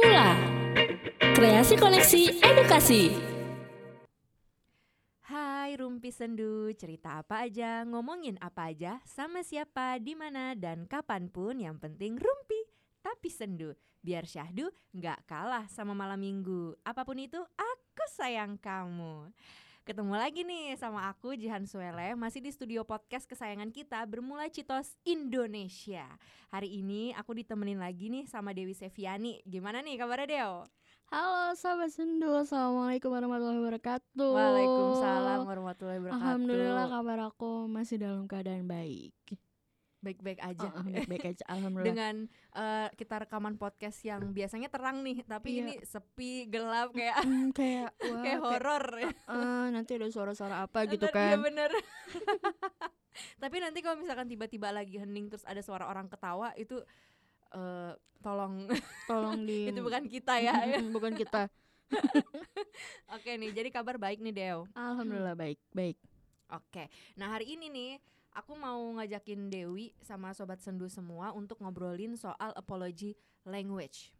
[0.00, 0.32] Mula
[1.36, 3.12] Kreasi Koneksi Edukasi.
[5.28, 11.28] Hai Rumpi Sendu, cerita apa aja, ngomongin apa aja, sama siapa, di mana dan kapan
[11.28, 12.64] pun yang penting Rumpi
[13.04, 13.76] tapi sendu.
[14.00, 16.80] Biar syahdu nggak kalah sama malam minggu.
[16.80, 19.28] Apa pun itu aku sayang kamu
[19.90, 24.94] Ketemu lagi nih sama aku Jihan Suele Masih di studio podcast kesayangan kita Bermula Citos
[25.02, 26.06] Indonesia.
[26.54, 29.42] Hari ini aku ditemenin lagi nih sama Dewi Seviani.
[29.42, 30.54] Gimana nih kabarnya Deo?
[31.10, 32.38] Halo sahabat sendu.
[32.38, 34.30] Assalamualaikum warahmatullahi wabarakatuh.
[34.30, 36.22] Waalaikumsalam warahmatullahi wabarakatuh.
[36.22, 39.10] Alhamdulillah kabar aku masih dalam keadaan baik
[40.00, 40.68] Baik-baik aja.
[40.72, 41.86] Baik-baik aja Alhamdulillah.
[41.86, 42.14] Dengan
[42.52, 45.60] uh, kita rekaman podcast yang biasanya terang nih tapi Iya.
[45.62, 48.84] ini sepi gelap kayak Hmm, Kayak wah, kayak horor
[49.26, 51.36] ah, Nanti ada suara-suara apa gitu iya kan.
[51.38, 51.70] bener.
[53.36, 56.80] Tapi nanti kalau misalkan tiba-tiba lagi hening terus ada suara orang ketawa itu
[57.52, 58.70] eh tolong.
[59.04, 60.54] Tolong di itu bukan kita ya.
[60.88, 61.50] Bukan kita.
[63.10, 64.64] Oke nih jadi kabar baik nih Deo.
[64.72, 65.98] Alhamdulillah baik Baik.
[66.48, 67.90] Oke nah hari ini nih
[68.34, 73.14] aku mau ngajakin Dewi sama sobat sendu semua untuk ngobrolin soal apology
[73.44, 74.14] language.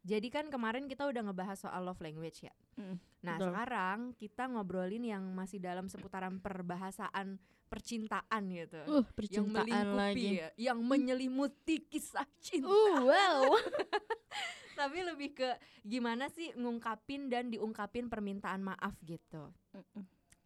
[0.00, 2.54] Jadi kan kemarin kita udah ngebahas soal love language ya.
[2.80, 3.46] Mm, Nah betul.
[3.52, 7.36] sekarang kita ngobrolin yang masih dalam seputaran perbahasaan
[7.68, 8.80] percintaan gitu.
[8.88, 10.28] Uh Yang percintaan melingkupi lagi.
[10.40, 12.66] ya Yang menyelimuti kisah cinta.
[12.72, 13.42] Uh wow.
[14.80, 15.48] Tapi lebih ke
[15.84, 19.52] gimana sih ngungkapin dan diungkapin permintaan maaf gitu.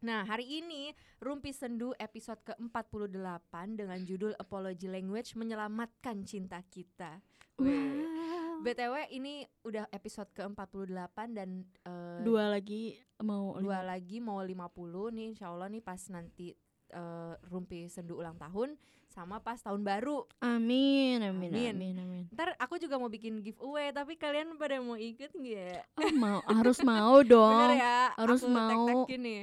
[0.05, 7.25] Nah hari ini Rumpi Sendu episode ke-48 dengan judul Apology Language Menyelamatkan Cinta Kita.
[7.57, 8.61] Wow.
[8.61, 15.17] BTW ini udah episode ke-48 dan eh, Dua lagi mau dua lima- lagi mau 50
[15.17, 15.27] nih.
[15.33, 16.53] Insya Allah nih pas nanti
[16.91, 18.77] eh, Rumpi Sendu ulang tahun
[19.09, 20.29] sama pas tahun baru.
[20.43, 21.73] Amin amin Amin.
[21.73, 22.25] amin amin.
[22.29, 26.45] Ntar aku juga mau bikin giveaway tapi kalian pada mau ikut nggak Oh mau.
[26.53, 27.57] Harus mau dong.
[27.57, 28.69] Bener ya harus aku mau.
[28.69, 29.43] tag-tagin nih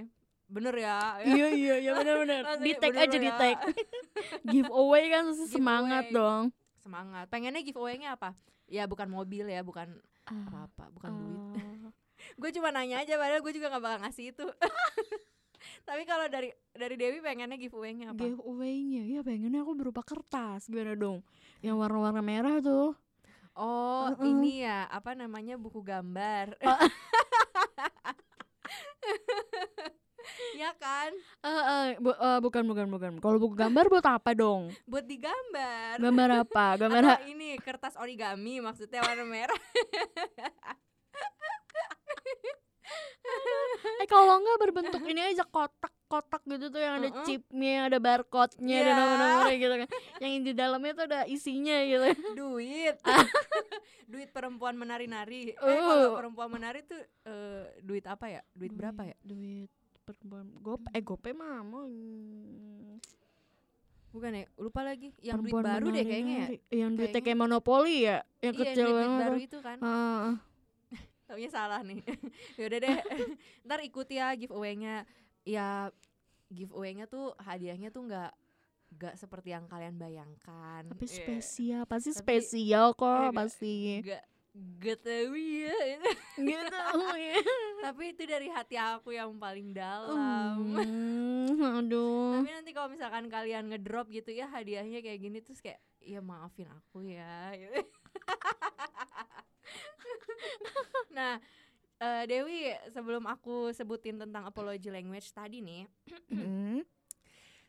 [0.51, 2.41] bener ya Iya iya iya benar benar.
[2.43, 3.35] Langsung Di tag bener aja di ya.
[3.35, 3.57] tag.
[4.51, 6.19] Giveaway kan semangat Giveaway.
[6.19, 6.43] dong.
[6.77, 8.33] semangat pengennya giveaway-nya apa
[8.65, 11.93] ya bukan mobil ya bukan Ah, apa-apa bukan duit ah.
[12.35, 14.47] gue cuma nanya aja padahal gue juga nggak bakal ngasih itu
[15.87, 20.93] tapi kalau dari dari Dewi pengennya giveaway-nya apa Giveaway-nya ya pengennya aku berupa kertas gimana
[20.93, 21.21] dong?
[21.59, 22.97] Yang warna-warna merah tuh.
[23.53, 24.23] Oh, Uh-uh.
[24.23, 26.57] ini ya, apa namanya buku gambar.
[30.55, 33.11] Ya kan, Eh eh, bu- eh, bukan bukan bukan.
[33.17, 34.69] Kalau buku gambar buat apa dong?
[34.91, 35.97] buat digambar.
[35.97, 36.65] Gambar apa?
[36.77, 39.61] Gambar Atau ini kertas origami maksudnya warna merah.
[44.01, 47.23] Eh kalau enggak berbentuk ini aja kotak-kotak gitu tuh yang ada Uh-uh.
[47.23, 48.97] chipnya, ada barcode-nya, ada Iya.
[48.97, 49.89] nomor-nomornya gitu kan.
[50.19, 52.07] Yang di dalamnya tuh ada isinya gitu.
[52.35, 52.95] duit.
[54.11, 55.53] duit perempuan menari-nari.
[55.53, 55.79] Eh, Uh.
[55.79, 58.41] kalau perempuan menari tuh eh, duit apa ya?
[58.51, 59.15] Duit berapa ya?
[59.21, 59.69] Duit
[60.13, 61.85] perempuan gope eh gope mah mau
[64.11, 64.43] Bukan ya?
[64.57, 65.15] Lupa lagi.
[65.17, 66.47] Yang duit perempuan baru deh kayaknya ya.
[66.83, 69.77] yang duitnya kayak monopoli ya yang Iya, kecil duit, duit banget baru itu kan.
[69.79, 70.29] Ah,
[71.31, 72.03] Taunya salah nih.
[72.59, 72.97] Yaudah deh.
[73.65, 75.07] Ntar ikuti ya giveaway-nya.
[75.41, 75.87] Ya
[76.49, 78.31] giveaway-nya tuh hadiahnya tuh nggak
[78.91, 80.83] nggak seperti yang kalian bayangkan.
[80.91, 81.15] tapi Iya.
[81.15, 85.79] spesial pasti Tapi- spesial Iya, kok nggak- pasti Nggak nggak tahu ya.
[86.35, 86.75] gitu
[87.15, 87.39] ya
[87.87, 90.75] Tapi itu dari hati aku yang paling dalam.
[90.75, 95.79] Hmm, aduh Tapi nanti kalau misalkan kalian ngedrop gitu ya hadiahnya kayak gini terus kayak
[96.03, 97.55] ya maafin aku ya.
[101.15, 101.37] nah,
[102.01, 105.85] eh, Dewi sebelum aku sebutin tentang apology language tadi nih,
[106.31, 106.81] Hmm.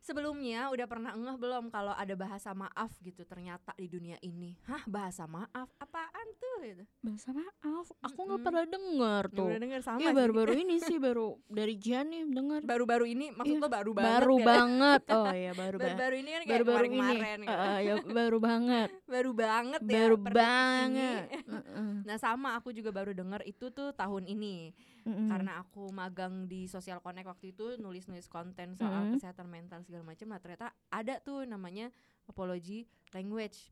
[0.03, 4.59] Sebelumnya udah pernah ngeh belum kalau ada bahasa maaf gitu ternyata di dunia ini?
[4.65, 5.71] Hah, bahasa maaf?
[5.79, 6.85] Apaan tuh gitu?
[7.01, 8.45] bahasa maaf aku nggak Mm-mm.
[8.45, 12.61] pernah dengar tuh udah denger sama iya baru-baru ini sih baru dari Jian nih dengar
[12.63, 14.47] baru-baru ini maksud Iya, lo baru banget baru ya?
[14.47, 17.53] banget oh iya baru banget baru-baru ini kan kayak baru-baru ini kemarin-kemarin gitu.
[17.83, 20.31] Ya, baru banget baru banget ya baru ini.
[20.31, 21.93] banget Heeh.
[22.03, 24.71] Nah sama aku juga baru denger itu tuh tahun ini
[25.03, 25.29] Mm-mm.
[25.29, 29.19] karena aku magang di Social Connect waktu itu nulis-nulis konten soal Mm-mm.
[29.19, 30.31] kesehatan mental segala macam.
[30.31, 31.91] Nah ternyata ada tuh namanya
[32.31, 33.71] apology language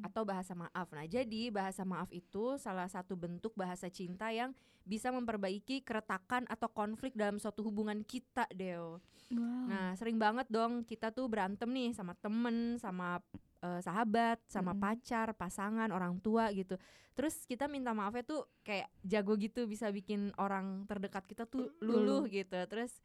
[0.00, 0.88] atau bahasa maaf.
[0.94, 4.56] Nah jadi bahasa maaf itu salah satu bentuk bahasa cinta yang
[4.88, 8.98] bisa memperbaiki keretakan atau konflik dalam suatu hubungan kita, Deo.
[9.30, 9.70] Wow.
[9.70, 13.22] Nah, sering banget dong kita tuh berantem nih sama temen, sama
[13.60, 14.82] eh, sahabat, sama Mm-mm.
[14.82, 16.80] pacar, pasangan, orang tua gitu.
[17.12, 22.24] Terus kita minta maafnya tuh kayak jago gitu bisa bikin orang terdekat kita tuh luluh
[22.28, 22.56] gitu.
[22.64, 22.96] Terus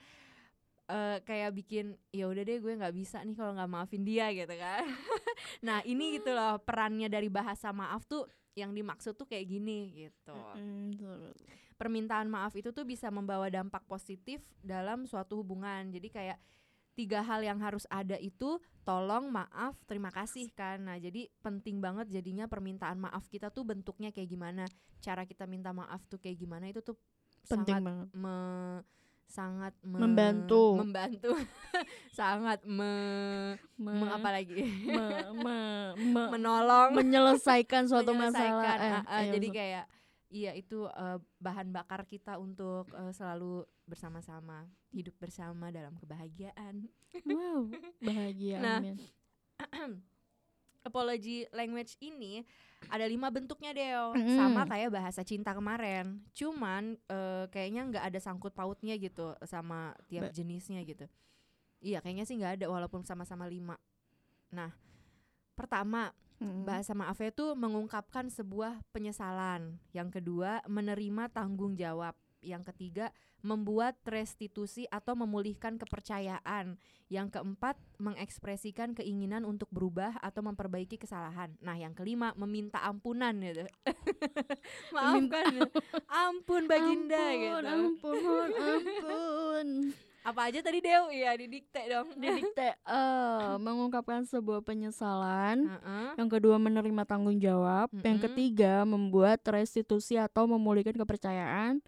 [0.88, 4.56] eh, kayak bikin ya udah deh gue nggak bisa nih kalau nggak maafin dia gitu
[4.56, 4.86] kan.
[5.68, 10.38] nah, ini gitu loh perannya dari bahasa maaf tuh yang dimaksud tuh kayak gini gitu.
[10.56, 11.34] Mm, betul.
[11.76, 15.92] Permintaan maaf itu tuh bisa membawa dampak positif dalam suatu hubungan.
[15.92, 16.40] Jadi kayak
[16.96, 20.80] tiga hal yang harus ada itu tolong, maaf, terima kasih kan.
[20.80, 24.64] Nah, jadi penting banget jadinya permintaan maaf kita tuh bentuknya kayak gimana,
[25.00, 26.96] cara kita minta maaf tuh kayak gimana itu tuh
[27.46, 28.08] penting sangat banget.
[28.16, 28.84] me-
[29.26, 30.78] sangat me- Membantu.
[30.78, 31.34] membantu.
[32.16, 32.94] Sangat me,
[33.76, 34.56] Me- me- apa lagi?
[34.86, 36.96] me- me- me- menolong.
[36.96, 39.86] menyelesaikan suatu menyelesaikan, masalah eh, ah, ayo, jadi kayak
[40.36, 46.92] iya itu eh, bahan bakar kita untuk eh, selalu bersama-sama hidup bersama dalam kebahagiaan.
[47.24, 47.72] Wow
[48.04, 49.00] bahagia Nah, amin.
[50.86, 52.46] apology language ini
[52.92, 54.14] ada lima bentuknya Deo.
[54.14, 54.38] Mm-mm.
[54.38, 56.22] sama kayak bahasa cinta kemarin.
[56.36, 61.08] Cuman eh, kayaknya nggak ada sangkut pautnya gitu sama tiap Ba- jenisnya gitu.
[61.80, 63.80] Iya kayaknya sih nggak ada walaupun sama-sama lima.
[64.52, 64.70] Nah
[65.56, 66.68] pertama Mm.
[66.68, 69.80] bahasa maafnya itu mengungkapkan sebuah penyesalan.
[69.96, 72.12] Yang kedua menerima tanggung jawab.
[72.44, 73.10] Yang ketiga
[73.42, 76.76] membuat restitusi atau memulihkan kepercayaan.
[77.08, 81.56] Yang keempat mengekspresikan keinginan untuk berubah atau memperbaiki kesalahan.
[81.64, 83.64] Nah yang kelima meminta ampunan gitu.
[84.94, 85.72] Maafkan
[86.10, 87.70] ampun baginda ampun, gitu.
[87.72, 89.68] ampun ampun
[90.26, 92.10] apa aja tadi Dew iya didikte dong.
[92.18, 92.74] Didikte.
[92.90, 95.70] Eh mengungkapkan sebuah penyesalan.
[95.70, 96.08] Heeh.
[96.18, 97.94] yang kedua menerima tanggung jawab.
[98.02, 98.26] Yang Mm-mm.
[98.34, 101.86] ketiga membuat restitusi atau memulihkan kepercayaan.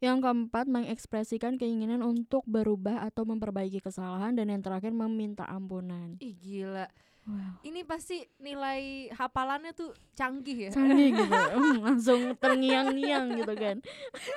[0.00, 4.32] Yang keempat mengekspresikan keinginan untuk berubah atau memperbaiki kesalahan.
[4.32, 6.16] Dan yang terakhir meminta ampunan.
[6.24, 6.88] Ih gila
[7.24, 7.56] wow.
[7.60, 10.70] Ini pasti nilai hafalannya tuh canggih ya.
[10.70, 11.32] Canggih gitu.
[11.32, 13.76] Hmm, langsung terngiang-ngiang gitu kan.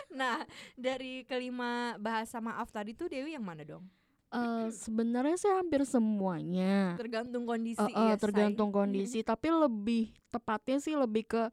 [0.10, 0.44] Nah,
[0.74, 3.84] dari kelima bahasa maaf tadi tuh Dewi yang mana dong?
[4.28, 7.00] Eh sebenarnya sih hampir semuanya.
[7.00, 8.24] Tergantung kondisi Eh, eh, ya, Say.
[8.28, 9.24] tergantung kondisi.
[9.24, 11.44] Tapi lebih tepatnya sih lebih ke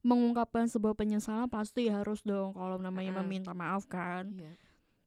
[0.00, 3.26] mengungkapkan sebuah penyesalan pasti harus dong kalau namanya Mm-mm.
[3.26, 4.30] meminta maaf kan.
[4.32, 4.54] Iya.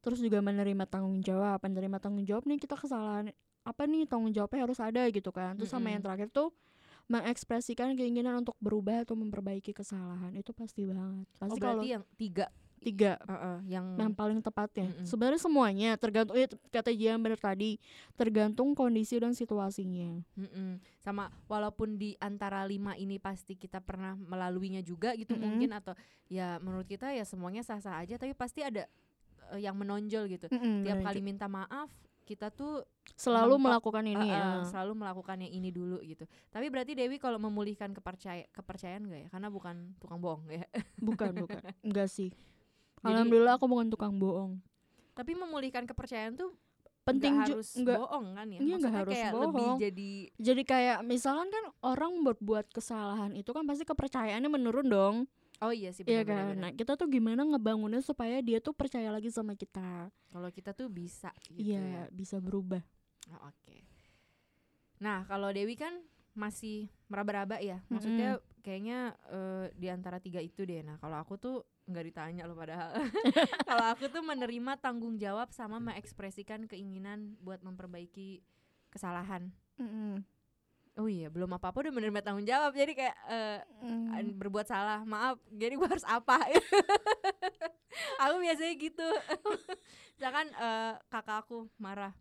[0.04, 1.64] terus juga menerima tanggung jawab.
[1.64, 3.32] Menerima tanggung jawab nih kita kesalahan
[3.64, 6.52] apa nih tanggung jawabnya harus ada gitu kan terus sama yang terakhir tuh
[7.08, 12.04] mengekspresikan keinginan untuk berubah atau memperbaiki kesalahan itu pasti banget Oh, pasti kalau berarti yang
[12.16, 12.48] tiga
[12.84, 15.08] tiga Heeh, yang yang paling tepatnya Mm-mm.
[15.08, 17.80] sebenarnya semuanya tergantung ya, kata Jian bener tadi
[18.20, 20.84] tergantung kondisi dan situasinya Mm-mm.
[21.00, 25.48] sama walaupun di antara lima ini pasti kita pernah melaluinya juga gitu Mm-mm.
[25.48, 25.96] mungkin atau
[26.28, 28.84] ya menurut kita ya semuanya sah-sah aja tapi pasti ada
[29.56, 30.52] eh, yang menonjol gitu.
[30.52, 31.08] Mm-mm, Tiap bener.
[31.08, 31.88] kali minta maaf
[32.24, 36.24] kita tuh selalu mentok, melakukan ini eh, ya selalu melakukan yang ini dulu gitu.
[36.48, 39.30] Tapi berarti Dewi kalau memulihkan kepercaya kepercayaan gak ya?
[39.30, 40.64] Karena bukan tukang bohong ya.
[40.98, 42.32] bukan bukan enggak sih
[42.98, 44.64] Jadi- alhamdulillah aku bukan tukang bohong
[45.12, 46.56] Tapi memulihkan kepercayaan tuh
[47.04, 48.58] penting nggak ju- harus enggak bohong kan ya?
[48.58, 49.78] Iya, nggak harus kayak lebih bohong.
[49.78, 55.16] jadi jadi kayak misalkan kan orang berbuat kesalahan itu kan pasti kepercayaannya menurun dong
[55.62, 59.30] oh iya sih Iya kan nah kita tuh gimana ngebangunnya supaya dia tuh percaya lagi
[59.30, 62.14] sama kita Kalau kita tuh bisa gitu iya ya.
[62.14, 62.82] bisa berubah
[63.32, 63.88] Oh, Oke.
[65.00, 65.96] Nah, kalau Dewi kan
[66.34, 67.80] masih meraba-raba ya.
[67.88, 70.84] Maksudnya kayaknya eh, di antara tiga itu deh.
[70.84, 72.96] Nah, kalau aku tuh nggak ditanya loh padahal.
[73.70, 78.44] kalau aku tuh menerima tanggung jawab sama mengekspresikan keinginan buat memperbaiki
[78.92, 79.52] kesalahan.
[80.94, 82.70] Oh iya, belum apa-apa udah menerima tanggung jawab.
[82.72, 84.38] Jadi kayak eh, Mm.
[84.38, 85.42] berbuat salah, maaf.
[85.50, 86.38] Jadi gua harus apa?
[88.22, 89.08] aku biasanya gitu.
[90.16, 92.14] Misalkan eh, kakak aku marah.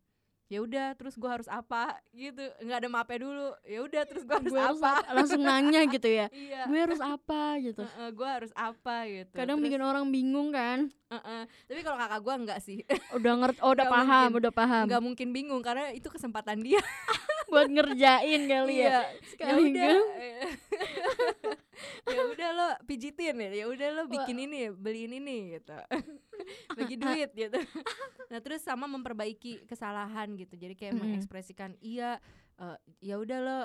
[0.49, 1.97] Ya udah, terus gua harus apa?
[2.13, 2.41] Gitu.
[2.61, 3.49] nggak ada maafnya dulu.
[3.63, 4.91] Ya udah, terus gua harus gue harus apa?
[4.99, 5.11] apa?
[5.15, 6.61] langsung nanya gitu ya Iya.
[6.67, 9.33] gue harus apa gitu Heeh, gua harus apa gitu.
[9.33, 11.43] kadang Terus, bikin orang bingung kan heeh.
[11.67, 12.85] Tapi kalau kakak gua enggak sih.
[13.13, 14.41] udah ngerti oh udah Nggak paham mungkin.
[14.41, 16.81] udah paham Enggak mungkin bingung karena itu kesempatan dia.
[17.51, 18.89] Buat ngerjain kali ya.
[18.89, 19.97] Ya Sekali udah.
[22.15, 23.51] ya udah lo pijitin ya.
[23.51, 24.47] Ya udah lo bikin Wah.
[24.47, 25.77] ini, beliin ini gitu.
[26.79, 27.59] Bagi duit gitu.
[28.31, 30.55] Nah, terus sama memperbaiki kesalahan gitu.
[30.59, 32.19] Jadi kayak mengekspresikan iya
[32.61, 33.61] eh, ya udah lo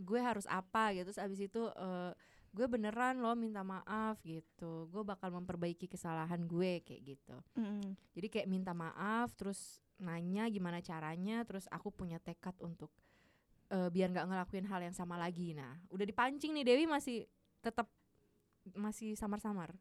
[0.00, 1.12] gue harus apa gitu.
[1.12, 2.12] Terus abis itu eh,
[2.52, 4.88] gue beneran lo minta maaf gitu.
[4.88, 7.36] Gue bakal memperbaiki kesalahan gue kayak gitu.
[7.56, 7.96] Mm.
[8.16, 12.90] Jadi kayak minta maaf terus nanya gimana caranya terus aku punya tekad untuk
[13.68, 15.52] eh, biar nggak ngelakuin hal yang sama lagi.
[15.52, 17.24] Nah, udah dipancing nih Dewi masih
[17.60, 17.88] tetap
[18.76, 19.72] masih samar-samar.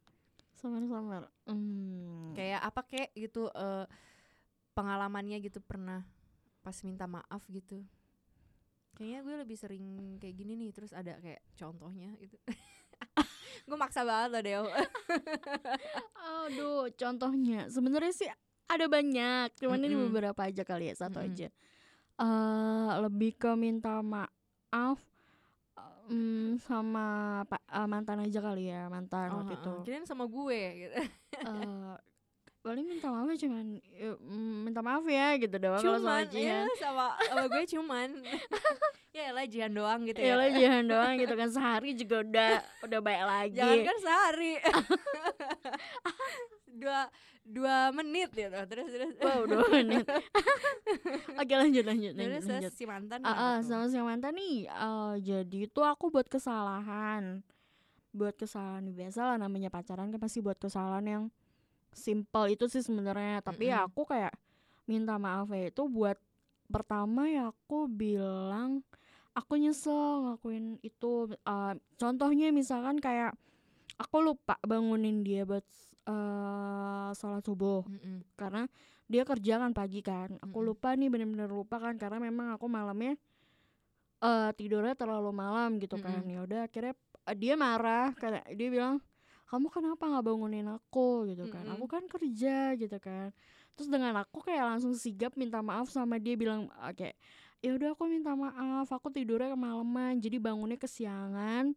[0.58, 2.34] samar-samar Hmm.
[2.34, 3.86] Kayak apa kayak gitu eh,
[4.74, 6.02] pengalamannya gitu pernah
[6.66, 7.86] pas minta maaf gitu.
[8.98, 9.86] Kayaknya gue lebih sering
[10.18, 12.34] kayak gini nih terus ada kayak contohnya gitu.
[13.70, 14.64] gue maksa banget loh Deo.
[16.48, 18.30] Aduh, contohnya sebenarnya sih
[18.68, 20.12] ada banyak, cuman ini Mm-mm.
[20.12, 21.30] beberapa aja kali ya, satu Mm-mm.
[21.32, 21.48] aja.
[22.22, 25.00] Eh lebih ke minta maaf.
[26.10, 27.06] mmm, sama
[27.50, 29.76] pa eee, mantan aja kali ya, mantan Oh, waktu itu.
[29.76, 30.96] heeh, kirain sama gue gitu.
[31.46, 31.94] Eee,
[32.60, 36.32] paling minta maafnya cuman, ya, mmm, "Minta maaf ya," gitu doang kalau sama Cuman, ya
[36.34, 36.68] Jihan.
[36.78, 38.10] sama sama gue cuman.
[39.18, 40.26] Yaelah Jihan doang gitu ya.
[40.30, 42.50] Iyalah Jihan doang gitu kan, sehari juga udah
[42.86, 43.58] udah baik lagi.
[43.58, 44.54] Jangankan sehari.
[46.78, 47.10] Dua
[47.42, 49.14] dua menit gitu, terus terus.
[49.18, 50.06] Wow, 2 menit.
[51.42, 52.72] Oke lanjut lanjut Terus lanjut.
[52.76, 53.66] si mantan kenapa tuh?
[53.66, 57.42] sama si mantan nih, eee, jadi tuh aku buat kesalahan.
[58.14, 61.24] Buat kesalahan biasalah namanya pacaran kan pasti buat kesalahan yang
[61.98, 63.90] simpel itu sih sebenarnya, tapi ya Mhm.
[63.90, 64.34] aku kayak
[64.90, 66.18] minta maafnya itu buat
[66.72, 68.84] pertama ya aku bilang,
[69.38, 73.36] aku nyesel ngelakuin itu, eee, contohnya misalkan kayak
[74.02, 75.66] aku lupa bangunin dia buat,
[76.10, 77.84] eee, sholat subuh.
[77.86, 78.24] Mhm.
[78.40, 78.68] Karena
[79.10, 80.68] dia kerja kan pagi kan, aku Mhm.
[80.68, 83.16] lupa nih bener-bener lupa kan karena memang aku malamnya,
[84.24, 86.22] eee, tidurnya terlalu malam gitu kan.
[86.22, 86.30] Mhm.
[86.30, 86.94] Ya udah akhirnya,
[87.30, 88.96] eee, dia marah kayak dia bilang,
[89.48, 91.90] "Kamu kenapa nggak bangunin aku?" Gitu kan, "Aku Mhm.
[91.90, 93.32] kan kerja," gitu kan.
[93.78, 97.16] Terus dengan aku kayak langsung sigap minta maaf sama dia bilang, eee, kayak,
[97.64, 101.74] "Ya udah aku minta maaf, aku tidurnya kemalaman jadi bangunnya kesiangan.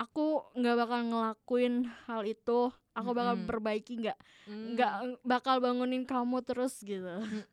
[0.00, 1.74] Aku nggak bakal ngelakuin
[2.08, 3.46] hal itu, aku bakal Mhm.
[3.46, 4.18] perbaiki nggak
[4.62, 5.16] nggak Mmm.
[5.26, 7.08] bakal bangunin kamu terus," gitu.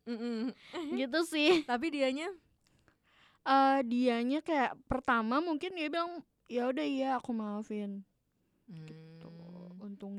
[0.08, 0.54] Mhm.
[0.92, 1.66] Gitu sih.
[1.68, 2.30] Tapi dianya?
[3.48, 6.20] Eee, dianya kayak pertama mungkin dia bilang,
[6.52, 8.04] "Ya udah iya aku maafin."
[8.88, 9.19] Gitu,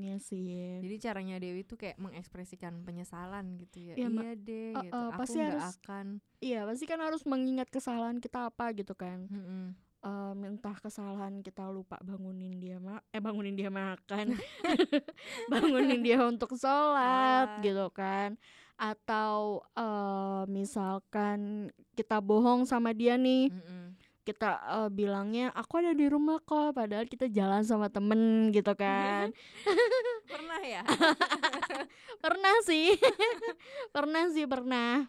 [0.01, 0.81] Untungnya sih.
[0.81, 3.95] Jadi caranya Dewi tuh kayak mengekspresikan penyesalan gitu ya.
[4.01, 6.07] Iya, ma "Iya deh," gitu, heeh, "aku pasti harus akan"
[6.41, 9.29] iya pasti kan harus mengingat kesalahan kita apa gitu kan.
[9.29, 9.77] Mhm.
[10.01, 14.33] Mmm, entah kesalahan kita lupa bangunin dia ma eh, bangunin dia makan,
[15.53, 17.61] bangunin dia untuk sholat Sholat.
[17.61, 18.41] gitu kan.
[18.81, 23.90] Atau, eee, misalkan kita bohong sama dia nih, Mhm.
[24.23, 29.33] Kita, eee, bilangnya, "Aku ada di rumah kok," padahal kita jalan sama temen gitu kan.
[30.33, 30.83] Pernah ya?
[32.25, 32.95] Pernah sih,
[33.97, 35.09] pernah sih, pernah.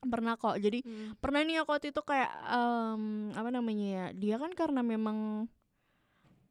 [0.00, 0.56] Pernah kok.
[0.60, 1.20] Jadi Mhm.
[1.20, 2.30] pernah nih aku waktu itu kayak,
[2.96, 5.48] mmm, apa namanya ya, dia kan karena memang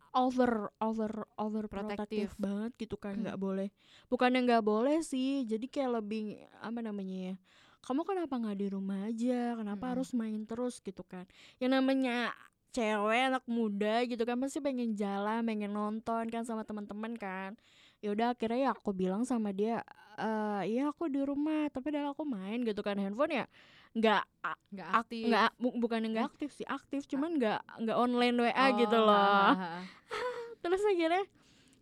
[0.09, 2.41] over over overprotective Protektif.
[2.41, 3.69] banget gitu kan, nggak boleh
[4.09, 7.35] bukannya nggak boleh sih, jadi kayak lebih, apa namanya ya,
[7.85, 9.55] "Kamu kenapa nggak di rumah aja?
[9.59, 9.91] Kenapa Mhm.
[9.95, 11.25] harus main terus?" Gitu kan.
[11.61, 12.35] Ya namanya
[12.75, 17.57] cewek, anak muda gitu kan pasti pengen jalan, pengen nonton kan sama teman-teman kan.
[18.03, 19.81] Ya udah akhirnya ya aku bilang sama dia,
[20.21, 23.45] eee, "Iya aku di rumah," tapi padahal aku main gitu kan, handphone ya
[23.97, 24.21] nggak
[24.71, 25.25] Nggak ak aktif.
[25.25, 29.51] nggak bu bukannya nggak aktif sih, aktif cuman nggak nggak online WA gitu Oh, loh.
[29.51, 29.89] heeh heeh.
[30.63, 31.23] Terus akhirnya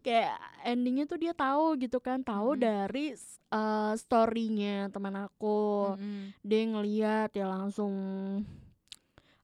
[0.08, 2.62] kayak ending-nya tuh dia tahu gitu kan, tahu Mhm.
[2.64, 3.06] dari
[3.52, 6.00] eee, story-nya teman aku.
[6.00, 6.32] Mhm.
[6.48, 7.92] Dia ngeliat ya langsung,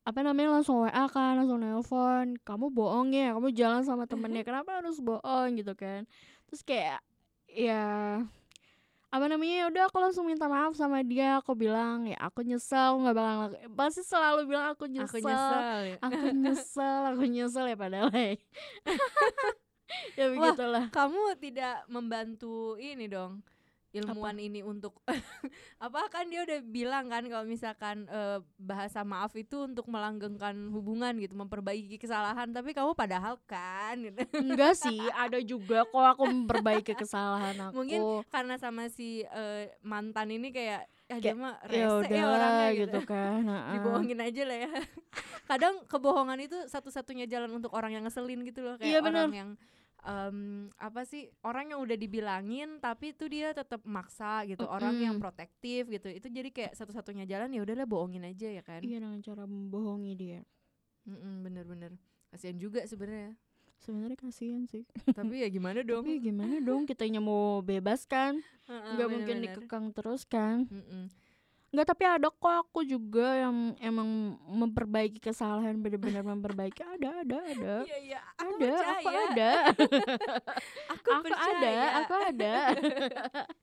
[0.08, 3.36] apa namanya, langsung WA kan, langsung nelpon, "Kamu bohong ya?
[3.36, 6.08] Kamu jalan sama temennya, kenapa harus bohong?" Gitu kan.
[6.48, 7.00] Terus kayak,
[7.48, 8.24] ya,
[9.14, 13.00] apa namanya, ya udah aku langsung minta maaf sama dia, aku bilang, "Ya aku nyesel,
[13.04, 15.98] nggak bakal ngelaku" pasti selalu bilang, "Aku Aku nyesel nyesel ya.
[16.02, 18.10] aku nyesel aku nyesel," ya padahal
[19.90, 20.86] ya ya Wah, begitulah.
[20.90, 23.42] kamu tidak membantu ini dong,
[23.94, 24.98] ilmuwan ini untuk
[25.86, 31.14] apa, kan dia udah bilang kan kalau misalkan, eee, bahasa maaf itu untuk melanggengkan hubungan
[31.22, 34.26] gitu, memperbaiki kesalahan, tapi kamu padahal kan gitu.
[34.34, 37.84] Enggak sih, ada juga kok aku memperbaiki kesalahan aku.
[37.84, 38.00] Mungkin
[38.34, 42.98] karena sama si, eee, mantan ini kayak, "Ah, dia mah ya rese ya orangnya," gitu
[42.98, 43.00] gitu.
[43.06, 43.74] kan, heeh.
[43.78, 44.70] Dibohongin aja lah ya.
[45.50, 49.30] Kadang kebohongan itu satu-satunya jalan untuk orang yang ngeselin gitu loh, Iya, kayak orang bener.
[49.34, 49.50] yang,
[50.04, 55.16] mmm, apa sih, orang yang udah dibilangin tapi tuh dia tetap maksa gitu, orang yang
[55.22, 56.08] protektif gitu.
[56.10, 58.82] Itu jadi kayak satu-satunya jalan, ya udahlah bohongin aja ya kan.
[58.84, 60.42] Iya, dengan cara membohongi dia.
[61.06, 61.92] Mhm, bener bener.
[62.32, 63.36] Kasihan juga sebenarnya.
[63.84, 64.88] Sebenarnya kasihan sih.
[65.12, 66.08] Tapi ya gimana dong?
[66.08, 69.56] Tapi gimana dong, kitanya mau bebas kan, nggak mungkin bener.
[69.60, 70.64] dikekang terus kan.
[70.72, 71.12] Mhm.
[71.74, 77.76] Nggak, tapi ada kok aku juga yang emang memperbaiki kesalahan, bener-bener memperbaiki, ada ada ada.
[77.84, 79.18] Iya iya, aku Ada, aku percaya.
[79.26, 79.52] ada.
[80.94, 81.84] Aku Aku ada, percaya.
[82.00, 82.54] aku ada.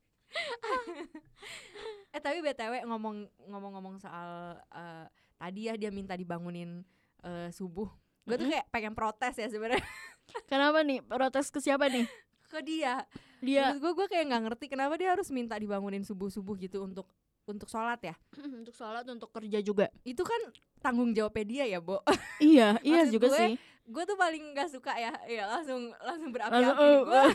[2.10, 5.04] Eh tapi BTW ngomong ngomong-ngomong soal, eee,
[5.38, 6.82] tadi ya dia minta dibangunin,
[7.22, 7.86] eee, subuh.
[8.26, 9.82] Gue tuh kayak pengen protes ya sebenarnya
[10.50, 11.00] Kenapa nih?
[11.02, 12.06] Protes ke siapa nih?
[12.50, 13.06] ke dia.
[13.38, 17.06] Dia gue gue kayak nggak ngerti kenapa dia harus minta dibangunin subuh-subuh gitu untuk
[17.46, 18.14] untuk sholat ya.
[18.60, 19.86] untuk sholat, untuk kerja juga.
[20.02, 20.38] Itu kan
[20.82, 22.02] tanggung jawabnya dia ya, Bo.
[22.42, 23.52] Iya, iya juga gue, sih.
[23.90, 26.74] gue tuh paling nggak suka ya, ya langsung langsung berapi-api.
[26.74, 27.30] uh, Gue uh.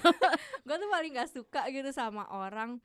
[0.66, 2.82] gue tuh paling nggak suka gitu sama orang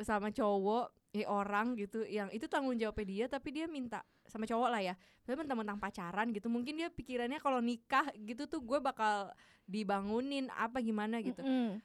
[0.00, 4.68] sama cowok eh orang gitu yang itu tanggung jawabnya dia tapi dia minta sama cowok
[4.72, 4.94] lah ya.
[5.28, 9.28] Tapi mentang-mentang pacaran gitu mungkin dia pikirannya kalau nikah gitu tuh gue bakal
[9.68, 11.44] dibangunin apa gimana gitu.
[11.44, 11.76] Mm-mm.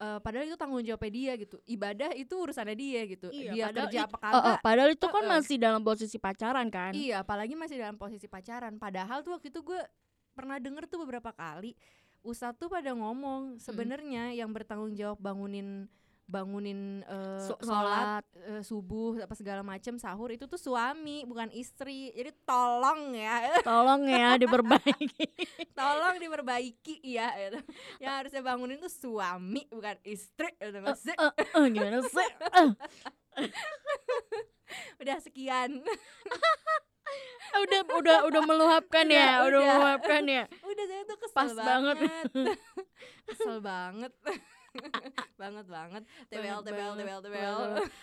[0.00, 1.60] Eh, padahal itu tanggung jawabnya dia gitu.
[1.68, 3.28] Ibadah itu urusannya dia gitu.
[3.28, 4.40] Iya, dia padahal kerja apa Oh, kagak.
[4.48, 5.32] oh, padahal itu kan Heeh.
[5.36, 6.92] masih dalam posisi pacaran kan?
[6.96, 8.80] Iya, apalagi masih dalam posisi pacaran.
[8.80, 9.80] Padahal tuh waktu itu gue
[10.32, 11.76] pernah denger tuh beberapa kali
[12.24, 15.84] Ustadz tuh pada ngomong sebenarnya yang bertanggung jawab bangunin
[16.30, 17.02] bangunin
[17.42, 22.08] So- sholat eh, subuh apa segala macam sahur itu tuh suami bukan istri.
[22.10, 25.26] Jadi tolong ya, tolong ya diperbaiki
[25.78, 27.34] tolong diperbaiki ya.
[27.36, 27.58] gitu.
[27.98, 30.54] Yang harusnya bangunin tuh suami bukan istri.
[30.54, 32.28] gitu, eh, gimana sih
[34.96, 35.82] Udah sekian.
[37.50, 39.74] udah udah udah meluapkan ya Udah, udah, udah.
[39.74, 41.96] meluapkan ya Udah saya tuh kesel Pas banget.
[43.26, 44.12] kesel banget.
[45.40, 46.02] banget banget.
[46.28, 47.56] Tebel tebel tebel tebel.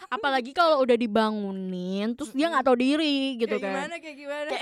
[0.08, 3.74] apalagi kalau udah dibangunin terus dia nggak tahu diri gitu kayak kan.
[3.78, 4.50] gimana kayak gimana?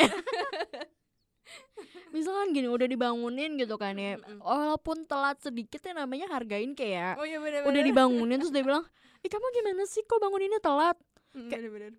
[2.10, 7.28] misalkan gini udah dibangunin gitu kan ya walaupun telat sedikit ya namanya hargain kayak oh
[7.28, 8.88] iya benar udah dibangunin terus dia bilang
[9.20, 10.98] ih kamu gimana sih kok banguninnya telat?
[11.34, 11.92] Kayak- benar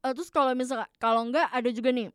[0.00, 2.08] Eh, terus kalau misalkan kalau enggak ada juga nih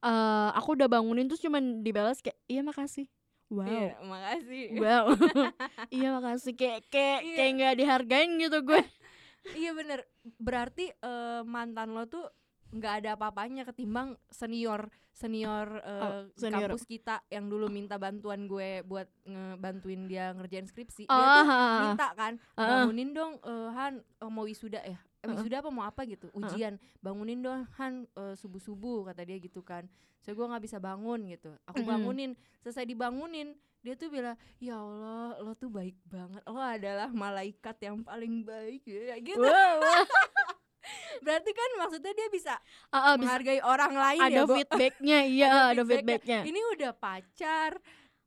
[0.00, 3.06] eh aku udah bangunin terus cuman dibalas kayak iya makasih
[3.50, 4.64] wow Iya, makasih.
[4.76, 5.04] wow
[5.92, 7.36] iya makasih kayak kayak Iya.
[7.36, 8.82] kayak nggak dihargain gitu gue
[9.60, 12.28] iya bener Berarti eh, mantan lo tuh
[12.70, 16.70] nggak ada apa-apanya ketimbang senior senior, eh, Oh, senior.
[16.70, 21.04] kampus kita yang dulu minta bantuan gue buat ngebantuin dia ngerjain skripsi.
[21.04, 21.44] oh, Dia tuh
[21.82, 25.36] minta kan bangunin dong eh, Han mau wisuda ya eh, Heeh.
[25.36, 26.32] wisuda apa mau apa gitu?
[26.32, 26.80] Ujian.
[27.04, 29.84] Bangunin dong Han subuh subuh kata dia gitu kan.
[30.20, 31.52] Saya gue nggak bisa bangun gitu.
[31.68, 32.36] Aku bangunin.
[32.60, 36.44] Selesai dibangunin dia tuh bilang ya Allah lo tuh baik banget.
[36.44, 38.84] Lo adalah malaikat yang paling baik.
[38.84, 39.40] Ya gitu.
[39.40, 39.80] Wow,
[41.24, 42.54] berarti kan maksudnya dia bisa
[42.92, 45.18] ah, bisa menghargai orang lain ada ya feedbacknya.
[45.36, 46.40] Iya Ada ada feedbacknya.
[46.48, 47.70] ini udah pacar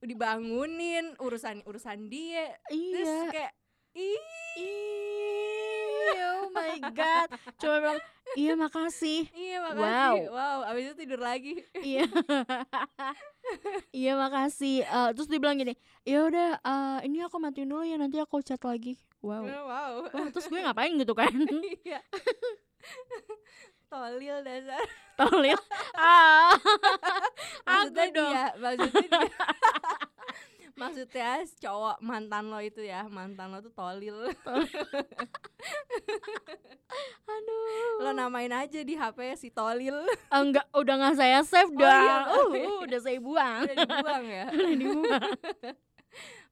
[0.04, 2.54] dibangunin urusan urusan dia.
[2.70, 3.54] Terus iya kayak
[3.94, 5.13] ih
[6.34, 8.00] Oh my god cuma bilang
[8.34, 9.84] iya makasih Iya makasih.
[9.84, 10.16] Wow.
[10.32, 11.54] Wow, abis itu tidur lagi.
[11.82, 12.04] iya
[13.96, 15.74] iya makasih Eh, terus dia bilang gini
[16.04, 19.92] ya udah eh, ini aku matiin dulu ya nanti aku chat lagi wow Wow.
[20.08, 21.32] Wah, terus gue ngapain gitu kan
[21.84, 22.00] Iya.
[23.88, 24.82] Tolil dasar.
[25.14, 25.60] tolil
[25.94, 26.58] ah
[27.64, 29.38] Maksudnya aku dong dia, maksudnya dia.
[30.74, 34.18] Maksudnya cowok mantan lo itu ya, mantan lo tuh tolil.
[37.24, 39.96] aduh Lo namain aja di HP si tolil.
[40.30, 44.24] Enggak udah nggak saya save Oh, dah iya, uh, uh, udah saya buang Udah dibuang
[44.26, 44.46] ya.
[44.54, 45.30] udah dibuang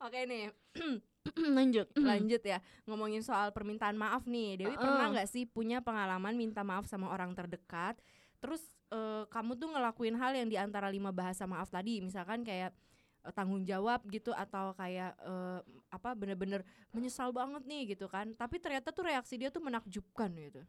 [0.01, 0.49] Oke nih,
[1.57, 2.57] lanjut lanjut ya.
[2.89, 4.57] Ngomongin soal permintaan maaf nih.
[4.65, 4.81] Dewi Uh-uh.
[4.81, 8.01] pernah nggak sih punya pengalaman minta maaf sama orang terdekat?
[8.41, 12.73] Terus eh, kamu tuh ngelakuin hal yang di antara lima bahasa maaf tadi, misalkan kayak
[13.21, 18.33] eh, tanggung jawab gitu atau kayak eh, apa bener-bener menyesal banget nih gitu kan?
[18.33, 20.61] Tapi ternyata tuh reaksi dia tuh menakjubkan gitu.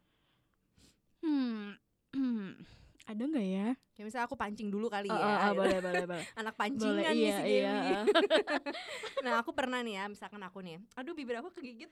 [1.21, 1.77] hmm.
[2.15, 2.49] hmm.
[3.11, 5.21] ada nggak ya Kayak misalnya aku pancing dulu kali Ah, ya.
[5.21, 5.59] ah, ah, gitu.
[5.59, 7.93] boleh boleh boleh Anak boleh pancingan nih iya si iya Dewi.
[7.93, 8.05] ah.
[9.27, 11.91] nah aku pernah nih ya, misalkan aku nih, aduh bibir aku kegigit.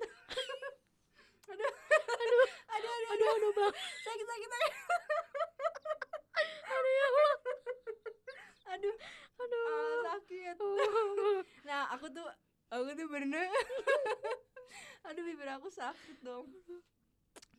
[1.50, 1.70] aduh,
[2.22, 4.72] aduh, aduh, aduh, aduh aduh bang sakit sakit sakit.
[6.70, 8.09] aduh,
[8.70, 8.94] aduh
[9.40, 10.56] ah, sakit.
[11.68, 12.26] Nah aku tuh,
[12.70, 13.48] aku tuh bener.
[15.08, 16.46] aduh bibir aku sakit dong.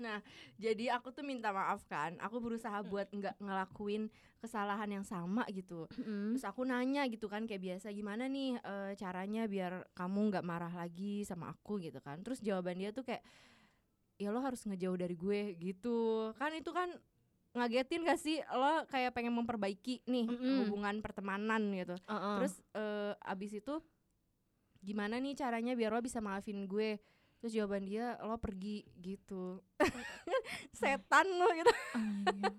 [0.01, 0.17] Nah,
[0.57, 2.17] jadi aku tuh minta maaf kan.
[2.17, 4.09] Aku berusaha buat nggak ngelakuin
[4.41, 5.85] kesalahan yang sama gitu.
[6.01, 6.33] Mm.
[6.33, 10.73] Terus aku nanya gitu kan kayak biasa gimana nih eh, caranya biar kamu nggak marah
[10.73, 12.25] lagi sama aku gitu kan.
[12.25, 13.21] Terus jawaban dia tuh kayak
[14.17, 16.33] ya lo harus ngejauh dari gue gitu.
[16.33, 16.89] Kan itu kan
[17.51, 20.57] ngagetin gak sih lo kayak pengen memperbaiki nih Mm-mm.
[20.65, 21.95] hubungan pertemanan gitu.
[22.07, 22.39] Uh-uh.
[22.39, 23.75] Terus eh, abis itu
[24.79, 26.95] gimana nih caranya biar lo bisa maafin gue?
[27.41, 29.59] Terus jawaban dia lo pergi gitu.
[30.79, 31.71] Setan lo gitu.
[31.91, 32.55] oh my god.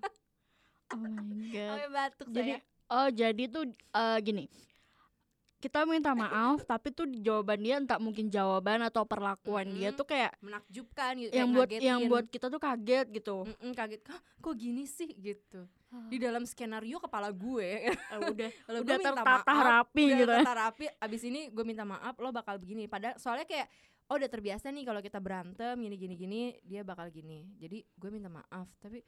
[0.93, 2.93] oh my god Sampai batuk jadi saya.
[2.93, 4.45] oh jadi tuh eh, gini
[5.63, 9.95] kita minta maaf tapi tuh di jawaban dia entah mungkin jawaban atau perlakuan dia Mm-mm.
[9.95, 12.09] tuh kayak menakjubkan gitu yang buat yang ngagetin.
[12.11, 13.35] buat kita tuh kaget gitu.
[13.45, 14.01] Mm-mm, kaget.
[14.03, 15.07] Hah, kok gini sih?
[15.13, 15.63] gitu.
[16.09, 17.87] Di dalam skenario kepala gue.
[17.87, 18.49] Eh, udah.
[18.67, 20.39] Udah gue minta tertata maaf, rapi udah gitu ya.
[20.41, 20.85] tertata rapi.
[20.99, 22.83] Abis ini gue minta maaf lo bakal begini.
[22.85, 23.71] Padahal soalnya kayak
[24.05, 27.47] oh udah terbiasa nih kalau kita berantem gini gini gini dia bakal gini.
[27.55, 28.99] Jadi gue minta maaf tapi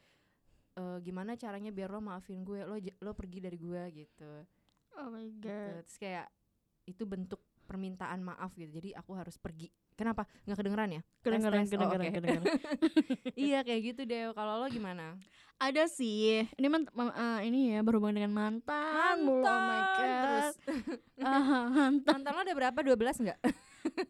[0.74, 2.64] eh, gimana caranya biar lo maafin gue?
[2.64, 4.32] Lo lo pergi dari gue gitu,
[4.96, 5.42] oh my Gitu.
[5.42, 5.84] god.
[5.84, 6.28] Terus kayak
[6.86, 8.70] itu bentuk permintaan maaf gitu.
[8.72, 9.68] Jadi aku harus pergi.
[9.94, 10.30] Kenapa?
[10.46, 11.02] Nggak kedengeran ya?
[11.20, 11.68] Kedengeran tes.
[11.68, 12.14] Oh, kedengeran oke.
[12.14, 12.46] kedengeran.
[13.46, 15.18] Iya kayak gitu deh kalau lo gimana?
[15.56, 16.46] Ada sih.
[16.52, 20.04] Ini man, ma- eh, ini ya berhubungan dengan mantan, mulu, oh my god.
[20.22, 20.48] Terus
[21.18, 22.22] Ah, mantan.
[22.22, 22.80] Mantan lo ada berapa?
[22.82, 23.40] 12 nggak?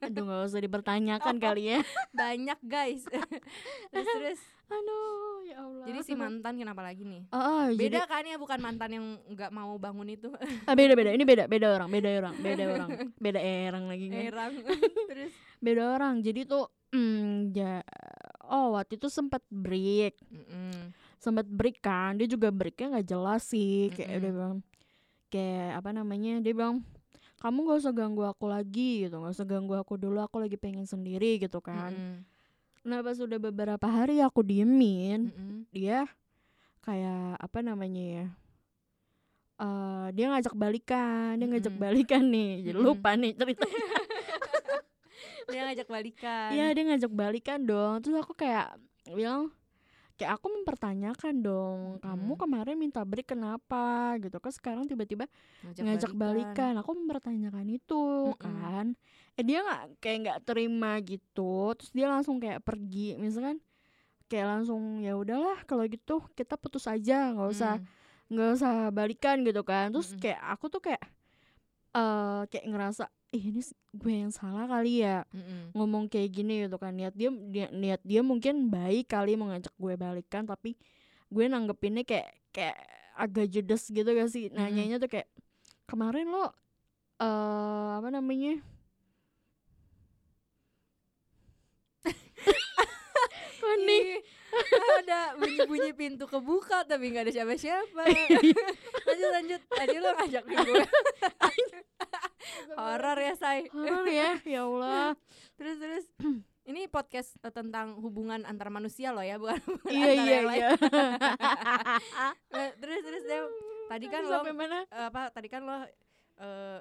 [0.01, 1.79] Aduh nggak usah dipertanyakan kali ya.
[2.17, 3.05] Banyak guys.
[3.93, 5.85] Terus terus aduh ya allah.
[5.85, 7.29] Jadi si mantan kenapa lagi nih?
[7.29, 10.33] Oh, oh, jadi beda kan ya bukan mantan yang nggak mau bangun itu.
[10.65, 11.13] Ah, beda beda.
[11.13, 12.89] Ini beda beda orang beda orang beda orang.
[13.21, 14.21] Beda orang lagi kan.
[14.25, 14.53] Erang.
[15.09, 15.31] Terus?
[15.61, 16.15] Beda orang.
[16.25, 17.85] Jadi tuh hmm, ya
[18.49, 20.17] oh waktu itu sempat break.
[20.29, 20.93] Mm-mm.
[21.21, 22.17] sempat break kan.
[22.17, 23.93] Dia juga breaknya nggak jelas sih.
[23.93, 24.21] Kayak Mm-mm.
[24.21, 24.55] dia bilang
[25.29, 26.85] kayak apa namanya dia bilang
[27.35, 29.21] kamu gak usah ganggu aku lagi gitu.
[29.21, 31.93] Gak usah ganggu aku dulu aku lagi pengen sendiri gitu kan.
[31.93, 32.34] Mm-mm.
[32.85, 35.65] Nah pas udah beberapa hari aku diemin Mm-mm.
[35.73, 36.05] dia
[36.85, 38.25] kayak apa namanya ya
[39.55, 41.83] eh dia ngajak balikan dia ngajak Mm-mm.
[41.83, 43.65] balikan nih jadi lupa nih cerita
[45.49, 48.77] dia ngajak balikan Iya dia ngajak balikan dong Terus aku kayak
[49.09, 49.53] bilang
[50.15, 52.39] Kayak aku mempertanyakan dong Kamu Mm-mm.
[52.39, 55.27] kemarin minta break kenapa gitu kan sekarang tiba-tiba
[55.83, 56.73] ngajak balikan.
[56.79, 58.39] Aku mempertanyakan itu Mm-mm.
[58.39, 58.85] kan
[59.35, 63.59] Eh dia nggak kayak nggak terima gitu Terus dia langsung kayak pergi Misalkan
[64.25, 67.73] kayak langsung ya udahlah kalau gitu kita putus aja nggak usah
[68.31, 70.21] nggak usah balikan gitu kan terus Mm-mm.
[70.21, 71.03] kayak aku tuh kayak
[71.95, 75.27] eh kayak ngerasa ih ini gue yang salah kali ya?
[75.35, 75.75] Mm-mm.
[75.75, 76.95] ngomong kayak gini gitu kan.
[76.95, 80.79] Niat dia, dia niat dia mungkin baik kali mau ngajak gue balikan tapi
[81.27, 82.77] gue nanggepinnya kayak kayak
[83.19, 84.47] agak judes gitu gak sih?
[84.47, 84.57] Mm-mm.
[84.57, 85.27] nanyanya tuh kayak
[85.85, 86.49] kemarin lo
[87.19, 88.59] eh apa namanya?
[93.59, 94.19] Kok nih Ih,
[95.01, 98.01] ada bunyi-bunyi pintu kebuka tapi nggak ada siapa-siapa.
[99.07, 99.61] Lanjut lanjut.
[99.67, 100.85] Tadi lo ngajakin gue.
[102.79, 103.67] Horor ya say.
[103.71, 105.13] Horor ya ya Allah.
[105.55, 106.05] Terus terus.
[106.65, 110.61] Ini podcast eh, tentang hubungan antar manusia loh ya bukan bukan iya iya yang lain.
[110.65, 110.69] iya.
[112.57, 113.45] Eh, terus terus Dew,
[113.85, 114.81] tadi kan lo mana?
[114.89, 115.77] eh, apa tadi kan lo
[116.41, 116.79] eh,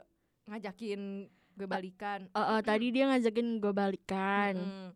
[0.49, 2.21] ngajakin gue balikan.
[2.33, 4.55] Eh, eh, tadi dia ngajakin gue balikan.
[4.57, 4.89] Mm-mm,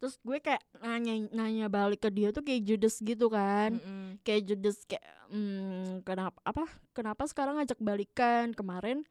[0.00, 3.76] terus gue kayak nanya nanya balik ke dia tuh kayak judes gitu kan.
[3.76, 4.16] Mm-mm.
[4.24, 6.64] kayak judes kayak hmm, kenapa apa
[6.96, 8.56] kenapa sekarang ngajak balikan?
[8.56, 9.04] Kemarin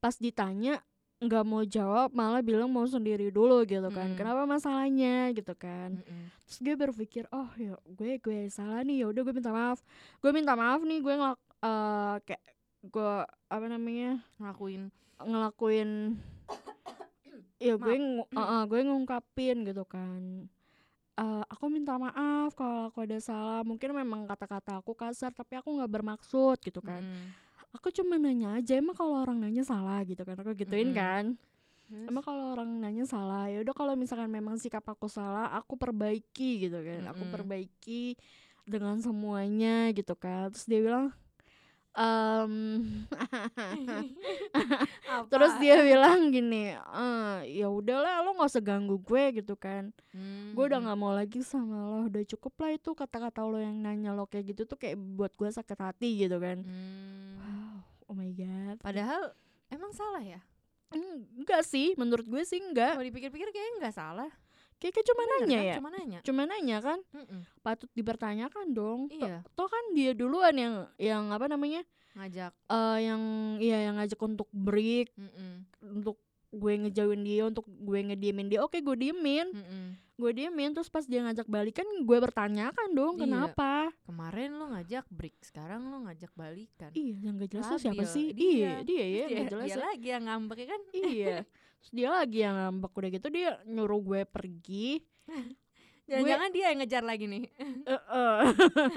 [0.00, 0.80] pas ditanya
[1.20, 4.12] nggak mau jawab malah bilang mau sendiri dulu gitu kan.
[4.12, 4.16] Mm.
[4.16, 5.28] kenapa masalahnya?
[5.36, 6.00] Gitu kan.
[6.00, 6.32] Mm-mm.
[6.48, 9.84] terus gue berpikir oh ya gue gue salah nih ya udah gue minta maaf.
[10.24, 12.42] Gue minta maaf nih gue ngelak eh, kayak
[12.88, 14.88] gue apa namanya ngelakuin.
[15.20, 16.16] ngelakuin
[17.60, 20.48] ya gue ngu- eh, eh, gue ngungkapin gitu kan.
[21.14, 23.60] Eh, aku minta maaf kalau aku ada salah.
[23.60, 27.04] Mungkin memang kata-kata aku kasar tapi aku nggak bermaksud gitu kan.
[27.04, 27.48] Mm-mm.
[27.70, 30.00] aku cuma nanya aja emang kalau orang nanya salah?
[30.02, 30.34] gitu kan.
[30.40, 30.96] Aku gituin Mm-mm.
[30.96, 31.24] kan.
[31.90, 32.06] Terus?
[32.06, 36.66] emang kalau orang nanya salah ya udah kalau misalkan memang sikap aku salah aku perbaiki
[36.66, 37.04] gitu kan.
[37.12, 37.34] Aku Mm-mm.
[37.34, 38.16] perbaiki
[38.64, 40.48] dengan semuanya gitu kan.
[40.50, 41.12] Terus dia bilang
[41.90, 42.54] em
[45.32, 50.58] terus dia bilang gini eh ya udahlah lo nggak usah ganggu gue gitu kan Hmm,
[50.58, 50.86] gue udah hmm.
[50.90, 54.54] nggak mau lagi sama lo udah cukup lah itu kata-kata lo yang nanya lo kayak
[54.54, 57.38] gitu tuh kayak buat gue sakit hati gitu kan Hmm.
[57.38, 57.78] wow
[58.10, 59.30] oh my god Padahal
[59.70, 60.42] emang salah ya?
[60.90, 64.30] Enggak sih menurut gue sih enggak Kalau dipikir-pikir kayaknya nggak salah.
[64.80, 65.62] Kayak kayak cuma Bener nanya kan?
[65.62, 66.18] ya Cuma nanya.
[66.22, 67.40] cuma nanya kan Mm-mm.
[67.60, 72.50] patut dipertanyakan dong Toh- Iya, toh kan dia duluan yang yang apa namanya ngajak.
[72.66, 73.22] eh yang
[73.58, 75.68] iya yang ngajak untuk break Mm-mm.
[75.94, 76.16] untuk
[76.50, 79.84] gue ngejauhin dia untuk gue ngediemin dia oke gue diemin Mm-mm.
[80.16, 83.22] gue diemin terus pas dia ngajak balikan gue bertanyakan dong Iya.
[83.22, 86.90] kenapa Kemarin lo ngajak break, sekarang lo ngajak balikan.
[86.92, 88.50] iya yang gak jelas siapa sih Dia.
[88.50, 89.84] iya dia ya Terus yang dia, gak jelas dia ya.
[89.86, 90.80] lagi yang ngambek ya kan?
[90.92, 91.36] iya
[91.80, 95.00] terus dia lagi yang ngambek udah gitu dia nyuruh gue pergi
[96.10, 97.44] Jangan-jangan dia yang ngejar lagi nih.
[97.86, 98.40] Eh, eh.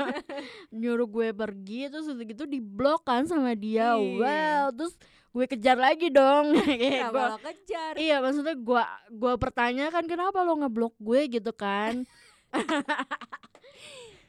[0.82, 4.18] nyuruh gue pergi terus udah gitu diblok kan sama dia Ih.
[4.18, 4.98] wow terus
[5.30, 7.94] gue kejar lagi dong Kenapa gue lo kejar?
[7.98, 12.02] iya maksudnya gue gue pertanyakan kenapa lo ngeblok gue gitu kan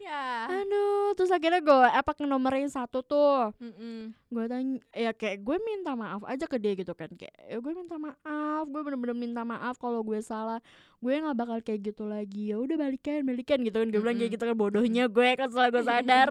[0.04, 0.52] Ya.
[0.52, 3.56] aduh terus akhirnya gue apa ke nomor yang satu tuh.
[3.56, 4.12] Mm-mm.
[4.28, 7.08] gue tanya ya kayak gue minta maaf aja ke dia gitu kan.
[7.16, 10.60] Kayak ya gue minta maaf gue bener-bener minta maaf kalau gue salah.
[11.00, 12.52] Gue nggak bakal kayak gitu lagi.
[12.52, 13.88] Ya udah balikan balikan gitu kan.
[13.88, 16.28] Gue bilang kayak gitu kan bodohnya gue kan setelah gue sadar.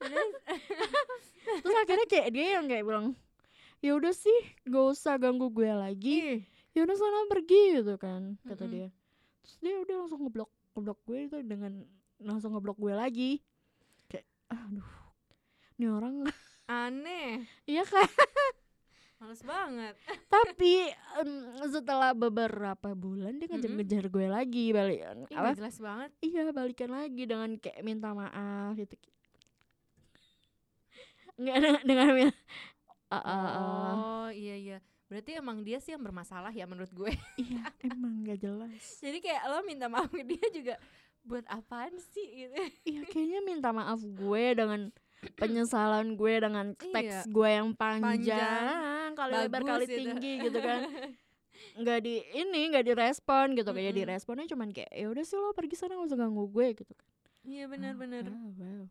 [0.00, 0.32] Terus?
[1.84, 3.06] Akhirnya kayak dia yang kayak bilang
[3.80, 6.48] ya udah sih gak usah ganggu gue lagi.
[6.72, 8.88] Ya udah sana pergi gitu kan kata dia.
[9.44, 11.84] Terus dia udah langsung ngeblok ngeblok gue itu dengan
[12.20, 13.32] langsung ngeblok gue lagi
[14.06, 14.90] kayak aduh
[15.74, 16.14] ini orang
[16.70, 17.44] aneh.
[17.64, 18.06] iya kan
[19.16, 19.94] Males banget.
[20.32, 20.88] tapi
[21.20, 21.30] em,
[21.68, 26.10] setelah beberapa bulan dia ngejar-ngejar gue lagi balik Ih, apa jelas banget.
[26.20, 28.96] iya balikan lagi dengan kayak minta maaf gitu
[31.36, 32.08] nggak dengan dengan
[33.10, 33.94] Ah, ah, ah.
[34.22, 34.78] Oh, iya iya.
[35.10, 37.10] Berarti emang dia sih yang bermasalah ya menurut gue.
[37.36, 38.70] iya emang nggak jelas
[39.02, 40.74] Jadi kayak lo minta maaf ke dia juga
[41.30, 42.54] buat apaan sih gitu.
[42.84, 44.90] iya kayaknya minta maaf gue dengan
[45.36, 46.90] penyesalan gue dengan teks
[47.22, 47.30] Iya.
[47.30, 49.96] gue yang panjang, Panjang, kali lebar kali gitu.
[49.96, 50.80] tinggi gitu kan
[51.80, 54.00] nggak di ini nggak direspon gitu kayak Mm-mm.
[54.02, 57.08] diresponnya cuman kayak ya udah sih lo pergi sana nggak usah ganggu gue gitu kan
[57.40, 58.28] Iya benar-benar.
[58.28, 58.84] Ah, wow.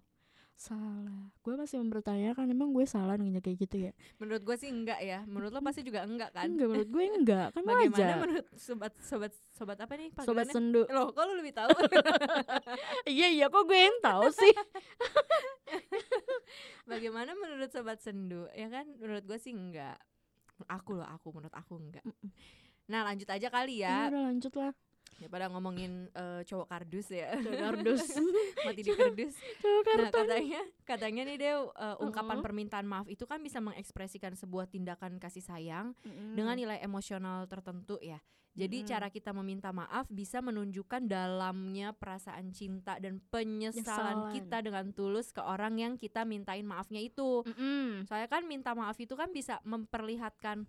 [0.60, 5.00] Salah gue masih mempertanyakan emang gue salah nanya kayak gitu ya Menurut gue sih enggak
[5.00, 5.24] ya.
[5.24, 6.52] Menurut lo pasti juga enggak kan?
[6.52, 10.84] enggak menurut gue enggak kan Bagaimana wajar menurut sobat sobat sobat apa nih sobat sendu
[10.92, 11.72] Loh, kok lo lebih tahu?
[13.16, 14.52] iya iya kok gue yang tahu sih
[16.90, 18.50] Bagaimana menurut sobat sendu?
[18.52, 19.96] Ya kan menurut gue sih enggak.
[20.68, 22.04] Aku loh, aku menurut aku enggak.
[22.90, 24.00] Nah, lanjut aja kali ya ya.
[24.12, 24.74] udah lanjut lah
[25.20, 27.36] Daripada ngomongin eh, cowok kardus ya.
[27.36, 28.04] Cowok kardus
[28.64, 29.36] Mati di kardus.
[29.60, 32.46] Cowok Nah, katanya katanya nih Dew, eh, ungkapan Uh-uh.
[32.46, 36.34] permintaan maaf itu kan bisa mengekspresikan sebuah tindakan kasih sayang Mm-mm.
[36.34, 38.18] dengan nilai emosional tertentu ya.
[38.50, 38.90] Jadi Mm-mm.
[38.90, 43.76] cara kita meminta maaf bisa menunjukkan dalamnya perasaan cinta dan penyesalan
[44.26, 44.36] Penyesalan.
[44.36, 47.46] kita dengan tulus ke orang yang kita mintain maafnya itu.
[47.46, 48.08] Mm-mm.
[48.10, 50.66] Saya kan minta maaf itu kan bisa memperlihatkan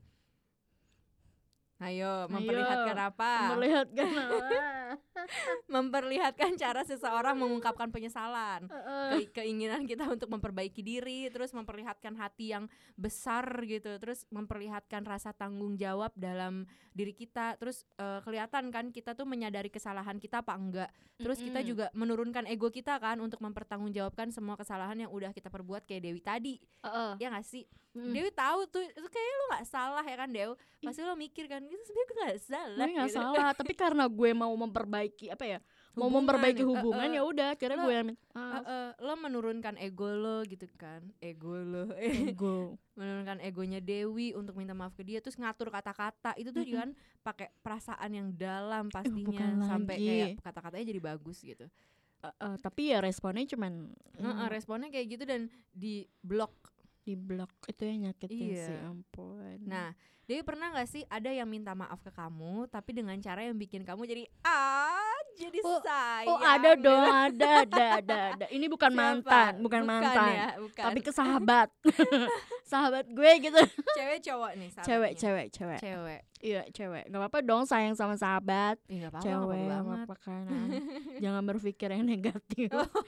[1.81, 3.33] Ayo, memperlihatkan apa?
[3.49, 4.59] memperlihatkan apa
[5.75, 8.69] memperlihatkan cara seseorang mengungkapkan penyesalan.
[8.69, 12.69] Ke- keinginan kita untuk memperbaiki diri, terus memperlihatkan hati yang
[13.01, 19.17] besar gitu, terus memperlihatkan rasa tanggung jawab dalam diri kita, terus eh, kelihatan kan kita
[19.17, 24.35] tuh menyadari kesalahan kita apa enggak, terus kita juga menurunkan ego kita kan untuk mempertanggungjawabkan
[24.35, 27.17] semua kesalahan yang udah kita perbuat kayak Dewi tadi, Heeh.
[27.17, 27.65] ya nggak sih?
[27.91, 28.15] Mm.
[28.15, 31.59] Dewi tahu tuh itu kayaknya lu nggak salah ya kan Dew, pasti lo mikir kan
[31.61, 32.77] itu sebenarnya gue nggak salah.
[32.79, 33.19] gue nggak gitu.
[33.19, 35.59] salah tapi karena gue mau memperbaiki apa ya
[35.91, 37.15] mau Hubungan, memperbaiki eh, hubungan eh.
[37.19, 38.63] ya udah akhirnya Lo- gue yang Eh, maaf.
[38.63, 41.91] eh, lo menurunkan ego lo gitu kan, ego lo.
[41.99, 46.95] ego menurunkan egonya Dewi untuk minta maaf ke dia terus ngatur kata-kata itu tuh kan
[47.21, 50.07] pakai perasaan yang dalam pastinya bukan sampai lagi.
[50.07, 51.67] kayak kata-katanya jadi bagus gitu.
[52.21, 56.55] Eh, eh, tapi ya responnya cuman Heeh, mm, responnya kayak gitu dan di blok.
[57.11, 57.51] Di blok.
[57.67, 58.67] Itu yang nyakitin Iya.
[58.71, 59.59] sih ampun.
[59.67, 59.91] Nah,
[60.31, 63.83] Dewi pernah nggak sih ada yang minta maaf ke kamu tapi dengan cara yang bikin
[63.83, 64.80] kamu jadi ah
[65.33, 66.27] jadi Oh, sayang.
[66.27, 69.01] oh ada dong ada ada ada ada ini bukan Siapa?
[69.01, 70.85] mantan bukan, mantan ya, bukan.
[70.85, 71.69] tapi ke sahabat
[72.65, 73.61] sahabat gue gitu
[73.93, 75.19] cewek cowok nih cewek sahabatnya.
[75.19, 76.21] cewek cewek Cewek.
[76.41, 79.99] iya cewek nggak apa-apa dong sayang sama sahabat nggak apa-apa, cewek banget.
[80.01, 80.45] apa-apa kan
[81.23, 83.05] jangan berpikir yang negatif Oh, Oh,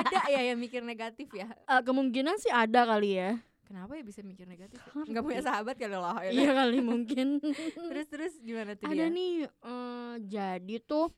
[0.00, 1.48] ada ya yang mikir negatif ya.
[1.68, 4.78] Eh, kemungkinan sih ada kali ya Kenapa ya bisa mikir negatif?
[4.78, 4.86] Ya?
[4.88, 5.10] Ngerti.
[5.10, 6.14] Nggak punya sahabat kali loh.
[6.16, 7.42] ya iya kali mungkin
[7.74, 9.10] Terus terus gimana tuh ada dia?
[9.10, 11.10] nih eh, jadi tuh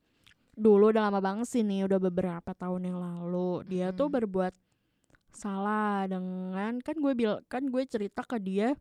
[0.58, 4.16] dulu udah lama banget sih nih udah beberapa tahun yang lalu dia tuh Mm-mm.
[4.18, 4.54] berbuat
[5.30, 8.74] salah dengan kan gue bil kan gue cerita ke dia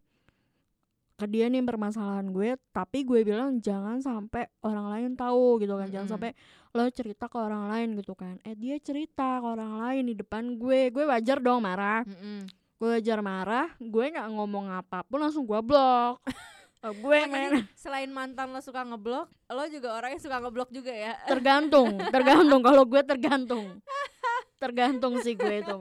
[1.18, 5.90] ke dia nih permasalahan gue tapi gue bilang jangan sampai orang lain tahu gitu kan
[5.90, 6.14] jangan Mm-mm.
[6.18, 6.32] sampai
[6.74, 10.58] lo cerita ke orang lain gitu kan eh dia cerita ke orang lain di depan
[10.58, 12.46] gue gue wajar dong marah Mm-mm.
[12.78, 16.22] gue wajar marah gue nggak ngomong apa pun langsung gue blok
[16.94, 20.70] Gue Oh, main jadi selain mantan lo suka ngeblok, lo juga orang yang suka ngeblok
[20.70, 21.14] juga ya?
[21.26, 22.62] tergantung tergantung.
[22.62, 23.66] Kalau gue tergantung.
[24.58, 25.76] Tergantung sih gue itu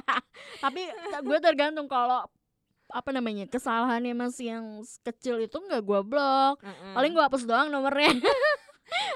[0.64, 2.24] tapi ta- gue tergantung kalau
[2.86, 4.66] apa namanya kesalahannya masih yang
[5.02, 6.56] kecil itu nggak gue blok.
[6.92, 8.12] Paling gue hapus doang nomornya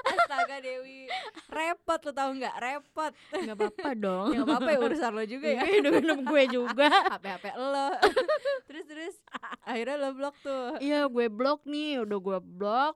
[0.01, 1.05] Astaga Dewi,
[1.47, 2.55] repot lo tau nggak?
[2.57, 3.13] Repot.
[3.31, 5.63] nggak apa-apa dong nggak apa-apa ya urusan lo juga ya.
[5.63, 7.87] hidup hidup gue juga HP HP lo.
[8.65, 9.15] terus terus
[9.61, 10.77] akhirnya lo blok tuh.
[10.79, 12.95] iya gue blok nih udah gue blok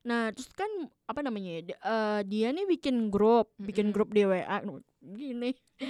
[0.00, 0.70] nah terus kan
[1.04, 3.94] apa namanya ya, eh, dia nih bikin grup bikin Mm-mm.
[3.94, 4.58] grup di WA
[5.02, 5.52] gini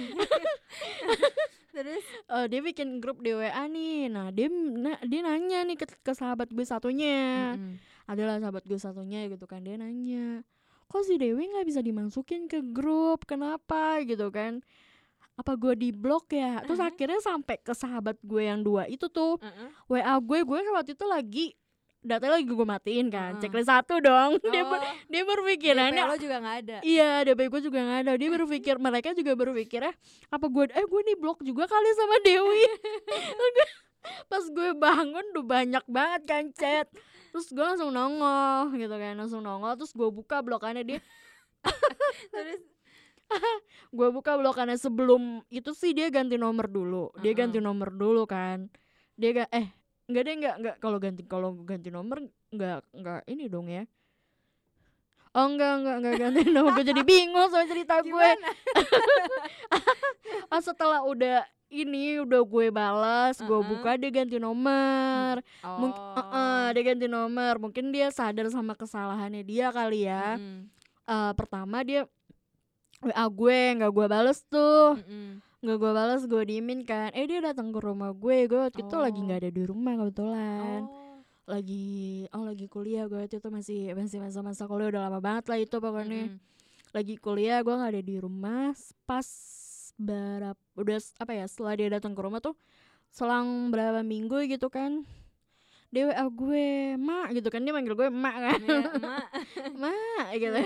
[1.69, 4.05] Terus Eh, dia bikin grup di WA nih.
[4.05, 7.55] Nah, dia na- dia nanya nih ke, ke sahabat gue satunya.
[7.55, 7.79] Mm-mm.
[8.09, 9.61] Adalah sahabat gue satunya gitu kan.
[9.61, 10.41] Dia nanya,
[10.87, 13.23] "Kok si Dewi nggak bisa dimasukin ke grup?
[13.23, 14.65] Kenapa?" gitu kan.
[15.35, 16.59] Apa gue di blok ya?
[16.61, 16.89] Terus Mhm.
[16.89, 19.69] akhirnya sampai ke sahabat gue yang dua itu tuh Mm-mm.
[19.87, 21.45] WA gue, gue waktu itu lagi
[21.99, 23.35] datanya lagi gue matiin kan.
[23.35, 23.41] Heeh.
[23.41, 24.35] Checklist satu dong.
[24.51, 26.77] dia ber- Oh, dia DP berpikirannya lo juga nggak ada.
[26.81, 28.11] Iya, DP gue juga gak ada.
[28.15, 29.93] Dia berpikir mereka juga berpikir ya
[30.27, 32.63] apa gue eh gue nih blok juga kali sama Dewi.
[34.31, 36.87] Pas gue bangun udah banyak banget kan chat.
[37.29, 40.99] Terus gue langsung nongol gitu kan, langsung nongol terus gue buka blokannya dia.
[42.33, 42.61] Terus
[43.97, 47.13] Gue buka blokannya sebelum itu sih dia ganti nomor dulu.
[47.21, 47.37] Dia Heeh.
[47.37, 48.69] ganti nomor dulu kan.
[49.13, 49.69] Dia ga, eh
[50.09, 52.17] Enggak deh enggak enggak kalau ganti kalau ganti nomor
[52.49, 53.85] enggak enggak ini dong ya.
[55.37, 58.09] Oh enggak enggak enggak ganti nomor gue jadi bingung sama cerita gue.
[58.09, 58.49] Gimana?
[60.49, 63.69] Ah setelah udah ini udah gue balas, gue Heeh.
[63.69, 65.39] buka dia ganti nomor.
[65.61, 65.77] Oh.
[65.79, 66.03] Mungkin
[66.71, 67.53] dia ganti nomor.
[67.59, 70.35] Mungkin dia sadar sama kesalahannya dia kali ya.
[70.35, 70.65] Mm-mm.
[71.05, 72.09] Eh, pertama dia
[72.99, 74.97] WA gue nggak gue bales tuh.
[74.97, 75.45] Mm-mm.
[75.59, 78.95] nggak gue balas gue diemin kan eh dia datang ke rumah gue gue waktu itu
[78.95, 79.23] lagi Oh.
[79.27, 81.19] nggak ada di rumah kebetulan Oh.
[81.43, 81.87] lagi
[82.31, 85.75] oh lagi kuliah gue waktu itu masih masih masa-masa kuliah udah lama banget lah itu
[85.75, 86.39] pokoknya Mm-mm.
[86.95, 88.71] lagi kuliah gue nggak ada di rumah
[89.03, 89.27] pas
[89.99, 92.55] berapa udah apa ya setelah dia datang ke rumah tuh
[93.11, 95.03] selang berapa minggu gitu kan
[95.89, 98.59] dia WA gue mak gitu kan dia manggil gue emak kan.
[98.61, 99.25] Iya, emak.
[99.81, 100.59] mak gitu.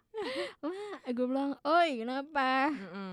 [0.64, 2.72] Mak gue bilang oi kenapa?
[2.72, 3.12] Mm-mm.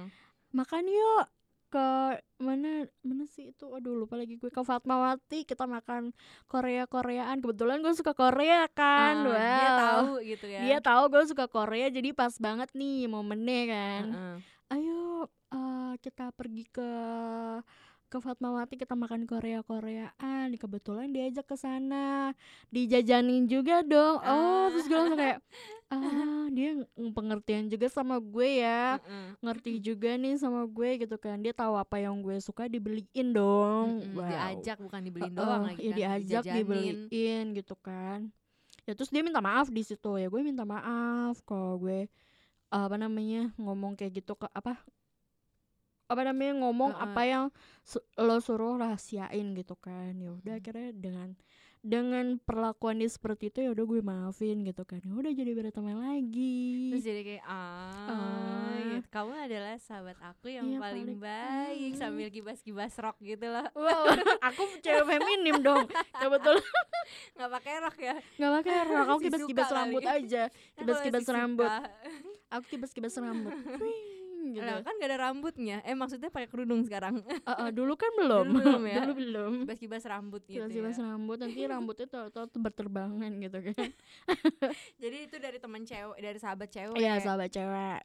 [0.51, 1.25] makan yuk.
[1.67, 3.65] Ke mana mana sih itu?
[3.67, 4.47] Aduh lupa lagi gue.
[4.47, 10.07] Ke Fatmawati kita makan Korea Koreaan kebetulan gue suka Korea kan Ah, wow Dia tahu
[10.23, 10.59] gitu ya.
[10.61, 14.03] dia tahu gue suka Korea jadi pas banget nih momennya kan.
[14.07, 14.35] Heeh.
[14.71, 16.89] ayo eh, kita pergi ke
[18.05, 22.29] ke Fatmawati kita makan Korea Koreaan kebetulan diajak ke sana
[22.69, 24.69] dijajanin juga dong oh Ah.
[24.69, 25.39] terus gue langsung kayak
[25.93, 29.41] ah dia ng- pengertian juga sama gue ya Mm-mm.
[29.41, 33.97] ngerti juga nih sama gue gitu kan dia tahu apa yang gue suka dibeliin dong
[33.99, 34.13] Mm-mm.
[34.15, 34.29] wow.
[34.29, 35.97] Diajak bukan dibeliin Heeh, doang lagi ya kan.
[35.97, 36.57] diajak dijajanin.
[36.59, 38.19] dibeliin gitu kan
[38.83, 42.05] ya terus dia minta maaf di situ ya gue minta maaf kalau gue
[42.69, 44.77] apa namanya ngomong kayak gitu ke apa
[46.05, 47.05] apa namanya ngomong Heeh.
[47.05, 47.45] apa yang
[47.81, 50.61] su- lo suruh rahasiain gitu kan ya udah Hmm.
[50.61, 51.29] akhirnya dengan
[51.81, 55.99] dengan perlakuan dia seperti itu ya udah gue maafin gitu kan ya udah jadi berteman
[55.99, 58.79] lagi Terus jadi kayak ah, Ah.
[58.89, 59.07] gitu.
[59.09, 61.99] kamu adalah sahabat aku yang Iya, paling paling- baik Hmm.
[61.99, 63.67] sambil kibas-kibas rock gitu loh.
[63.75, 66.63] wow aku cewek feminim dong kebetulan
[67.35, 68.15] nggak pakai rok ya.
[68.33, 70.43] nggak pakai rok aku kibas-kibas rambut aja
[70.79, 71.71] kibas-kibas rambut
[72.47, 73.51] aku kibas-kibas rambut
[74.51, 75.79] gitu Lah, kan gak ada rambutnya.
[75.87, 77.23] Eh maksudnya pakai kerudung sekarang.
[77.23, 78.99] Eh, eh, dulu kan belum Dulu belum ya?
[79.07, 81.03] dulu belum Kibas-kibas rambut gitu kibas-kibas ya.
[81.07, 83.89] rambut nanti rambutnya tuh tuh berterbangan gitu kan
[84.99, 86.97] Jadi itu dari teman cewek, dari sahabat cewek.
[86.99, 88.01] iya sahabat cewek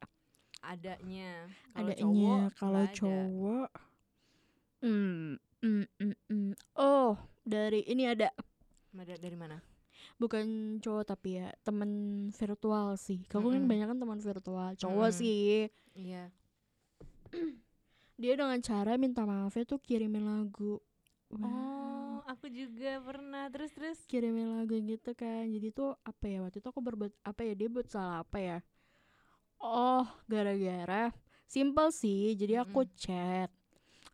[0.58, 1.46] Adanya.
[1.70, 3.68] Kalau adanya cowok kalau cowok
[4.82, 6.50] hmm, hmm, hmm, hmm.
[6.74, 8.30] oh dari ini ada
[8.92, 9.56] Ada dari mana?
[10.20, 10.44] Bukan
[10.84, 11.90] cowok tapi ya temen
[12.32, 13.70] virtual sih kamu kan Mm-mm.
[13.70, 15.18] banyak kan teman virtual cowok Mm-mm.
[15.20, 16.30] sih Iya.
[18.18, 20.78] dia dengan cara minta maafnya tuh kirimin lagu
[21.28, 21.44] Wow.
[21.44, 23.52] Oh, aku juga pernah.
[23.52, 23.98] Terus terus.
[24.08, 27.68] kirimin lagu gitu kan jadi tuh apa ya waktu itu aku berbuat apa ya dia
[27.68, 28.58] buat salah apa ya
[29.60, 31.12] oh gara-gara
[31.48, 32.96] simple sih jadi aku Mm-mm.
[33.02, 33.50] chat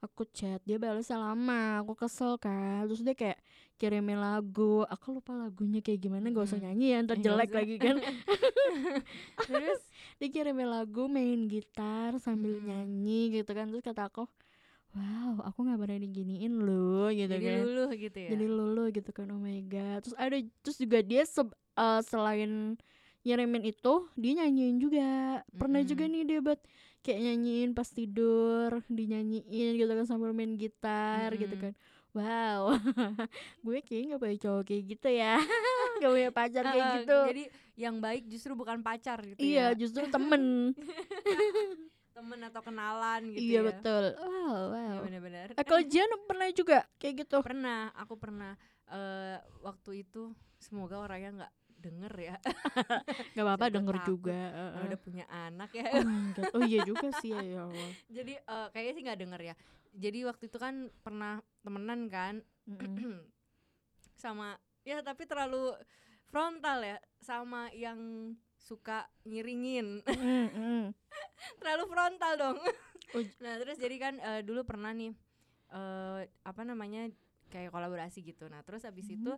[0.05, 2.85] aku chat dia balasnya lama aku kesel kan.
[2.89, 3.39] Terus dia kayak
[3.81, 7.77] kirimin lagu aku lupa lagunya kayak gimana gak usah nyanyi ya ntar nggak jelek lagi
[7.81, 7.97] kan.
[9.47, 9.81] Terus?
[10.21, 13.67] Dia kirimin lagu main gitar sambil nyanyi gitu kan.
[13.71, 14.25] Terus kata aku
[14.95, 17.59] wow aku nggak pernah diginiin loh gitu jadi kan.
[17.67, 18.29] luluh gitu ya.
[18.31, 19.99] jadi lulu gitu kan oh my god.
[20.07, 22.79] Terus ada terus juga dia se- eh, selain
[23.25, 25.09] nyirimin itu dia nyanyiin juga.
[25.59, 26.13] Pernah juga Mm-mm.
[26.15, 26.61] nih dia buat
[27.05, 31.65] kayak nyanyiin pas tidur dinyanyiin gitu kan sambil main gitar gitu Mm-mm.
[31.71, 31.73] kan
[32.17, 32.73] wow
[33.65, 35.35] gue kayaknya nggak punya cowok kayak gitu ya
[36.01, 39.77] gak punya pacar kayak gitu Jadi yang baik justru bukan pacar gitu iya ya.
[39.77, 40.73] justru temen
[42.15, 43.67] Temen atau kenalan gitu iya ya.
[43.69, 45.47] betul wow Iya wow benar-benar.
[45.59, 48.55] Eh, kalau Jian pernah juga kayak gitu pernah, aku pernah
[48.87, 51.53] eh waktu itu semoga orangnya nggak
[51.85, 52.37] denger ya.
[53.37, 54.85] nggak apa-apa denger takut juga heeh.
[54.89, 55.85] udah punya anak ya.
[55.93, 56.07] oh
[56.57, 59.55] oh iya juga sih ya, ya Allah Jadi eh, kayaknya sih nggak denger ya.
[59.95, 62.35] Jadi waktu itu kan pernah temenan kan
[62.67, 63.21] Mm-mm.
[64.23, 65.77] sama ya tapi terlalu
[66.29, 70.83] frontal ya sama yang suka ngiringin Mm, mm.
[71.61, 72.59] terlalu frontal dong
[73.15, 75.13] Oh, nah terus jadi kan eh, dulu pernah nih
[75.71, 77.09] eh apa namanya
[77.49, 79.15] kayak kolaborasi gitu nah terus habis Mhm.
[79.15, 79.33] itu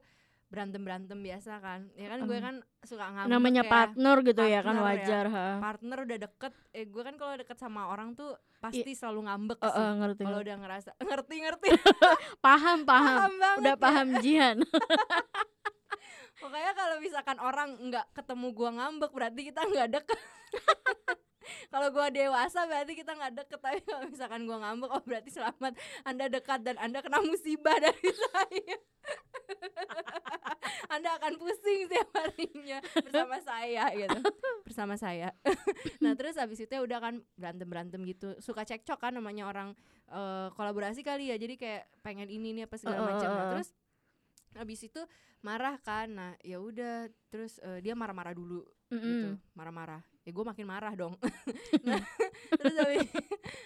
[0.46, 1.90] berantem berantem biasa kan.
[1.94, 3.70] Ya kan gue kan suka ngambek namanya ya.
[3.70, 4.87] partner gitu ya kan Partner ya.
[4.87, 5.48] wajar ha.
[5.59, 9.74] Partner udah deket eh gue kan kalau deket sama orang tuh pasti selalu ngambek sih.
[9.74, 11.68] eh, ngerti kalau udah ngerasa ngerti ngerti.
[12.46, 13.16] Paham paham.
[13.18, 13.83] Paham banget udah ya.
[13.83, 14.56] paham Jihan
[16.37, 20.20] Pokoknya kalau misalkan orang nggak ketemu gua ngambek berarti kita nggak deket.
[21.72, 23.60] kalau gua dewasa berarti kita nggak deket.
[23.60, 25.72] Tapi kalau misalkan gua ngambek, oh berarti selamat
[26.04, 28.76] Anda dekat dan Anda kena musibah dari saya.
[30.87, 34.20] anda akan pusing setiap harinya bersama saya gitu.
[34.66, 35.28] Bersama saya.
[36.02, 38.34] nah terus abis itu ya udah kan berantem berantem gitu.
[38.42, 39.74] Suka cekcok kan namanya orang
[40.10, 41.37] eh, kolaborasi kali ya.
[41.38, 43.28] Jadi kayak pengen ini nih apa segala macam.
[43.30, 43.68] Nah terus
[44.57, 45.00] habis itu
[45.44, 46.09] marah kan.
[46.11, 49.38] Nah ya udah terus eh, dia marah-marah dulu gitu Mm-mm.
[49.54, 50.02] marah-marah.
[50.27, 51.15] Ya gue makin marah dong.
[51.87, 52.02] Nah
[52.59, 53.07] terus habis,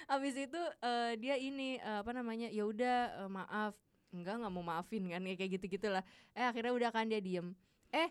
[0.08, 3.74] habis itu eh, dia ini eh, apa namanya ya udah eh, maaf.
[4.10, 6.02] Enggak nggak mau maafin kan ya kayak gitu gitulah
[6.34, 7.54] eh akhirnya udah kan dia diem.
[7.94, 8.10] Eh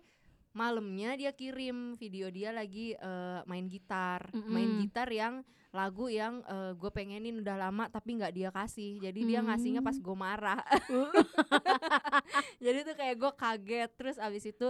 [0.52, 4.30] malamnya dia kirim video dia lagi eh, main gitar.
[4.34, 4.82] Main Mm-mm.
[4.86, 6.41] gitar yang lagu yang
[6.82, 8.97] gue pengenin udah lama tapi nggak dia kasih.
[9.06, 10.58] Jadi dia ngasihnya pas gue marah.
[12.64, 13.89] Jadi tuh kayak gue kaget.
[13.93, 14.68] Terus abis itu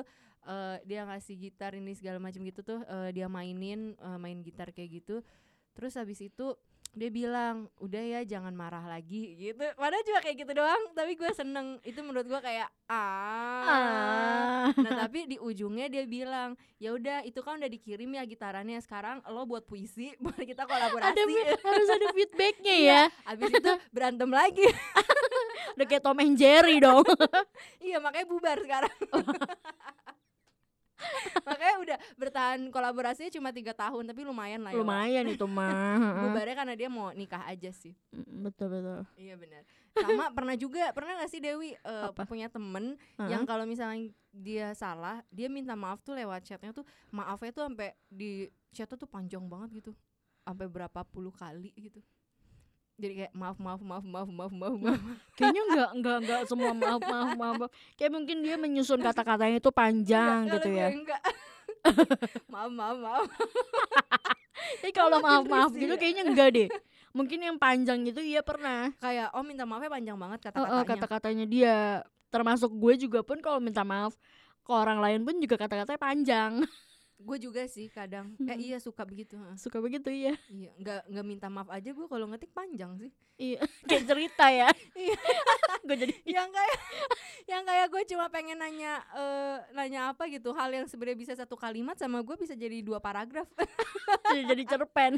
[0.47, 4.75] eh, dia ngasih gitar ini segala macam gitu tuh eh, dia mainin eh, main gitar
[4.75, 5.23] kayak gitu.
[5.75, 6.55] Terus habis itu
[6.93, 9.61] dia bilang udah ya jangan marah lagi gitu.
[9.77, 11.77] Padahal cuma kayak gitu doang tapi gue seneng.
[11.81, 13.63] Itu menurut gue kayak ah.
[13.69, 14.65] Ah.
[14.75, 19.21] nah tapi di ujungnya dia bilang ya udah itu kan udah dikirim ya gitarannya sekarang
[19.29, 21.13] lo buat puisi buat kita kolaborasi.
[21.13, 21.23] Ada
[21.61, 23.01] harus ada feedbacknya Iya.
[23.07, 23.29] ya.
[23.33, 24.65] abis itu berantem lagi.
[25.77, 27.05] Udah kayak Tom and Jerry dong.
[27.79, 28.91] Iya makanya bubar sekarang
[31.47, 35.71] makanya udah bertahan kolaborasinya cuma tiga tahun tapi lumayan lah ya lumayan itu mah
[36.27, 37.95] bubarnya karena dia mau nikah aja sih.
[38.13, 39.01] Betul betul.
[39.15, 39.63] Iya benar.
[39.95, 42.23] Sama pernah juga pernah gak sih Dewi Apa?
[42.27, 43.29] punya temen Heeh.
[43.31, 47.97] yang kalau misalnya dia salah dia minta maaf tuh lewat chatnya tuh maafnya tuh sampai
[48.07, 49.91] di chatnya tuh panjang banget gitu.
[50.43, 52.01] Sampai berapa puluh kali gitu
[52.99, 55.01] jadi kayak maaf maaf maaf maaf maaf maaf maaf.
[55.39, 57.71] Kayaknya enggak enggak enggak semua maaf maaf maaf maaf.
[57.95, 60.87] kayak mungkin dia menyusun kata-katanya itu panjang Enggak, gitu ya.
[60.91, 61.21] enggak.
[62.51, 63.23] Maaf maaf maaf.
[64.83, 65.99] Tapi kalau maaf maaf gitu ya.
[65.99, 66.67] kayaknya enggak deh.
[67.15, 68.91] Mungkin yang panjang gitu iya pernah.
[68.99, 71.77] Kayak oh minta maafnya panjang banget Oh, oh, kata-katanya kata-katanya dia.
[72.29, 74.13] Termasuk gue juga pun kalau minta maaf
[74.69, 76.51] ke orang lain pun juga kata-katanya panjang
[77.19, 78.63] gue juga sih kadang eh Mm.
[78.63, 82.49] iya suka begitu suka begitu ya iya nggak nggak minta maaf aja gue kalau ngetik
[82.49, 83.11] panjang sih.
[83.35, 83.59] Iya
[83.91, 84.69] kayak cerita ya.
[84.95, 85.19] Iya.
[85.87, 86.77] gue jadi yang kayak
[87.49, 91.59] yang kayak gue cuma pengen nanya eh, nanya apa gitu hal yang sebenarnya bisa satu
[91.59, 93.47] kalimat sama gue bisa jadi dua paragraf.
[94.29, 95.17] Jadi cerpen.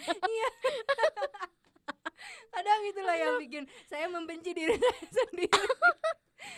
[2.52, 5.52] Kadang itulah yang bikin saya membenci diri saya sendiri.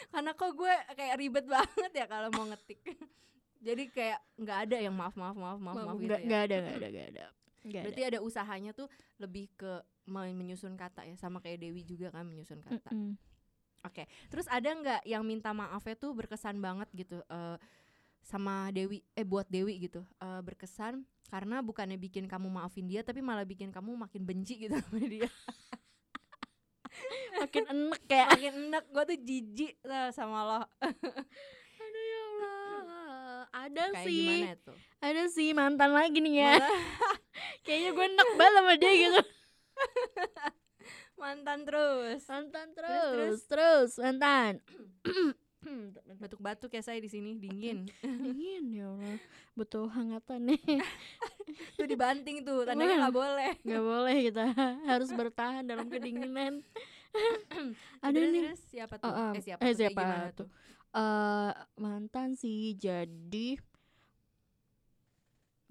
[0.09, 2.79] Karena kok gue kayak ribet banget ya kalau mau ngetik
[3.63, 6.27] jadi kayak nggak ada yang maaf maaf maaf maaf maaf gitu nggak ya.
[6.27, 7.25] nggak ada nggak ada nggak ada.
[7.63, 8.19] Ada berarti ada.
[8.19, 8.91] usahanya tuh
[9.23, 12.91] lebih ke men- menyusun kata ya sama kayak Dewi juga kan menyusun kata.
[12.91, 13.15] Mm-mm.
[13.83, 17.55] Oke, terus ada nggak yang minta maafnya tuh berkesan banget gitu eh,
[18.19, 23.23] sama Dewi, eh buat Dewi gitu, eh, berkesan karena bukannya bikin kamu maafin dia, tapi
[23.23, 25.31] malah bikin kamu makin benci gitu sama dia,
[27.39, 30.61] makin enek kayak makin enak, gue tuh jijik eh, sama lo,
[33.73, 34.77] ada kayak sih gimana tuh?
[35.01, 36.53] ada sih mantan lagi nih ya
[37.65, 39.21] kayaknya gue enek banget sama dia gitu
[41.21, 44.53] mantan terus, mantan Terus, terus terus, mantan
[46.21, 47.87] batuk-batuk ya saya di sini dingin,
[48.25, 49.15] dingin ya Allah
[49.55, 50.59] butuh hangatan nih
[51.79, 53.51] tuh dibanting tuh, tandanya nggak boleh.
[53.63, 54.43] nggak boleh kita
[54.83, 56.59] harus bertahan dalam kedinginan
[58.03, 59.07] ada Terus- nih terus siapa tuh?
[59.07, 59.31] Oh, oh.
[59.37, 59.61] Eh siapa?
[59.63, 59.79] Eh, tuh?
[59.79, 60.47] Siapa gimana tuh?
[60.93, 63.57] Eh mantan sih jadi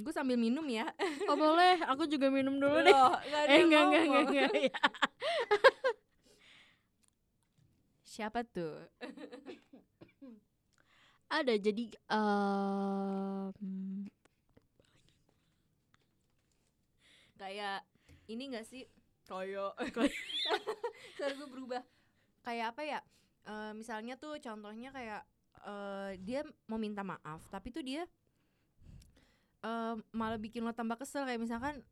[0.03, 0.91] Gue sambil minum ya.
[1.31, 1.79] oh boleh.
[1.95, 2.91] Aku juga minum dulu deh.
[2.91, 4.81] Loh, nggak ada eh enggak enggak enggak enggak ya.
[8.13, 8.83] Siapa tuh?
[11.33, 13.57] ada jadi em,
[17.41, 17.81] kayak
[18.29, 18.85] ini gak sih?
[19.25, 19.73] Kayak
[21.17, 21.81] sorry gue berubah.
[22.45, 23.01] Kayak apa ya
[23.43, 25.23] Eh, misalnya tuh contohnya kayak
[25.67, 28.07] eh, dia mau minta maaf tapi tuh dia
[29.67, 31.83] eh, malah bikin lo tambah kesel kayak misalkan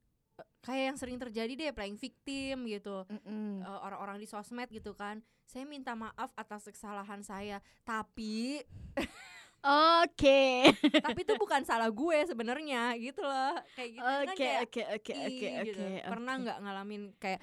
[0.63, 3.67] kayak yang sering terjadi deh playing victim gitu mm-mm.
[3.67, 8.63] Eh, orang-orang di sosmed gitu kan saya minta maaf atas kesalahan saya tapi
[10.07, 10.73] Oke.
[11.05, 15.13] tapi itu bukan salah gue sebenarnya gitu loh kayak gitu kan Oke, kayak oke, oke,
[15.19, 15.83] oke, gitu.
[15.85, 16.09] oke.
[16.09, 17.41] Pernah nggak ngalamin kayak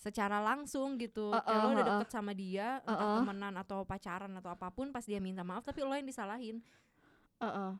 [0.00, 3.16] secara langsung gitu, Uh-uh, kayak lo udah deket sama dia, entah Uh-uh.
[3.20, 6.64] temenan atau pacaran atau apa pun, pas dia minta maaf tapi lo yang disalahin.
[7.36, 7.70] Heeh.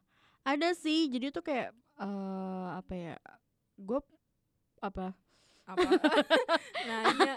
[0.44, 3.16] Ada sih, jadi tuh kayak eh apa ya?
[3.74, 4.00] Gue
[4.80, 5.16] apa?
[5.64, 5.80] Apa?
[6.88, 7.34] Nanya.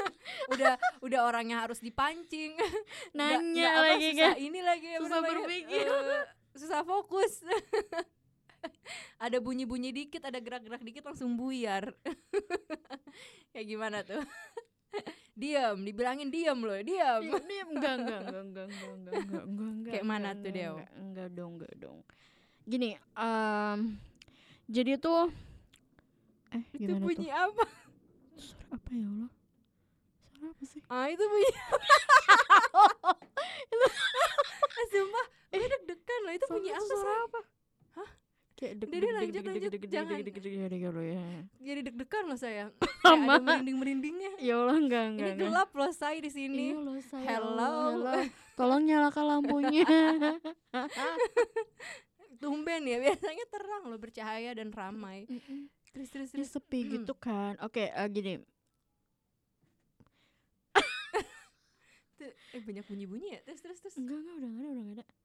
[0.54, 2.58] udah udah orangnya harus dipancing.
[3.18, 4.34] Nanya nggak apa, lagi susah kan.
[4.38, 5.86] ini lagi Susah namanya, berpikir.
[5.86, 6.24] eh,
[6.54, 7.32] susah fokus.
[9.24, 11.94] Ada bunyi-bunyi dikit, ada gerak-gerak dikit langsung buyar.
[13.54, 14.22] Kayak gimana tuh?
[15.40, 17.22] diam, dibilangin diam loh, diam.
[17.22, 17.68] Diam, diam.
[17.74, 19.92] Enggak, enggak, enggak, enggak, enggak, enggak, enggak, enggak, enggak.
[19.92, 20.74] Kayak mana enggak, tuh, Deo?
[20.74, 21.98] Enggak, enggak dong, enggak dong.
[22.64, 22.88] Gini,
[23.18, 23.80] em
[24.64, 25.28] jadi tuh
[26.56, 27.36] eh Itu gimana bunyi tuh?
[27.36, 27.64] apa?
[28.40, 29.30] Suara apa ya Allah?
[30.32, 30.80] Suara apa sih?
[30.88, 31.52] Ah, itu bunyi
[34.74, 37.40] Eh, sumpah gue deg-degan loh itu bunyi apa suara apa
[37.94, 38.10] Hah?
[38.54, 39.44] Kayak deg deg deg lanjut, deg lanjut.
[39.44, 40.14] deg deg deg Jangan.
[40.14, 40.82] deg deg deg deg deg
[41.58, 42.70] jadi deg-degan loh sayang
[43.02, 43.04] Sama.
[43.04, 44.30] Kayak ada merinding-merindingnya.
[44.46, 45.26] Ya Allah enggak ini enggak.
[45.34, 45.42] enggak.
[45.44, 46.66] gelap loh say di sini.
[46.72, 47.74] Iya saya Hello.
[48.58, 49.82] Tolong nyalakan lampunya.
[52.40, 55.26] Tumben ya biasanya terang loh bercahaya dan ramai.
[55.90, 56.50] Terus terus Ini terus.
[56.52, 56.90] sepi Mm.
[56.96, 57.54] gitu kan.
[57.60, 58.34] Oke eh, gini.
[62.54, 63.40] Eh banyak bunyi-bunyi ya?
[63.44, 63.96] Terus terus terus.
[63.98, 65.23] Enggak enggak udah enggak ada udah enggak ada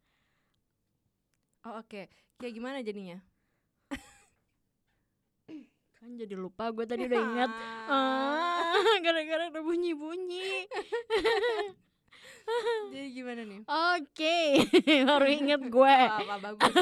[1.69, 2.09] oh oke.
[2.41, 3.21] Kayak gimana jadinya?
[5.99, 7.51] Kan jadi lupa gue tadi udah ingat.
[7.89, 10.69] Ah gara-gara ada bunyi-bunyi.
[12.93, 13.61] Jadi gimana nih?
[13.65, 14.37] Oke
[15.09, 15.97] baru inget gue.
[16.05, 16.73] Apa bagus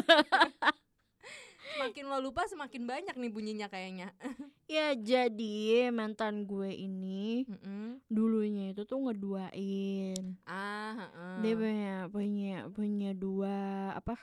[1.69, 4.09] semakin lo lupa semakin banyak nih bunyinya kayaknya.
[4.67, 8.03] Ya jadi mantan gue ini Mm-mm.
[8.05, 10.35] dulunya itu tuh ngeduain.
[10.43, 11.35] Ah heeh.
[11.39, 13.57] dia punya punya punya dua
[13.95, 14.19] apa?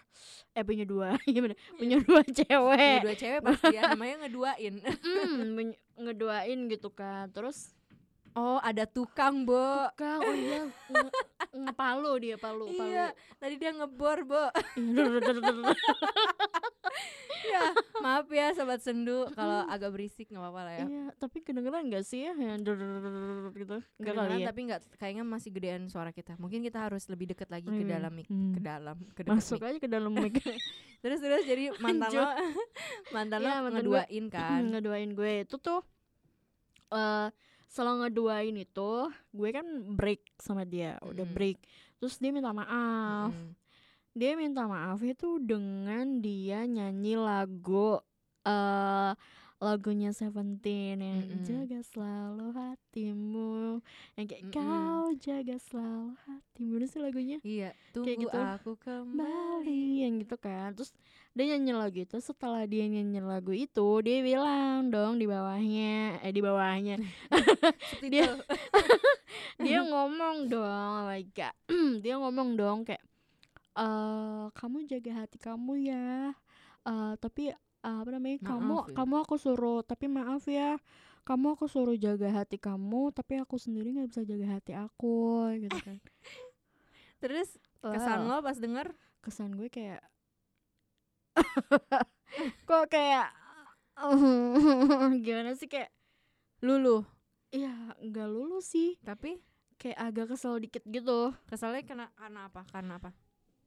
[0.53, 1.57] Eh punya dua iya bener.
[1.75, 4.75] Punya dua Punya cewek dua cewek pasti ya namanya ngeduain.
[4.85, 7.33] Mm, punya- ngeduain gitu kan.
[7.33, 7.73] Terus
[8.35, 9.89] oh ada tukang bo.
[9.99, 10.67] Kak oh iya.
[10.91, 11.09] Nge,
[11.55, 12.91] ngepalu dia palu palu.
[12.91, 13.07] Iya
[13.39, 14.45] tadi dia ngebor bo.
[17.45, 19.29] Ya maaf ya sobat sendu.
[19.37, 20.87] Kalau agak berisik nggak apa-apa lah ya.
[20.89, 25.25] Iya tapi kedengeran gak sih ya yang gitu enggak Kedengeran, kali ya tapi nggak kayaknya
[25.25, 28.53] masih gedean suara kita mungkin kita harus lebih dekat lagi ke Hmm, dalam mic hmm.
[28.53, 29.69] ke dalam ke dekat masuk mic.
[29.73, 30.35] aja ke dalam mic
[31.03, 32.25] terus terus jadi mantan lo
[33.15, 35.81] mantan lo mantan ngeduain kan ngeduain gue itu tuh
[36.93, 37.29] eh
[37.75, 38.93] setelah ngeduain itu
[39.35, 39.67] gue kan
[39.99, 41.35] break sama dia udah Mm-mm.
[41.35, 41.59] break
[41.99, 43.51] terus dia minta maaf Mm-mm.
[44.15, 47.99] dia minta maaf itu dengan dia nyanyi lagu
[48.47, 49.13] eh
[49.59, 51.43] lagunya Seventeen yang Mm-mm.
[51.43, 53.83] jaga selalu hatimu
[54.15, 54.55] yang kayak Mm-mm.
[54.55, 58.39] kau jaga selalu hatimu Itu sih lagunya iya tunggu gitu.
[58.39, 60.95] aku kembali Bali yang gitu kan terus
[61.35, 66.31] dia nyanyi lagu itu setelah dia nyanyi lagu itu dia bilang dong di bawahnya eh
[66.31, 66.95] di bawahnya.
[68.13, 68.39] Dia-
[69.65, 70.63] dia ngomong dong
[70.95, 71.55] oh my god
[71.99, 73.03] dia ngomong dong kayak
[73.75, 76.31] eh kamu jaga hati kamu ya
[76.85, 78.95] eh tapi eh, apa namanya kamu Maaf ya.
[78.95, 80.79] kamu aku suruh tapi maaf ya
[81.25, 85.79] kamu aku suruh jaga hati kamu tapi aku sendiri nggak bisa jaga hati aku gitu
[85.81, 85.99] kan.
[87.17, 88.93] Terus kesan lo pas denger?
[89.19, 90.05] Kesan gue kayak
[92.69, 93.31] kok kayak
[95.25, 95.91] gimana sih kayak
[96.65, 97.07] lulu
[97.55, 98.99] ya nggak lulus sih.
[99.07, 99.39] Tapi?
[99.79, 101.31] Kayak agak kesel dikit gitu.
[101.47, 102.63] Kesalnya kena karena apa?
[102.71, 103.11] Karena apa?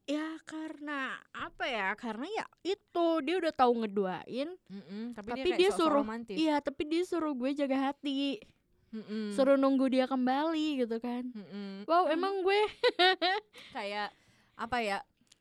[0.08, 1.92] Ya karena apa ya?
[1.96, 4.50] Karena ya itu dia udah tahu ngeduain.
[4.72, 6.36] Mm-mm, tapi, Tapi dia, dia suruh- romantis.
[6.36, 8.40] iya tapi dia suruh gue jaga hati.
[8.88, 9.36] Mm-mm.
[9.36, 11.28] suruh nunggu dia kembali gitu kan.
[11.36, 11.84] Mm-mm.
[11.88, 12.62] wow emang gue.
[13.76, 14.16] Kayak
[14.56, 14.98] apa ya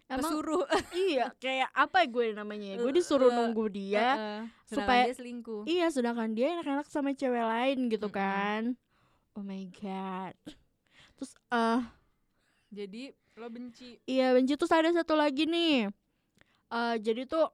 [0.08, 0.64] emang pesuruh.
[1.08, 2.78] iya kayak apa gue namanya ya?
[2.78, 4.40] Gue disuruh Eh, nunggu dia Heeh.
[4.64, 5.62] Sedangkan supaya- dia selingkuh.
[5.64, 8.16] Iya sedangkan dia enak-enak sama cewek lain gitu Mm-mm.
[8.16, 8.62] kan.
[9.32, 10.34] Oh my god.
[11.14, 11.80] Terus eh
[12.68, 13.02] jadi
[13.34, 13.98] lo benci.
[14.04, 14.54] Iya benci.
[14.54, 15.90] Terus ada satu lagi nih.
[16.68, 17.46] Eh Jadi tuh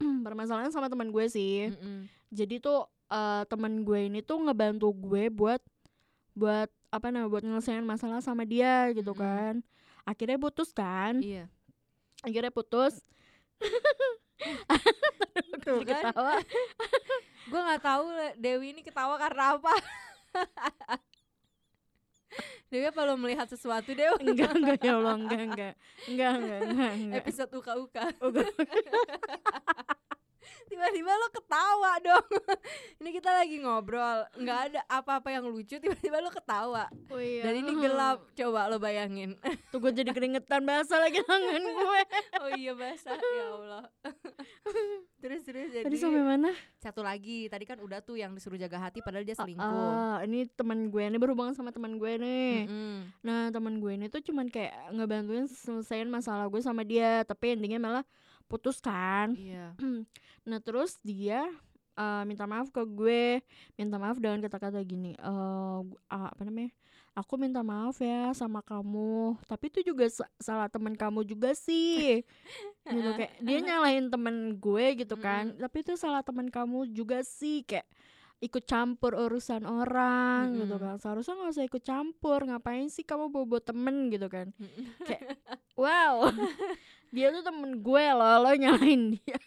[0.26, 1.68] Permasalahan sama teman gue sih.
[1.68, 2.08] Mm-mm.
[2.30, 5.60] Jadi tuh eh teman gue ini tuh ngebantu gue buat
[6.32, 9.20] Buat apa namanya Buat nyelesain masalah sama dia gitu Mm-mm.
[9.20, 9.54] kan.
[10.02, 11.20] Akhirnya putus kan.
[11.20, 11.46] Iya
[12.20, 13.00] Akhirnya putus
[15.60, 16.12] Tuh Gue kan.
[16.12, 16.34] ketawa
[17.50, 18.04] gue nggak tahu
[18.36, 19.70] Dewi ini ketawa karena apa
[22.70, 25.72] Dewi apa lo melihat sesuatu Dewi Enggak enggak ya Allah Enggak enggak
[26.06, 27.18] Enggak enggak enggak, enggak.
[27.18, 28.48] episode uka-uka Enggak.
[30.66, 32.28] Tiba-tiba lo ketawa dong.
[33.00, 36.86] Ini kita lagi ngobrol nggak ada apa-apa yang lucu tiba-tiba lo ketawa.
[37.12, 37.44] Oh iya.
[37.48, 39.36] Dan ini gelap coba lo bayangin.
[39.72, 42.02] Tuh gue jadi keringetan basah lagi tangan gue
[42.44, 43.16] oh iya basah.
[43.16, 43.84] Ya Allah.
[45.20, 46.50] Terus terus jadi Tadi sampai mana?
[46.80, 49.60] satu lagi tadi kan udah tuh yang disuruh jaga hati padahal dia selingkuh.
[49.60, 52.64] Ah, ini teman gue ini berhubungan sama teman gue nih.
[52.64, 52.96] Mm-mm.
[53.20, 57.76] Nah teman gue ini tuh cuman kayak ngebantuin selesaiin masalah gue sama dia, tapi endingnya
[57.76, 58.04] malah
[58.50, 59.30] putus kan.
[59.32, 59.78] iya
[60.48, 61.46] Nah terus dia
[61.94, 63.38] eh, minta maaf ke gue,
[63.76, 65.78] minta maaf dengan kata-kata gini, eh
[66.08, 66.74] ah, apa namanya?
[67.12, 72.22] Aku minta maaf ya sama kamu, tapi itu juga sa- salah teman kamu juga sih.
[72.90, 77.62] gitu kayak dia nyalahin temen gue gitu kan, tapi itu salah teman kamu juga sih
[77.62, 77.86] kayak
[78.40, 80.80] ikut campur urusan orang gitu Mm-mm.
[80.80, 84.96] kan seharusnya nggak usah ikut campur ngapain sih kamu bobo temen gitu kan Mm-mm.
[85.76, 86.24] wow
[87.10, 89.38] dia tuh temen gue loh lo nyalain dia.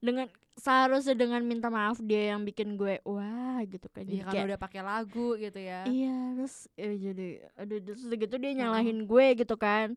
[0.00, 4.04] Dengan seharusnya dengan minta maaf dia yang bikin gue wah gitu kan.
[4.04, 5.80] Iya jadi kalau kayak udah pakai lagu gitu ya.
[5.84, 9.92] Iya terus eh, jadi aduh terus gitu dia nyalahin gue gitu kan.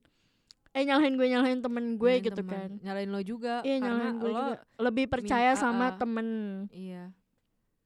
[0.76, 2.52] Eh nyalahin gue nyalahin temen gue Nyalahin gitu temen.
[2.52, 2.70] kan.
[2.84, 4.58] Nyalain lo juga iya karena nyalahin gue lo juga.
[4.80, 5.92] Lebih percaya min- sama ah.
[5.96, 6.28] temen.
[6.72, 7.04] Iya.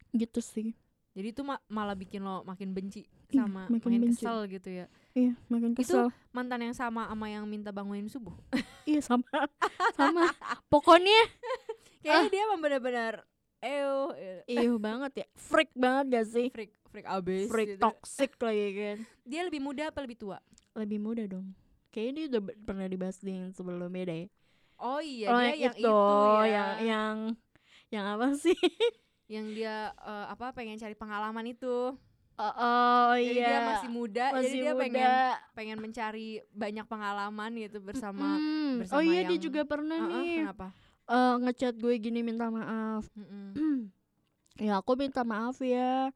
[0.10, 0.74] gitu sih
[1.12, 4.20] Jadi itu ma- malah bikin lo makin benci Iya, sama makin makin benci.
[4.20, 4.86] kesel gitu ya.
[5.12, 8.34] iya makin Itu kesel Mantan yang sama sama yang minta bangunin subuh.
[8.86, 9.26] iya sama
[9.98, 10.30] sama
[10.66, 11.18] pokoknya
[12.00, 12.30] Kayaknya Ah.
[12.30, 13.14] dia emang benar-benar
[13.60, 17.82] ew, eh, iya banget ya freak banget gak sih freak freak abis freak gitu.
[17.82, 20.40] toxic lagi kan Dia lebih muda apa lebih tua?
[20.72, 21.52] lebih muda dong
[21.90, 24.26] kayaknya dia udah pernah dibahas di yang sebelumnya deh
[24.78, 26.46] Oh iya, oh dia yang itu, ya.
[26.48, 27.16] yang yang
[27.92, 28.56] yang apa sih
[29.30, 31.94] yang dia eh, apa pengen cari pengalaman itu.
[32.36, 34.82] oh, oh Jadi iya dia masih muda, Masih jadi dia muda.
[34.82, 35.12] pengen
[35.54, 40.04] pengen mencari banyak pengalaman gitu bersama Mm, bersama oh iya dia yang- juga pernah Ah,
[40.04, 40.68] ah, nih kenapa?
[41.06, 43.48] eh, ngechat gue gini minta maaf Mm-mm.
[44.60, 46.10] ya aku minta maaf ya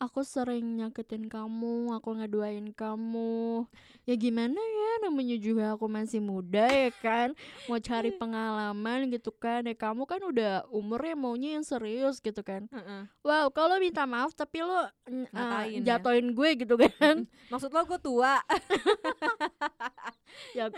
[0.00, 3.68] aku sering nyakitin kamu aku ngeduain kamu.
[4.08, 7.36] Ya gimana ya namanya juga aku masih muda ya kan?
[7.68, 9.68] Mau cari pengalaman gitu kan?
[9.68, 12.66] Ya kamu kan udah umurnya maunya yang serius gitu kan?
[12.72, 13.04] Heeh.
[13.20, 16.00] wow kalau minta maaf tapi lo n- eh, Ngatain ya.
[16.00, 17.28] jatoin gue gitu kan?
[17.52, 18.40] Maksud lo gue tua?
[20.56, 20.72] ya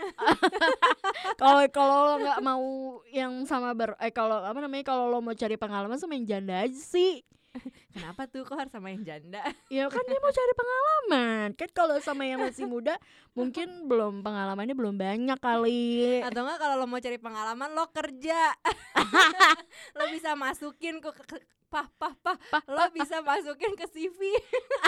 [1.41, 2.65] kalau kalau lo nggak mau
[3.07, 6.67] yang sama ber eh kalau apa namanya kalau lo mau cari pengalaman sama yang janda
[6.67, 7.23] aja sih
[7.93, 8.41] Kenapa tuh?
[8.43, 9.41] Kok harus sama yang janda?
[9.69, 11.47] Ya kan dia mau cari pengalaman.
[11.53, 12.97] Kan kalau sama yang masih muda
[13.33, 16.21] Mungkin belum pengalamannya belum banyak kali.
[16.21, 18.53] Atau enggak kalau lo mau cari pengalaman lo kerja.
[19.97, 22.37] Lo bisa masukin ke, ke, ke- pah pah pah.
[22.69, 24.17] Lo bisa masukin ke CV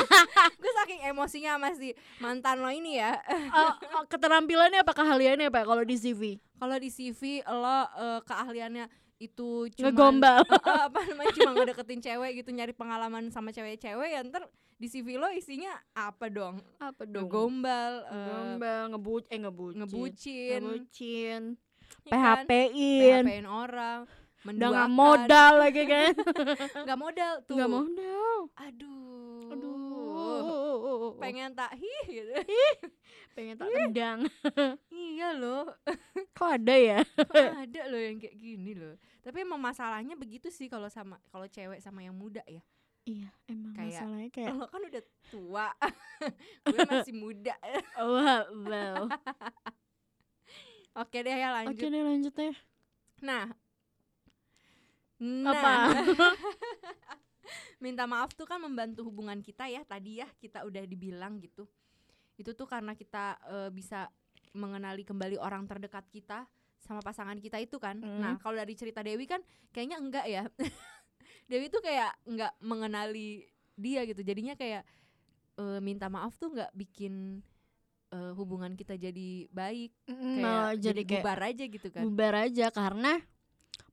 [0.62, 3.18] Gue saking emosinya sama si mantan lo ini ya.
[3.26, 3.74] Eh,
[4.06, 4.94] Keterampilannya apa?
[4.94, 8.86] Keahliannya apa kalau di CV Kalau di CV lo eh, keahliannya
[9.16, 10.42] itu cuman Ngegombal.
[10.92, 15.32] Apa namanya cuma ngedeketin cewek gitu nyari pengalaman sama cewek-cewek ya ntar di CV lo
[15.32, 16.60] isinya apa dong?
[16.84, 17.32] Apa dong?
[17.32, 19.78] Ngegombal eh, Ngegombal Ngebu eh ngebucin.
[19.80, 20.62] Ngebucin.
[20.62, 21.42] Ngebucin.
[22.04, 22.44] Ya kan?
[22.44, 24.00] PHP-in PHP-in orang
[24.46, 26.14] Udah gak modal lagi kan?
[26.86, 27.58] Nggak modal tuh.
[27.58, 28.38] Gak modal.
[28.62, 29.50] Aduh.
[29.50, 30.65] Aduh
[31.18, 32.34] pengen tak hih gitu.
[33.32, 34.20] Pengen tak tendang
[35.12, 35.68] iya loh.
[36.32, 37.00] Kok ada ya?
[37.04, 38.96] Kok ada loh yang kayak gini loh.
[39.20, 42.64] Tapi emang masalahnya begitu sih kalau sama kalau cewek sama yang muda ya.
[43.06, 45.68] Iya emang Kayak- masalahnya kayak lo kan udah tua
[46.66, 47.56] gue masih muda.
[47.96, 49.04] Wow, wow.
[50.98, 51.78] oke deh ya lanjut.
[51.78, 52.56] Oke deh lanjut deh.
[53.22, 53.46] Nah.
[55.22, 55.74] Apa?
[57.84, 61.66] Minta maaf tuh kan membantu hubungan kita ya tadi ya kita udah dibilang gitu.
[62.36, 64.10] Itu tuh karena kita eh, bisa
[64.56, 66.48] mengenali kembali orang terdekat kita
[66.80, 67.98] sama pasangan kita itu kan.
[67.98, 68.22] Hmm.
[68.22, 69.42] nah kalau dari cerita Dewi kan
[69.74, 70.44] kayaknya enggak ya.
[71.50, 74.22] Dewi tuh kayak enggak mengenali dia gitu.
[74.22, 74.86] Jadinya kayak
[75.58, 77.42] eh, minta maaf tuh nggak bikin
[78.14, 79.92] eh, hubungan kita jadi baik.
[80.08, 82.04] Kayak Malah jadi, jadi kayak bubar aja gitu kan.
[82.06, 83.14] bubar aja karena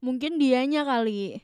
[0.03, 1.39] mungkin dianya kali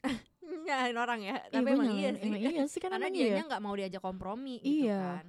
[0.62, 3.16] nyalahin orang ya Iya, tapi gua emang iya sih emang iya sih kan karena emang
[3.16, 5.02] dianya iya nggak mau diajak kompromi gitu Iya.
[5.18, 5.26] kan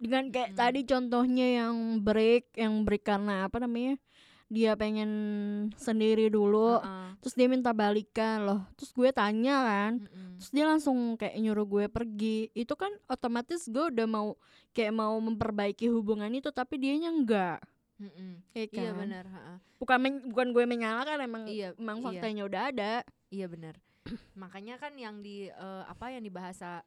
[0.00, 0.58] dengan kayak Hmm.
[0.58, 4.00] tadi contohnya yang break yang break karena apa namanya
[4.50, 5.12] dia pengen
[5.76, 7.08] sendiri dulu Heeh.
[7.22, 10.40] terus dia minta balikan loh terus gue tanya kan Mm-mm.
[10.40, 14.34] terus dia langsung kayak nyuruh gue pergi itu kan otomatis gue udah mau
[14.72, 17.60] kayak mau memperbaiki hubungan itu tapi dianya enggak
[18.00, 18.40] Mm-mm.
[18.50, 19.24] ya kan iya benar
[19.78, 22.04] bukan bukan gue menyalahkan emang iya emang iya.
[22.08, 22.92] faktanya udah ada
[23.30, 23.78] Iya benar.
[24.42, 26.84] Makanya kan yang di eh, apa yang di bahasa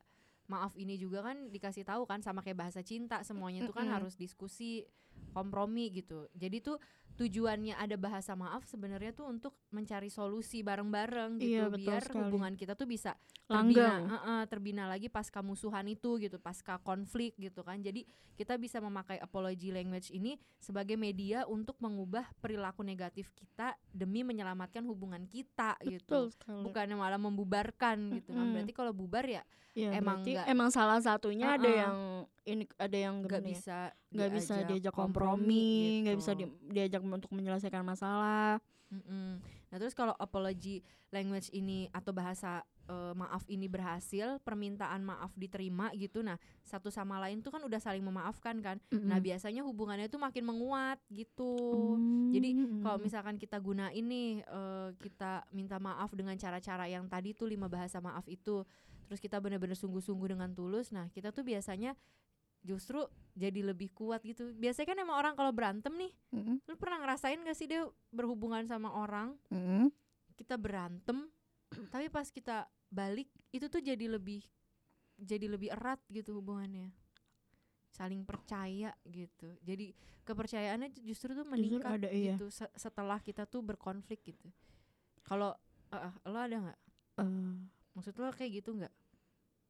[0.52, 4.20] maaf ini juga kan dikasih tahu kan sama kayak bahasa cinta semuanya itu kan harus
[4.20, 4.84] diskusi
[5.32, 6.30] kompromi gitu.
[6.34, 6.78] Jadi tuh
[7.14, 12.26] tujuannya ada bahasa maaf sebenarnya tuh untuk mencari solusi bareng-bareng gitu Iya, biar sekali.
[12.26, 13.14] hubungan kita tuh bisa
[13.46, 17.78] terbina, heeh, terbina lagi pasca musuhan itu gitu, pasca konflik gitu kan.
[17.86, 24.26] Jadi kita bisa memakai apology language ini sebagai media untuk mengubah perilaku negatif kita demi
[24.26, 28.54] menyelamatkan hubungan kita gitu betul sekali bukannya malah membubarkan gitu kan Mm-mm.
[28.58, 31.82] berarti kalau bubar ya Ya, Emang berarti emang salah satunya ada Uh-uh.
[31.82, 31.98] yang
[32.44, 33.78] ini ada yang nggak ya, bisa
[34.12, 36.40] nggak bisa diajak kompromi nggak bisa gitu.
[36.44, 38.60] di- diajak untuk menyelesaikan masalah
[38.92, 39.42] Mm-mm.
[39.72, 45.90] nah terus kalau apology language ini atau bahasa eh, maaf ini berhasil permintaan maaf diterima
[45.96, 49.26] gitu nah satu sama lain tuh kan udah saling memaafkan kan nah Mm-mm.
[49.26, 52.50] biasanya hubungannya tuh makin menguat gitu Hmm, jadi
[52.82, 57.66] kalau misalkan kita gunain nih eh, kita minta maaf dengan cara-cara yang tadi tuh lima
[57.66, 58.62] bahasa maaf itu
[59.06, 61.94] terus kita bener-bener sungguh-sungguh dengan tulus nah kita tuh biasanya
[62.64, 63.04] justru
[63.34, 64.56] jadi lebih kuat gitu.
[64.56, 66.58] Biasanya kan emang orang kalau berantem nih Mm-mm.
[66.64, 69.36] lu pernah ngerasain gak sih dia berhubungan sama orang?
[69.52, 69.92] Mm-mm.
[70.34, 71.30] kita berantem
[71.94, 74.42] tapi pas kita balik itu tuh jadi lebih
[75.16, 76.90] jadi lebih erat gitu hubungannya.
[77.94, 79.54] Saling percaya gitu.
[79.62, 79.94] Jadi
[80.26, 82.34] kepercayaannya ju- justru tuh meningkat ada, iya.
[82.34, 84.50] gitu se- setelah kita tuh berkonflik gitu.
[85.22, 85.54] Kalau
[85.94, 86.80] eh, eh, lo ada nggak?
[87.22, 87.54] Eh,
[87.94, 88.94] maksud lo kayak gitu nggak?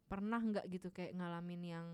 [0.07, 1.87] Pernah nggak gitu kayak ngalamin yang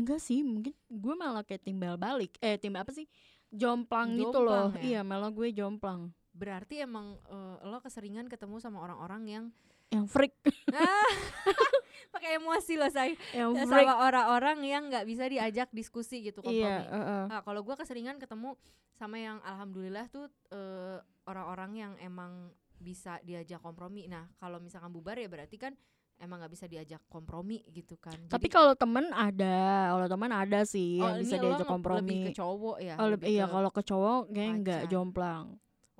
[0.00, 2.34] enggak sih mungkin gue malah kayak timbal balik.
[2.40, 3.04] Eh timbal apa sih?
[3.50, 4.70] Jomplang, gitu loh.
[4.70, 4.82] Jomplang ya?
[4.82, 6.10] iya malah gue jomplang.
[6.32, 9.44] Berarti emang eh, lo keseringan ketemu sama orang-orang yang
[9.90, 10.38] yang freak.
[10.70, 11.10] Ah,
[12.14, 13.18] pakai emosi loh say.
[13.34, 13.86] Yang freak.
[13.90, 17.24] sama orang-orang yang nggak bisa diajak diskusi gitu kompromi iya eh, eh.
[17.26, 18.54] Nah, kalau gua keseringan ketemu
[18.94, 24.06] sama yang alhamdulillah tuh eh, orang-orang yang emang bisa diajak kompromi.
[24.06, 25.74] Nah, kalau misalkan bubar ya berarti kan
[26.20, 28.14] emang nggak bisa diajak kompromi gitu kan.
[28.28, 32.32] tapi kalau temen ada kalau temen ada sih oh, yang bisa diajak kompromi lebih ke
[32.36, 32.94] cowok ya.
[33.00, 34.92] Oh, lebih iya kalau ke cowok kayak enggak pacar.
[34.92, 35.44] jomplang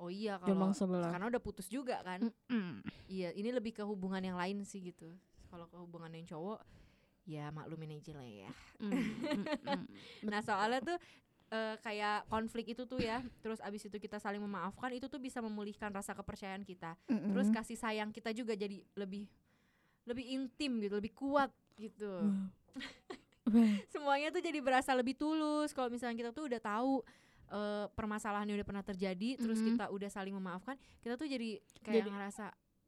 [0.01, 2.25] Oh iya kalau sebelah karena udah putus juga kan.
[2.25, 2.81] Mm-mm.
[3.05, 5.13] Iya, ini lebih ke hubungan yang lain sih gitu.
[5.53, 6.57] Kalau ke hubungan yang cowok
[7.29, 8.49] ya maklumin aja lah ya.
[8.81, 9.85] Mm, mm, mm.
[10.25, 10.97] Nah soalnya tuh
[11.53, 15.37] eh, kayak konflik itu tuh ya, terus abis itu kita saling memaafkan itu tuh bisa
[15.37, 16.97] memulihkan rasa kepercayaan kita.
[17.05, 17.57] Terus Mm-mm.
[17.61, 19.29] kasih sayang kita juga jadi lebih
[20.03, 22.31] lebih intim gitu, lebih kuat gitu.
[23.91, 25.71] Semuanya tuh jadi berasa lebih tulus.
[25.71, 27.01] Kalau misalnya kita tuh udah tahu
[27.47, 29.75] eh, permasalahan yang udah pernah terjadi, terus Mhm.
[29.75, 32.45] kita udah saling memaafkan, kita tuh jadi kayak Jadi- ngerasa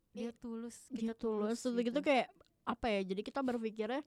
[0.09, 2.32] dia tulus, dia kita tulus tulus, terus gitu kayak
[2.64, 3.99] apa ya jadi kita berpikirnya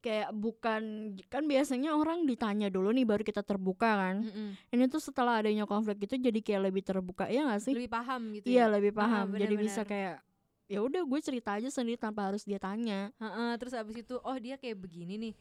[0.00, 0.82] kayak bukan
[1.28, 4.56] kan biasanya orang ditanya dulu nih baru kita terbuka kan Mm-mm.
[4.72, 8.32] ini tuh setelah adanya konflik itu jadi kayak lebih terbuka ya gak sih lebih paham
[8.32, 8.72] gitu iya ya.
[8.72, 10.24] lebih Ah, paham jadi bisa kayak
[10.70, 13.10] ya udah gue cerita aja sendiri tanpa harus dia tanya.
[13.18, 15.34] Heeh, terus abis itu oh dia kayak begini nih.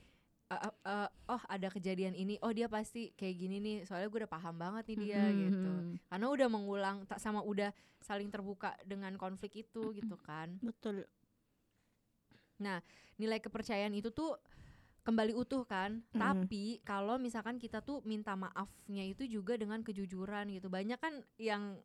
[0.50, 2.42] Eh, eh, eh, oh ada kejadian ini.
[2.42, 3.78] Oh dia pasti kayak gini nih.
[3.86, 5.70] Soalnya gue udah paham banget nih dia gitu.
[5.70, 6.10] Mhm.
[6.10, 7.70] karena udah mengulang tak sama udah
[8.02, 10.58] saling terbuka dengan konflik itu gitu kan.
[10.66, 11.06] Betul.
[13.22, 14.34] Nilai kepercayaan itu tuh
[15.06, 16.02] kembali utuh kan.
[16.10, 16.18] Mm.
[16.18, 20.74] tapi kalau misalkan kita tuh minta maafnya itu juga dengan kejujuran gitu.
[20.74, 21.78] Banyak kan yang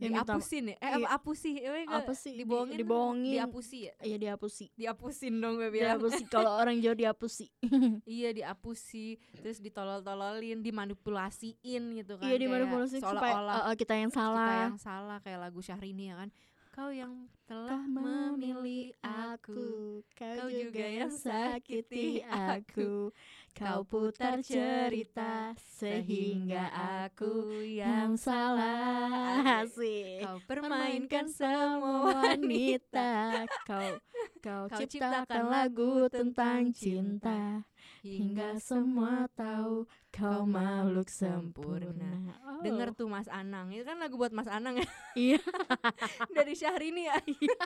[0.00, 0.76] Ya, minta- diapusin ya?
[0.82, 1.08] Eh iya.
[1.14, 1.50] apusi.
[1.62, 3.32] Eh, apa sih Di- dibohongin dibohongin.
[3.38, 3.94] Diapusi ya?
[4.02, 6.00] Iya dihapusi diapusin dong gue bilang.
[6.00, 7.46] Dihapusi kalau orang jauh dihapusi
[8.08, 12.26] Iya diapusi, terus ditolol-tololin, dimanipulasiin gitu kan.
[12.26, 13.34] iya kayak dimanipulasi supaya
[13.70, 14.50] uh, kita yang kita salah.
[14.66, 16.30] yang salah kayak lagu Syahrini ya kan.
[16.72, 23.12] Kau yang telah Kau memilih aku, Kau juga yang sakiti aku.
[23.52, 26.72] Kau putar cerita Sehingga
[27.04, 29.44] aku yang salah.
[29.60, 30.24] Asik.
[30.24, 33.44] Kau permainkan semua wanita.
[33.68, 34.00] Kau
[34.40, 37.68] Kau Kau ciptakan ciptakan lagu tentang cinta
[38.02, 42.58] Hingga semua tahu Kau makhluk sempurna Oh.
[42.60, 44.86] Denger tuh Mas Anang, itu kan lagu buat Mas Anang ya
[45.18, 45.40] Iya
[46.36, 47.16] dari Syahrini ya.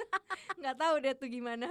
[0.61, 1.69] Nggak tahu deh tuh gimana.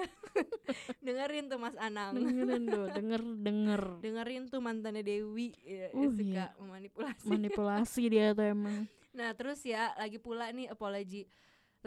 [1.01, 2.17] Dengerin tuh Mas Anang.
[2.17, 6.45] Dengerin tuh Denger Denger dengerin tuh mantannya Dewi ya, Uh, suka iya.
[6.57, 7.25] memanipulasi.
[7.25, 8.85] Manipulasi dia tuh emang
[9.15, 11.23] nah terus ya lagi pula nih apology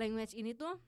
[0.00, 0.80] language ini tuh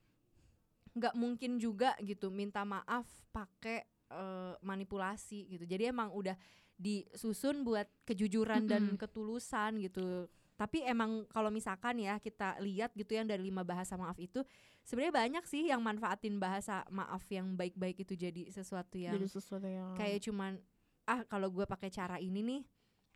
[0.96, 5.64] nggak mungkin juga gitu minta maaf pakai eh, manipulasi gitu.
[5.64, 6.34] Jadi emang udah
[6.80, 9.00] disusun buat kejujuran dan Mm-mm.
[9.00, 10.26] ketulusan gitu.
[10.56, 14.44] Tapi emang kalau misalkan ya kita lihat gitu yang dari lima bahasa maaf itu
[14.84, 19.64] sebenarnya banyak sih yang manfaatin bahasa maaf yang baik-baik itu jadi sesuatu yang Jadi sesuatu
[19.64, 20.60] yang kayak cuman
[21.08, 22.60] ah kalau gue pakai cara ini nih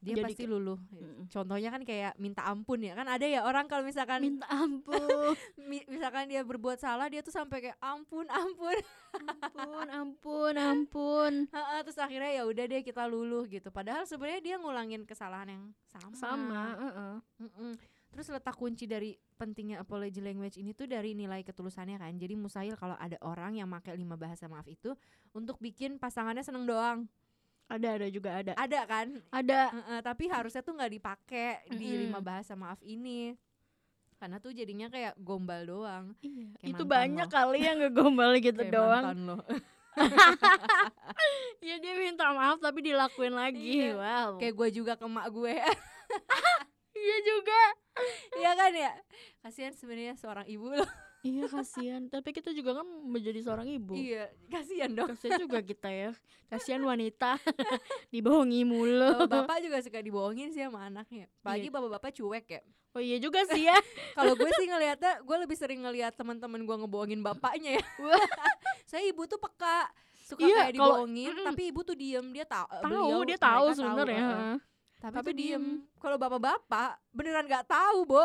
[0.05, 0.77] dia Jadi pasti luluh.
[0.93, 1.33] Mm-mm.
[1.33, 2.93] contohnya kan kayak minta ampun ya.
[2.93, 5.33] Kan ada ya orang kalau misalkan minta ampun.
[5.65, 8.77] Mi- misalkan dia berbuat salah dia tuh sampai kayak ampun ampun.
[9.17, 11.33] Ampun ampun ampun.
[11.89, 13.73] Terus akhirnya ya udah deh kita luluh gitu.
[13.73, 16.13] Padahal sebenarnya dia ngulangin kesalahan yang sama.
[16.13, 17.15] Sama heeh.
[17.41, 17.73] Mm-mm.
[18.15, 22.15] terus letak kunci dari pentingnya apology language ini tuh dari nilai ketulusannya kan.
[22.15, 24.95] Jadi mustahil kalau ada orang yang pakai lima bahasa maaf itu
[25.35, 27.11] untuk bikin pasangannya seneng doang
[27.65, 28.53] ada ada juga ada.
[28.55, 29.07] Ada kan?
[29.33, 29.61] Ada.
[29.73, 32.03] Heeh, tapi harusnya tuh nggak dipakai di Mm-mm.
[32.09, 33.33] lima bahasa maaf ini.
[34.15, 36.05] Karena tuh jadinya kayak gombal doang.
[36.21, 36.49] Iya.
[36.61, 37.35] Kayak itu banyak lo.
[37.35, 39.05] kali yang ngegombal gitu Kayak doang.
[39.25, 39.37] lo.
[41.67, 43.91] ya dia minta maaf tapi dilakuin lagi.
[43.91, 43.95] Iya.
[43.97, 44.29] wow.
[44.39, 45.55] Kayak gue juga ke mak gue.
[46.95, 47.63] Iya juga.
[48.39, 48.93] Iya kan ya?
[49.43, 50.87] Kasihan sebenarnya seorang ibu loh
[51.25, 52.03] iya kasihan.
[52.07, 53.97] Tapi kita juga kan menjadi seorang ibu.
[53.97, 55.09] Iya kasihan dong.
[55.11, 56.11] Kasihan juga kita ya.
[56.47, 57.41] Kasihan wanita.
[58.13, 59.25] Dibohongi mulu.
[59.25, 61.27] Bapak juga suka dibohongin sih sama anaknya.
[61.41, 61.75] Apalagi Iya.
[61.75, 62.61] bapak-bapak cuek ya.
[62.95, 63.75] Oh iya juga sih ya.
[64.17, 67.85] Kalau gue sih ngelihatnya gue lebih sering ngelihat teman-teman gue ngebohongin bapaknya ya.
[68.91, 69.89] Saya ibu tuh peka
[70.23, 71.47] suka Iya, kayak dibohongin mm-mm.
[71.49, 72.27] tapi ibu tuh diem.
[72.31, 74.57] Dia tahu tahu dia tahu sebenarnya heeh.
[75.01, 75.99] tapi, Tapi tuh diem, diem.
[75.99, 78.25] kalau bapak-bapak beneran nggak tahu bo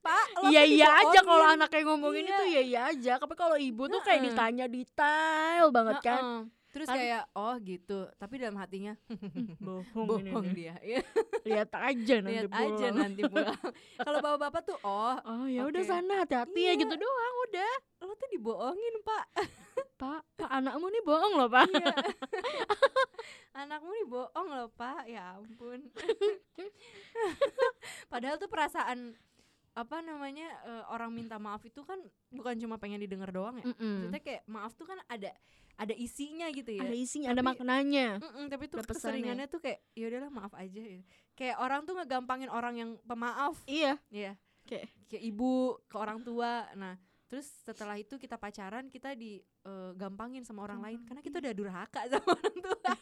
[0.00, 2.32] pak Iya iya aja kalau anaknya ngomongin Iya.
[2.32, 3.12] itu ya iya aja.
[3.16, 6.48] Tapi kalau ibu tuh kayak ditanya detail banget kan.
[6.70, 8.94] Terus kayak oh gitu, tapi dalam hatinya
[9.60, 10.78] bohong, bohong dia.
[10.86, 11.02] Iya,
[11.42, 12.94] lihat aja nanti Lihat aja pulang.
[12.94, 13.58] nanti pulang.
[14.06, 15.90] Kalau bapak-bapak tuh oh, oh ya udah Oke.
[15.90, 16.80] sana hati-hati ya Iya.
[16.80, 19.24] gitu doang udah lo tuh dibohongin, Pak.
[19.98, 21.92] pak pak anakmu nih bohong loh pak Iya.
[23.52, 25.04] Anakmu nih bohong loh, Pak.
[25.04, 25.90] Ya ampun.
[28.06, 29.18] Padahal tuh perasaan
[29.72, 31.96] apa namanya eh, orang minta maaf itu kan
[32.28, 33.66] bukan cuma pengen didengar doang ya.
[33.66, 33.78] Mm-mm.
[34.02, 35.30] Maksudnya kayak maaf tuh kan ada
[35.74, 36.82] ada isinya gitu ya.
[36.82, 40.52] ada isinya ada Tapi- maknanya Mm-mm, tapi tuh Ada keseringannya tuh kayak ya udahlah maaf
[40.52, 41.04] aja gitu.
[41.32, 43.56] Kayak orang tuh ngegampangin orang yang pemaaf.
[43.64, 44.34] iya Iya.
[44.66, 45.52] Kayak- kayak ibu
[45.86, 46.68] ke orang tua.
[46.74, 46.94] Nah,
[47.30, 52.26] terus setelah itu kita pacaran kita digampangin sama orang lain karena kita udah durhaka sama
[52.34, 52.94] orang tua.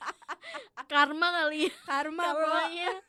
[0.88, 2.92] karma kali ya Karma, karmanya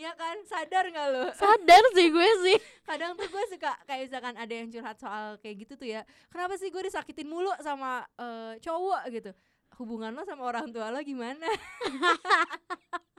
[0.00, 0.40] Ya kan?
[0.48, 1.24] Sadar nggak lo?
[1.36, 2.56] sadar sih gue sih
[2.88, 6.02] Kadang tuh gue suka kayak misalkan ada yang curhat soal kayak gitu tuh ya.
[6.32, 9.30] Kenapa sih gue disakitin mulu sama eh, cowok gitu?
[9.76, 11.44] Hubungan lo sama orang tua lo gimana?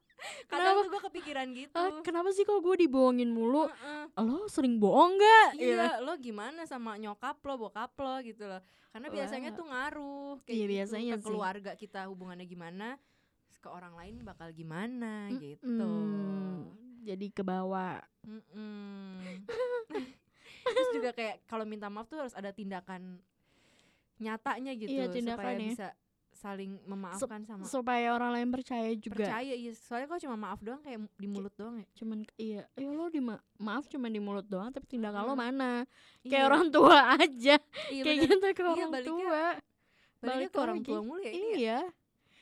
[0.46, 1.76] Kadang tuh gue kepikiran gitu.
[1.76, 4.06] Eh, kenapa sih kok gue dibohongin mulu Heeh.
[4.18, 8.62] lo sering bohong gak Iya, lo gimana sama nyokap lo, bokap lo gitu loh.
[8.90, 9.58] Karena biasanya Wah.
[9.58, 11.26] tuh ngaruh kayak Iya, gitu, biasanya ke sih.
[11.26, 12.88] keluarga kita hubungannya gimana,
[13.58, 15.38] ke orang lain bakal gimana Mm-mm.
[15.40, 15.94] gitu.
[17.02, 19.46] jadi ke bawah Mm-mm.
[20.66, 23.22] Terus juga kayak kalau minta maaf tuh harus ada tindakan
[24.18, 25.68] nyatanya gitu Iya, supaya tindakannya.
[25.68, 25.88] bisa
[26.42, 29.22] saling memaafkan sama supaya orang lain percaya juga.
[29.22, 29.72] Percaya iya.
[29.72, 31.88] Soalnya kalau cuma maaf doang kayak di mulut doang ya.
[31.94, 32.62] Cuman iya.
[32.74, 33.22] Ya lo di
[33.58, 35.40] maaf cuman di mulut doang tapi tindakan lo Mm.
[35.40, 35.72] mana?
[36.20, 37.56] Iya, kayak orang tua aja.
[37.88, 38.26] Iya kayak bener.
[38.26, 39.46] gitu ke Iya, orang baliknya- tua.
[40.18, 41.56] baliknya balik ke orang tua mulu ya ini ya.
[41.56, 41.80] iya.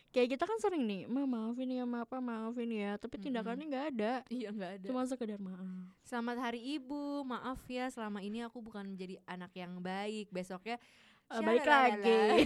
[0.10, 2.96] Kayak kita kan sering nih ma maafin ya ma apa maafin ya.
[2.96, 4.14] Tapi tindakannya nggak ada.
[4.28, 4.88] Iya nggak ada.
[4.88, 5.62] Cuma sekedar maaf.
[6.02, 10.32] Selamat hari ibu, maaf ya selama ini aku bukan menjadi anak yang baik.
[10.32, 10.82] Besoknya
[11.30, 12.22] Eh, balik lagi.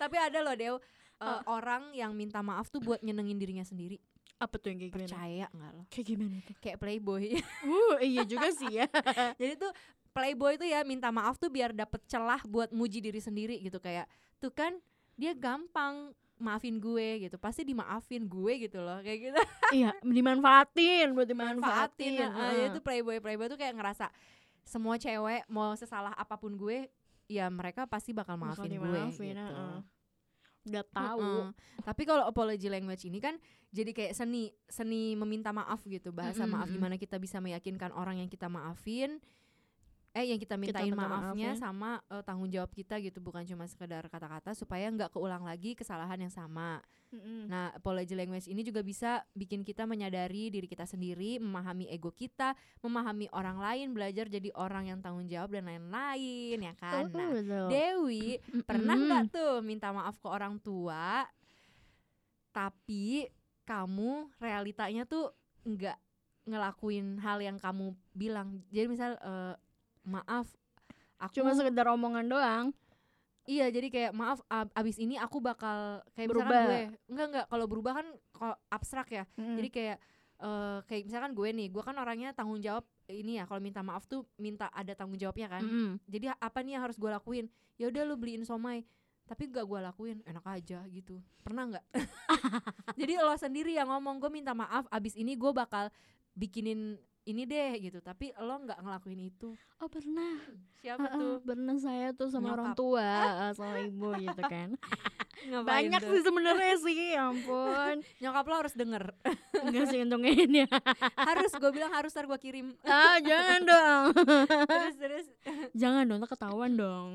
[0.00, 0.82] Tapi ada loh Dew eh,
[1.24, 1.40] Ah.
[1.46, 3.96] Orang yang minta maaf tuh buat nyenengin dirinya sendiri.
[4.42, 5.08] Apa tuh yang kayak gimana?
[5.08, 5.82] Percaya nggak lo?
[5.88, 6.56] kayak gimana tuh?
[6.58, 7.24] Kayak playboy.
[7.64, 8.86] Uh iya juga sih ya.
[9.40, 9.70] Jadi tuh
[10.10, 13.78] playboy tuh ya minta maaf tuh biar dapet celah buat muji diri sendiri gitu.
[13.78, 14.10] Kayak
[14.42, 14.74] tuh kan
[15.14, 18.98] dia gampang maafin gue gitu Pasti dimaafin gue gitu loh.
[19.00, 19.40] Kayak gitu.
[19.70, 24.10] Iya dimanfaatin buat manfaatin dimanfaatin nah, jadi tuh playboy playboy tuh kayak ngerasa
[24.64, 26.88] semua cewek mau sesalah apa pun gue
[27.28, 29.40] ya mereka pasti bakal maafin gue dimaafin, gitu.
[29.40, 29.78] heeh.
[30.64, 31.50] udah tahu Heeh.
[31.84, 33.36] Tapi kalau apology language ini kan
[33.68, 36.76] jadi kayak seni seni meminta maaf gitu bahasa Mm-mm, maaf mm-mm.
[36.80, 39.20] gimana kita bisa meyakinkan orang yang kita maafin
[40.14, 41.58] eh yang kita mintain minta maaf maafnya ya.
[41.58, 46.22] sama eh, tanggung jawab kita gitu bukan cuma sekedar kata-kata supaya nggak keulang lagi kesalahan
[46.22, 46.78] yang sama.
[47.10, 47.46] Mm-mm.
[47.46, 52.58] Nah, apology language ini juga bisa bikin kita menyadari diri kita sendiri, memahami ego kita,
[52.82, 57.06] memahami orang lain, belajar jadi orang yang tanggung jawab dan lain-lain ya kan.
[57.06, 57.66] Oh, Nah, betul.
[57.70, 58.26] Dewi
[58.66, 59.06] pernah Mm-mm.
[59.10, 61.26] nggak tuh minta maaf ke orang tua,
[62.54, 63.30] tapi
[63.66, 65.34] kamu realitanya tuh
[65.66, 65.98] nggak
[66.44, 68.62] ngelakuin hal yang kamu bilang.
[68.70, 69.54] Jadi misal eh,
[70.04, 70.46] maaf,
[71.18, 72.66] aku cuma sekedar omongan doang
[73.44, 76.48] Iya, jadi kayak maaf ab- abis ini aku bakal kayak Berubah.
[76.48, 76.80] misalkan gue
[77.12, 79.24] enggak enggak kalau berubah kan kalau abstrak ya.
[79.36, 79.56] Mm.
[79.60, 79.96] Jadi kayak
[80.34, 84.08] eh kayak misalkan gue nih, gue kan orangnya tanggung jawab ini ya kalau minta maaf
[84.08, 85.60] tuh minta ada tanggung jawabnya kan.
[85.60, 86.00] Mm-mm.
[86.08, 87.46] Jadi apa nih yang harus gue lakuin?
[87.76, 88.88] Ya udah lu beliin somai.
[89.24, 91.16] Tapi gak gue lakuin, enak aja gitu.
[91.44, 91.84] Pernah nggak?
[93.00, 95.88] jadi lo sendiri yang ngomong gue minta maaf abis ini gue bakal
[96.32, 97.98] bikinin ini deh gitu.
[97.98, 99.56] Tapi lo nggak ngelakuin itu.
[99.78, 100.36] oh pernah
[100.76, 101.34] Siapa Heeh, tuh?
[101.40, 102.78] pernah saya tuh sama orang Nyokap.
[102.78, 103.10] tua
[103.42, 104.68] eh, sama ibu gitu kan
[105.44, 106.08] Ngapain banyak tuh?
[106.10, 109.04] sih sebenarnya sih ya ampun Nyokap lo harus denger.
[109.64, 110.60] enggak sih untungnya ini
[111.18, 114.04] harus gue bilang harus ntar gue kirim ah jangan dong
[114.66, 115.26] terus terus
[115.72, 117.08] jangan dong ketahuan dong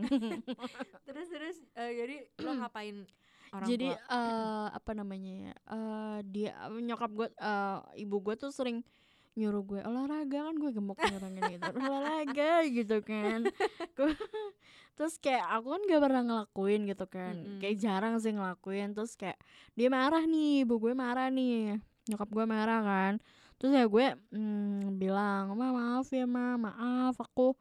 [1.03, 3.05] terus terus eh, jadi lo ngapain
[3.51, 8.49] orang jadi tua eh apa namanya ya eh, dia nyokap gue eh, ibu gue tuh
[8.49, 8.81] sering
[9.39, 11.69] nyuruh gue olahraga kan gue gemuk orangnya gitu.
[11.79, 13.47] Olahraga gitu kan.
[14.99, 17.33] Terus kayak aku kan gak pernah ngelakuin gitu kan.
[17.39, 17.59] Mm-mm.
[17.63, 19.39] kayak jarang sih ngelakuin terus kayak
[19.79, 21.79] dia marah nih ibu gue marah nih
[22.11, 23.13] nyokap gue marah kan.
[23.55, 27.55] Terus ya gue mm, bilang ma maaf ya ma maaf aku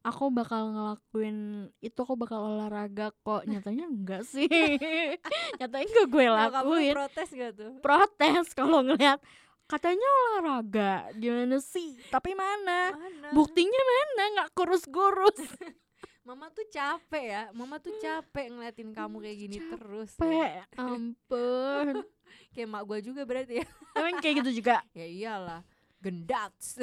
[0.00, 3.46] aku bakal ngelakuin itu aku bakal olahraga kok.
[3.46, 4.48] Nyatanya enggak sih.
[5.62, 6.94] Nyatanya enggak gue lakuin.
[6.96, 7.72] protes gak tuh?
[7.78, 9.22] Protes kalau ngeliat
[9.70, 11.94] katanya olahraga gimana sih?
[12.10, 12.90] Tapi mana?
[12.90, 13.30] Mana?
[13.30, 14.22] Buktinya mana?
[14.34, 15.38] Nggak kurus-kurus.
[16.26, 17.42] Mama tuh capek ya.
[17.54, 20.66] Mama tuh capek ngeliatin kamu kayak gini terus pe ya.
[20.74, 22.02] ampun.
[22.54, 23.66] Kayak mak gue juga berarti ya.
[23.94, 24.82] Emang kayak gitu juga?
[24.98, 25.62] Ya iyalah.
[26.02, 26.78] Gendats.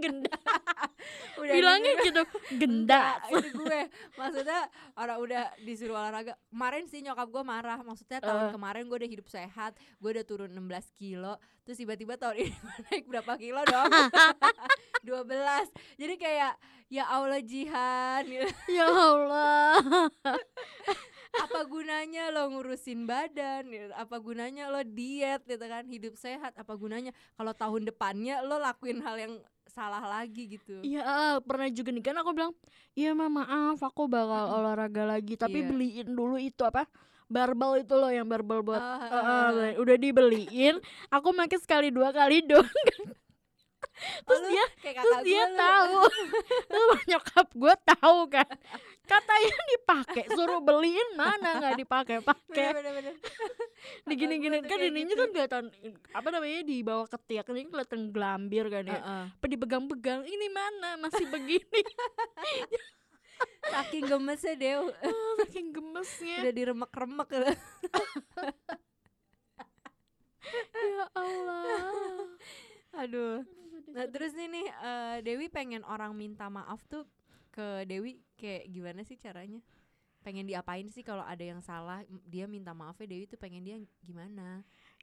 [0.00, 0.32] Gendut
[1.40, 2.22] Udah bilangnya gitu
[2.60, 3.80] gendat Enggak, itu gue.
[4.14, 4.60] Maksudnya
[4.94, 6.32] orang udah disuruh olahraga.
[6.48, 7.78] Kemarin sih nyokap gue marah.
[7.80, 8.52] Maksudnya tahun Eh.
[8.52, 12.54] kemarin gue udah hidup sehat gue udah turun 16 kilo terus tiba-tiba tahun ini
[12.86, 13.90] naik berapa kilo dong?
[15.02, 15.28] 12
[15.96, 16.52] jadi kayak
[16.88, 18.22] ya Allah jihan.
[18.22, 18.46] Gitu.
[18.72, 19.82] ya Allah.
[21.36, 23.68] Apa gunanya lo ngurusin badan?
[23.68, 23.92] Gitu.
[23.92, 25.84] apa gunanya lo diet gitu kan?
[25.84, 27.12] Hidup sehat apa gunanya?
[27.34, 29.34] Kalau tahun depannya lo lakuin hal yang
[29.76, 31.04] salah lagi gitu Iya
[31.44, 32.56] pernah juga nih kan aku bilang
[32.92, 34.56] Iya mah maaf aku bakal Mm-mm.
[34.56, 35.68] olahraga lagi Tapi Iya.
[35.68, 36.88] beliin dulu itu apa
[37.26, 41.92] Barbel itu loh yang barbel buat Ah, Eh, ah, eh, Udah dibeliin Aku pakai sekali
[41.92, 42.64] dua kali dong
[44.26, 44.64] Terus Oh, dia
[44.96, 45.56] Terus dia lu.
[45.56, 46.00] tahu
[46.72, 48.48] Terus nyokap gue tahu kan
[49.06, 52.74] Katanya dipakai Suruh beliin mana nggak dipakai pakai.
[54.10, 55.22] Digini-gini kan kayak ininya gitu.
[55.22, 55.64] kan kelihatan
[56.10, 58.98] Apa namanya di bawah ketiak Ini kelihatan gelambir kan ya.
[58.98, 59.24] Heeh.
[59.30, 60.98] apa dipegang-pegang ini mana?
[60.98, 61.80] Masih begini.
[63.72, 66.40] Saking gemesnya Dew Ah, saking gemesnya.
[66.40, 67.30] Udah diremek-remek.
[70.72, 71.64] Ya Allah.
[72.96, 73.44] Aduh.
[73.92, 77.04] Nah terus nih nih eh, Dewi pengen orang minta maaf tuh
[77.56, 79.64] Ke Dewi kayak gimana sih caranya?
[80.20, 84.60] Pengen diapain sih kalau ada yang salah Dia minta maafnya Dewi tuh pengen dia gimana?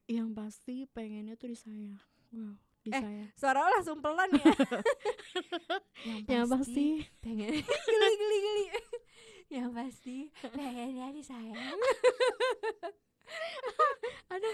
[0.08, 1.96] yang pasti pengennya tuh disayang
[2.36, 4.52] wow disayang Suara lo langsung pelan ya
[6.44, 8.66] yang pasti pengen geli geli geli
[9.54, 11.56] yang pasti pengennya disayang
[14.34, 14.50] Ada.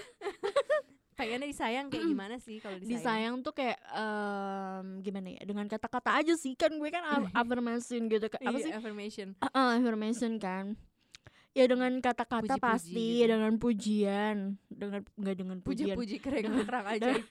[1.20, 6.10] Pengennya disayang kayak gimana sih kalau disayang, disayang tuh kayak em, gimana ya dengan kata-kata
[6.16, 8.40] aja sih kan gue kan af- affirmation gitu kan.
[8.40, 8.72] Apa Iya, sih?
[8.72, 9.28] affirmation.
[9.44, 10.80] Ah, affirmation kan.
[11.52, 13.28] Ya dengan kata-kata Puji-puji pasti gitu.
[13.28, 14.38] dengan pujian.
[14.70, 15.98] Dengan nggak dengan pujian.
[15.98, 17.26] Puji-puji keren terang ajaib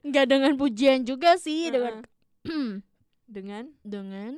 [0.00, 2.00] nggak dengan pujian juga sih dengan
[3.36, 3.64] dengan?
[3.82, 4.32] Dengan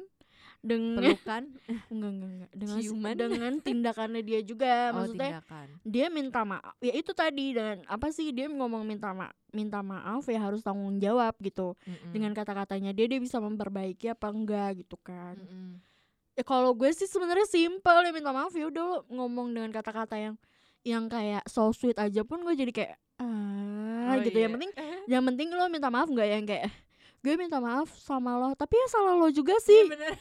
[0.60, 1.42] dengan pelukan
[1.92, 3.14] enggak enggak enggak dengan Ciuman?
[3.16, 8.12] dengan tindakannya dia juga oh maksudnya tindakan dia minta maaf ya itu tadi dengan apa
[8.12, 12.12] sih dia ngomong minta ma minta maaf ya harus tanggung jawab gitu Mm-mm.
[12.12, 15.80] dengan kata-katanya dia dia bisa memperbaiki apa enggak gitu kan Mm-mm.
[16.36, 20.20] ya kalau gue sih sebenarnya simpel ya minta maaf ya udah lo ngomong dengan kata-kata
[20.20, 20.36] yang
[20.80, 23.48] yang kayak so sweet aja pun gue jadi kayak ah
[24.10, 24.48] Oh, gitu iya.
[24.48, 24.72] yang penting
[25.12, 26.68] yang penting lo minta maaf nggak yang kayak
[27.20, 30.14] gue minta maaf sama lo tapi ya salah lo juga Iya, sih bener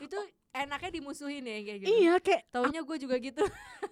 [0.00, 0.18] itu
[0.54, 1.90] enaknya dimusuhin ya kayak gitu.
[1.90, 3.42] Iya kayak taunya gue juga gitu.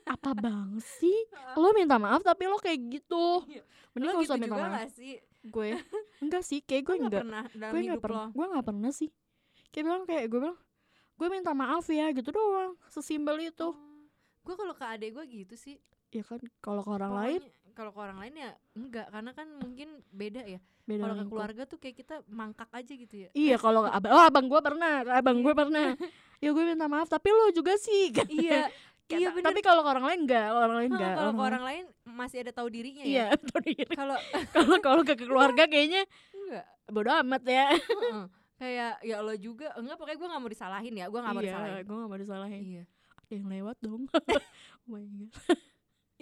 [0.07, 1.19] Apa banget sih?
[1.59, 3.43] Lo minta maaf tapi lo kayak gitu.
[3.51, 3.63] Iya.
[3.93, 4.79] mending lo gak gitu usah minta juga maaf.
[4.79, 5.13] gak sih?
[5.43, 5.69] Gue.
[6.23, 8.05] Enggak sih kayak gue enggak pernah dalam gue hidup nggak lo.
[8.07, 9.11] pernah gue nggak pernah sih.
[9.75, 10.59] Kayak bilang kayak gue bilang
[11.13, 13.69] gue minta maaf ya gitu doang sesimpel itu.
[14.47, 15.77] Gue kalau ke adek gue gitu sih.
[16.15, 19.49] Ya kan kalau ke orang lain Pokoknya kalau ke orang lain ya enggak karena kan
[19.59, 20.61] mungkin beda ya.
[20.85, 23.29] Beda kalau ke keluarga tuh kayak kita mangkak aja gitu ya.
[23.33, 25.87] Iya kalau abang oh abang gue pernah abang gue pernah.
[26.43, 28.11] Ya gue minta maaf tapi lo juga sih
[28.43, 28.67] iya
[29.07, 29.47] iya bener.
[29.47, 31.15] tapi kalau ke orang lain enggak orang lain enggak.
[31.15, 33.87] kalau ke orang lain masih ada tahu dirinya iya ya tahu diri.
[33.95, 34.19] kalau
[34.51, 36.03] kalau kalau ke keluarga kayaknya
[36.35, 36.67] enggak.
[36.91, 37.67] bodo amat ya.
[38.59, 41.47] Kayak ya lo juga enggak pokoknya gue nggak mau disalahin ya gue nggak mau iya
[41.55, 41.83] disalahin.
[41.87, 42.63] gue gak mau disalahin.
[42.67, 42.85] Iya.
[43.23, 44.03] Ada yang lewat dong.
[44.83, 45.71] Oh my god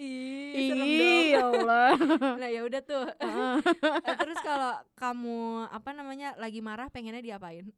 [0.01, 1.23] Ih, serem Ih, dong.
[1.29, 1.89] ya Allah
[2.41, 3.05] Nah ya udah tuh.
[4.07, 5.37] Eh, Terus kalau kamu
[5.69, 7.69] apa namanya lagi marah pengennya diapain?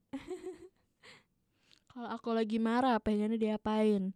[1.87, 4.15] Kalau aku lagi marah pengennya diapain?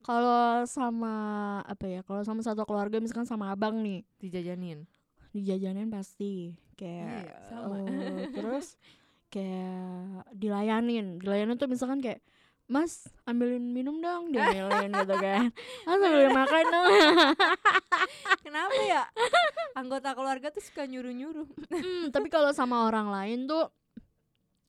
[0.00, 1.14] Kalau sama
[1.62, 2.00] apa ya?
[2.00, 4.88] Kalau sama satu keluarga misalkan sama abang nih, Dijajanin.
[5.28, 7.76] dijajanin pasti kayak Iya, sama.
[7.84, 8.80] eh, terus
[9.28, 11.20] kayak dilayanin.
[11.20, 12.24] Dilayanin tuh misalkan kayak
[12.68, 15.48] Mas ambilin minum dong diambilin gitu kan
[15.82, 16.92] Mas ambilin makan dong
[18.44, 19.02] Kenapa ya?
[19.72, 21.48] Anggota keluarga tuh suka nyuruh-nyuruh.
[21.70, 23.68] Hmm, Tapi kalau sama orang lain tuh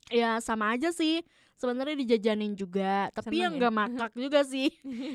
[0.10, 1.22] Ya sama aja sih
[1.54, 3.58] sebenarnya dijajanin juga Tapi yang ya?
[3.62, 4.72] nggak makak juga sih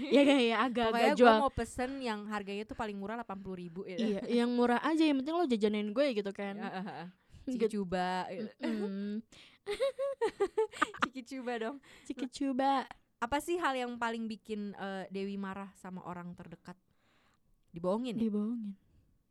[0.08, 3.80] Ya kayak agak-agak Pokoknya gue jual mau pesen yang harganya tuh paling murah 80 ribu
[3.84, 3.96] ya.
[3.96, 6.54] Iya yang murah aja yang penting lo jajanin gue gitu kan
[7.44, 7.80] Ciki Gitu.
[7.80, 8.24] coba,
[8.56, 9.20] Mm,
[11.04, 11.76] ciki coba dong.
[12.04, 12.84] Ciki coba
[13.22, 16.76] Apa sih hal yang paling bikin eh, Dewi marah sama orang terdekat?
[17.72, 18.28] Dibohongin ya?
[18.28, 18.72] Dibohongin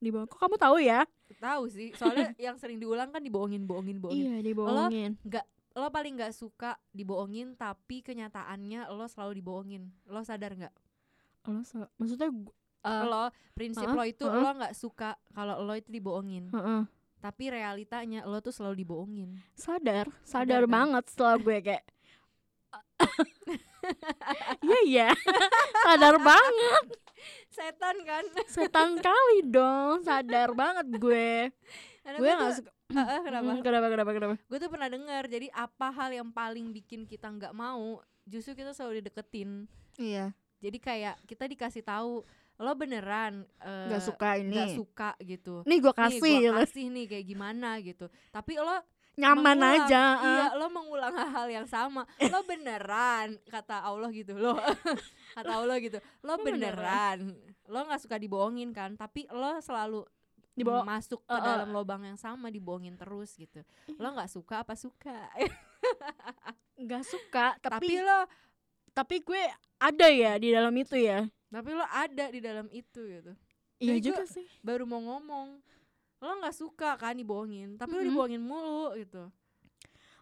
[0.03, 1.05] Dibohongin Kok kamu tahu ya?
[1.39, 4.25] Tahu sih, soalnya yang sering diulang kan dibohongin, bohongin, bohongin.
[4.25, 5.11] Iya dibohongin
[5.73, 9.89] Lo paling nggak suka dibohongin, tapi kenyataannya lo selalu dibohongin.
[10.05, 10.73] Lo sadar nggak?
[11.49, 12.29] Lo so- Maksudnya
[12.85, 14.41] eh, lo prinsip uh-uh, lo itu uh-uh.
[14.43, 16.81] lo nggak suka kalau lo itu dibohongin, heeh.
[17.23, 19.39] Tapi realitanya lo tuh selalu dibohongin.
[19.55, 20.73] Sadar Sadar, Sadar kan?
[20.75, 21.83] banget setelah gue kayak
[24.67, 25.09] Iya iya
[25.87, 26.85] Sadar banget
[27.47, 28.23] Setan kan?
[28.51, 31.51] Setan kali dong Sadar banget gue
[32.03, 33.51] Karena gue nggak suka Heeh, kenapa?
[33.57, 34.35] Hmm, kenapa kenapa kenapa?
[34.45, 35.25] Gue tuh pernah dengar.
[35.25, 39.65] Jadi apa hal yang paling bikin kita nggak mau, justru kita selalu dideketin.
[39.97, 40.29] Iya.
[40.61, 42.21] Jadi kayak kita dikasih tahu
[42.55, 44.53] lo beneran eh, Gak suka ini.
[44.53, 45.65] nggak suka gitu.
[45.65, 46.53] Nih gue Nih kasih gua gitu.
[46.61, 48.05] kasih nih kayak gimana gitu.
[48.29, 48.77] Tapi lo
[49.13, 50.03] Nyaman mengulang, aja.
[50.17, 50.51] Iya, ah.
[50.57, 52.01] lo mengulang hal yang sama.
[52.17, 54.57] Lo beneran kata Allah gitu lo.
[55.37, 56.01] kata Allah gitu.
[56.19, 57.37] Lo beneran.
[57.69, 60.01] Lo nggak suka dibohongin kan, tapi lo selalu
[60.53, 61.45] Dibawa- masuk ke Eh, eh.
[61.45, 63.61] dalam lubang yang sama dibohongin terus gitu.
[63.97, 65.29] Lo nggak suka apa suka.
[66.75, 68.19] Gak suka, tapi tapi lo
[68.93, 69.43] tapi gue
[69.77, 71.25] ada ya di dalam itu ya.
[71.53, 73.31] Tapi lo ada di dalam itu gitu.
[73.77, 74.45] Iya Jadi juga sih.
[74.65, 75.61] Baru mau ngomong.
[76.17, 78.09] Lo nggak suka kan dibohongin, tapi lo Mm-mm.
[78.09, 79.29] dibohongin mulu gitu.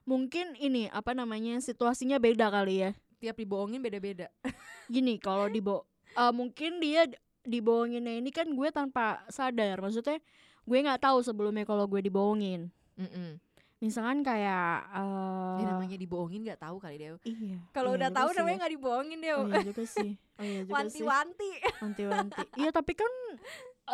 [0.04, 2.92] Mungkin ini apa namanya situasinya beda kali ya.
[3.24, 4.28] Tiap dibohongin beda-beda.
[4.94, 7.08] Gini kalau dibo eh, mungkin dia
[7.48, 9.80] dibohonginnya ini kan gue tanpa sadar.
[9.80, 10.20] Maksudnya
[10.68, 12.68] gue nggak tahu sebelumnya kalau gue dibohongin.
[12.98, 13.38] Mm-mm.
[13.82, 17.16] Misalkan kayak eh Ya, namanya dibohongin nggak tahu kali Dew.
[17.26, 17.58] Iya.
[17.74, 18.60] Kalau iya udah tahu namanya ya.
[18.62, 19.38] nggak dibohongin Dew.
[19.42, 20.12] Oh iya juga sih.
[20.38, 20.74] Oh iya juga sih.
[20.78, 21.52] Wanti-wanti.
[21.82, 22.42] Wanti-wanti.
[22.62, 23.12] Iya tapi kan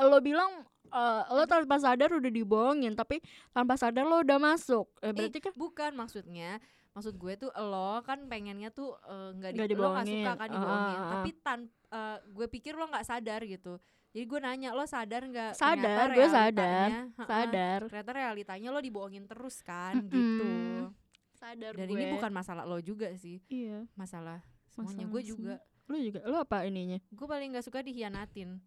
[0.03, 0.51] lo bilang
[0.87, 4.91] eh, lo tanpa sadar udah dibohongin tapi tanpa sadar lo udah masuk.
[4.99, 6.59] Eh, berarti kan Bukan maksudnya
[6.91, 10.35] maksud gue tuh lo kan pengennya tuh eh, nggak Nggak di, lo nggak suka dibohongin.
[10.35, 11.11] kan dibohongin ah, ah.
[11.15, 13.79] tapi tan eh, gue pikir lo nggak sadar gitu
[14.09, 16.89] jadi gue nanya lo sadar nggak Sadar, gue sadar.
[17.19, 17.79] sadar.
[17.85, 20.89] ternyata realitanya lo dibohongin terus kan gitu
[21.33, 21.95] Sadar dan gue.
[21.95, 23.85] ini bukan masalah lo juga sih Iya.
[23.93, 25.55] masalah semuanya Masalah gue juga
[25.85, 26.99] Lo juga lo apa ininya?
[26.99, 28.57] gue paling nggak suka dihianatin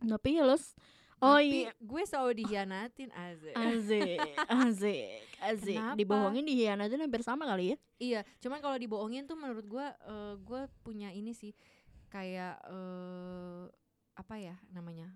[0.00, 0.56] Tapi ya lo
[1.18, 1.70] Oh tapi iya.
[1.76, 4.18] gue selalu dihianatin Aze Asik,
[4.48, 5.76] asik, asik.
[5.76, 5.94] Kenapa?
[5.94, 7.76] Dibohongin dihianatin hampir sama kali ya?
[7.96, 11.54] Iya, cuman kalau dibohongin tuh menurut gua eh, gua punya ini sih
[12.08, 13.62] kayak eh
[14.14, 15.08] apa ya namanya?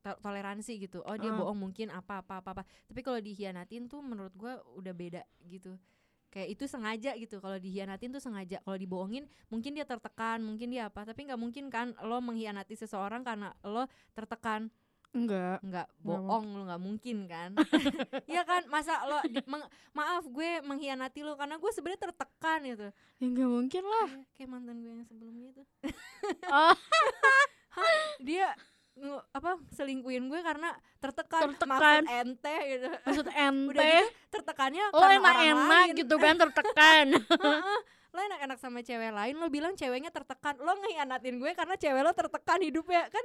[0.00, 1.04] To- toleransi gitu.
[1.04, 1.36] Oh, dia Ah.
[1.36, 2.62] bohong mungkin apa apa apa apa.
[2.88, 5.76] Tapi kalau dihianatin tuh menurut gua udah beda gitu.
[6.30, 7.36] Kayak itu sengaja gitu.
[7.36, 8.62] Kalau dihianatin tuh sengaja.
[8.62, 11.04] Kalau dibohongin mungkin dia tertekan, mungkin dia apa.
[11.04, 14.72] Tapi nggak mungkin kan lo mengkhianati seseorang karena lo tertekan.
[15.10, 15.58] Enggak.
[15.66, 17.50] nggak Nggak bohong lo nggak mungkin kan
[18.30, 22.86] Iya kan masa lo meng- maaf gue mengkhianati lo karena gue sebenarnya tertekan gitu
[23.18, 24.08] Ya enggak mungkin lah.
[24.38, 25.62] Kayak mantan gue yang sebelumnya itu
[26.54, 26.78] Oh,
[28.20, 28.52] dia
[28.92, 32.02] nge- apa selingkuhin gue karena tertekan, Tertekan.
[32.02, 33.72] maksud ente gitu maksud udah ente.
[33.72, 35.96] gitu tertekannya Lo karena orang enak-enak lain.
[35.96, 37.06] gitu kan tertekan.
[38.10, 42.10] Lo enak-enak sama cewek lain lo bilang ceweknya tertekan lo ngehianatin gue karena cewek lo
[42.10, 43.24] tertekan hidupnya kan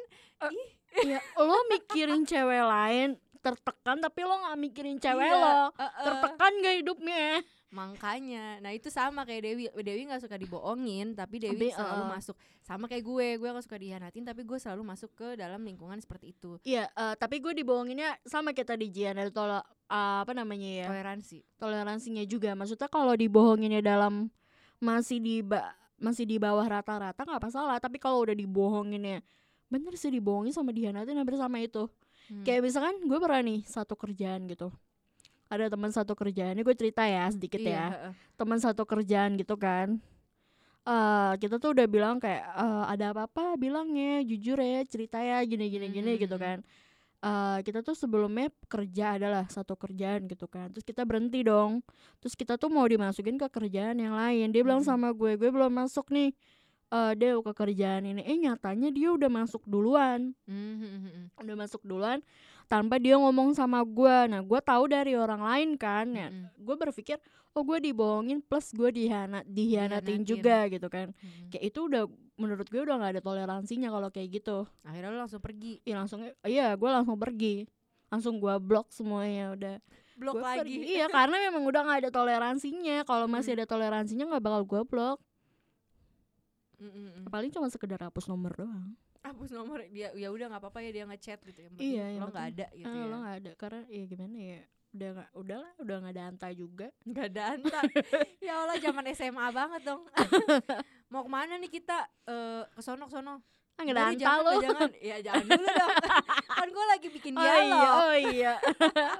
[1.03, 5.53] ya, lo mikirin cewek lain tertekan tapi lo nggak mikirin cewek Iya, lo.
[5.77, 6.05] heeh.
[6.09, 7.25] Tertekan gak hidupnya?
[7.69, 9.65] Makanya, nah itu sama kayak Dewi.
[9.69, 12.35] Dewi nggak suka dibohongin, tapi Dewi Tapi, selalu uh, masuk.
[12.63, 16.31] Sama kayak gue, gue gak suka dihianatin, tapi gue selalu masuk ke dalam lingkungan seperti
[16.31, 16.55] itu.
[16.63, 20.87] Iya, eh, tapi gue dibohonginnya sama kayak tadi Jian ada tolak apa namanya ya?
[20.89, 21.45] Toleransi.
[21.61, 24.33] toleransinya juga maksudnya kalau dibohonginnya dalam
[24.81, 29.21] masih di ba- masih di bawah rata-rata nggak masalah tapi kalau udah dibohonginnya
[29.69, 31.85] bener sih dibohongin sama dihianatin hampir sama itu
[32.25, 32.41] Hmm.
[32.41, 34.73] kayak misalkan gue pernah nih satu kerjaan gitu.
[35.45, 38.09] Ada teman satu kerjaan ini gue cerita ya sedikit Iya, ya.
[38.33, 40.01] teman satu kerjaan gitu kan.
[40.85, 45.69] Eh kita tuh udah bilang kayak eh, ada apa-apa bilangnya jujur ya cerita ya gini
[45.69, 46.45] gini gini gitu Hmm.
[46.45, 46.57] kan.
[47.21, 50.69] Eh kita tuh sebelumnya kerja adalah satu kerjaan gitu kan.
[50.69, 51.81] Terus kita berhenti dong.
[52.21, 54.49] Terus kita tuh mau dimasukin ke kerjaan yang lain.
[54.49, 54.89] Dia bilang Hmm.
[54.93, 56.33] sama gue gue belum masuk nih
[56.91, 58.21] eh Deo ke kerjaan ini.
[58.21, 60.33] Eh nyatanya dia udah masuk duluan.
[60.45, 61.25] Hmm, hmm, hmm, hmm.
[61.41, 62.19] udah masuk duluan
[62.65, 66.27] tanpa dia ngomong sama gue nah gue tahu dari orang lain kan ya.
[66.29, 67.17] Hmm, gue berpikir
[67.55, 71.13] oh gue dibohongin plus gue dihianat dihianatin juga gitu kan.
[71.13, 71.47] Hmm.
[71.53, 72.03] kayak itu udah
[72.35, 74.67] menurut gue udah nggak ada toleransinya kalau kayak gitu.
[74.83, 77.69] Akhirnya lo langsung pergi, ya langsung iya gue langsung pergi.
[78.11, 79.75] Langsung gue blok semuanya udah.
[80.15, 80.79] Blok Gua lagi.
[80.79, 80.95] pergi.
[80.95, 83.03] iya karena memang udah nggak ada toleransinya.
[83.07, 85.17] Kalau masih ada toleransinya nggak bakal gue blok
[86.77, 87.25] Hmm.
[87.25, 91.03] paling cuma sekedar hapus nomor doang Hapus nomor dia, ya udah nggak apa-apa ya dia
[91.03, 91.69] ngechat gitu ya.
[91.75, 93.05] Iya, lo nggak ada gitu ah, ya.
[93.05, 94.59] lo nggak ada karena ya gimana ya
[94.91, 97.79] udah nggak udahlah udah nggak ada anta juga Nggak ada anta.
[98.45, 100.01] ya Allah zaman SMA banget dong.
[101.11, 101.97] Mau ke mana nih kita?
[102.23, 103.41] Eh ke sono sono.
[103.75, 105.91] ah nggak ada anta jangan, lo Jangan, ya jangan dulu dong.
[106.61, 107.75] kan gue lagi bikin oh dialog.
[107.75, 108.53] iya oh iya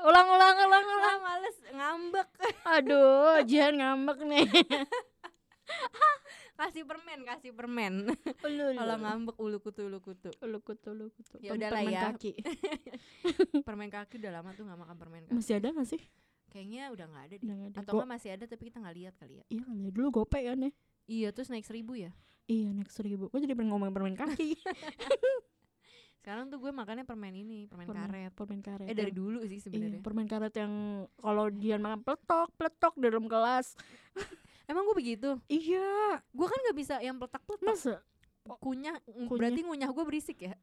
[0.01, 2.27] ulang ulang ulang ulang Ah, males ngambek.
[2.63, 4.45] aduh Jihan ngambek nih
[6.55, 7.93] Kasih permen, kasih permen.
[8.77, 10.31] Kalau ngambek ulu kutu ulu kutu.
[10.37, 12.01] ulu kutu ulu kutu Ya udahlah permen ya.
[12.09, 12.31] kaki
[13.67, 15.35] Permen kaki udah lama tuh nggak makan permen kaki.
[15.35, 16.01] masih ada gak sih
[16.47, 17.39] Kayaknya udah nggak ada deh.
[17.41, 17.77] Udah nggak ada.
[17.81, 19.43] Atau nggak masih ada tapi kita nggak lihat kali ya.
[19.49, 20.71] iya kali dulu gopek kan ya
[21.05, 22.15] Iya terus naik seribu ya.
[22.45, 24.55] iya naik seribu gue jadi pengen ngomong permen kaki
[26.17, 28.31] Sekarang tuh gue makannya permen ini, permen, Permen- karet.
[28.33, 30.01] permen karet Eh dari dulu sih iya, sebenarnya.
[30.01, 30.73] permen karet yang
[31.15, 33.77] kalau dia makan peletok peletok di dalam kelas
[34.65, 35.29] Emang gue begitu?
[35.45, 37.65] iya Gue kan nggak bisa yang peletak-peletak.
[37.65, 37.95] masa
[38.45, 39.29] Kunyah, Kunyah.
[39.31, 40.53] berarti ngunyah gue berisik ya?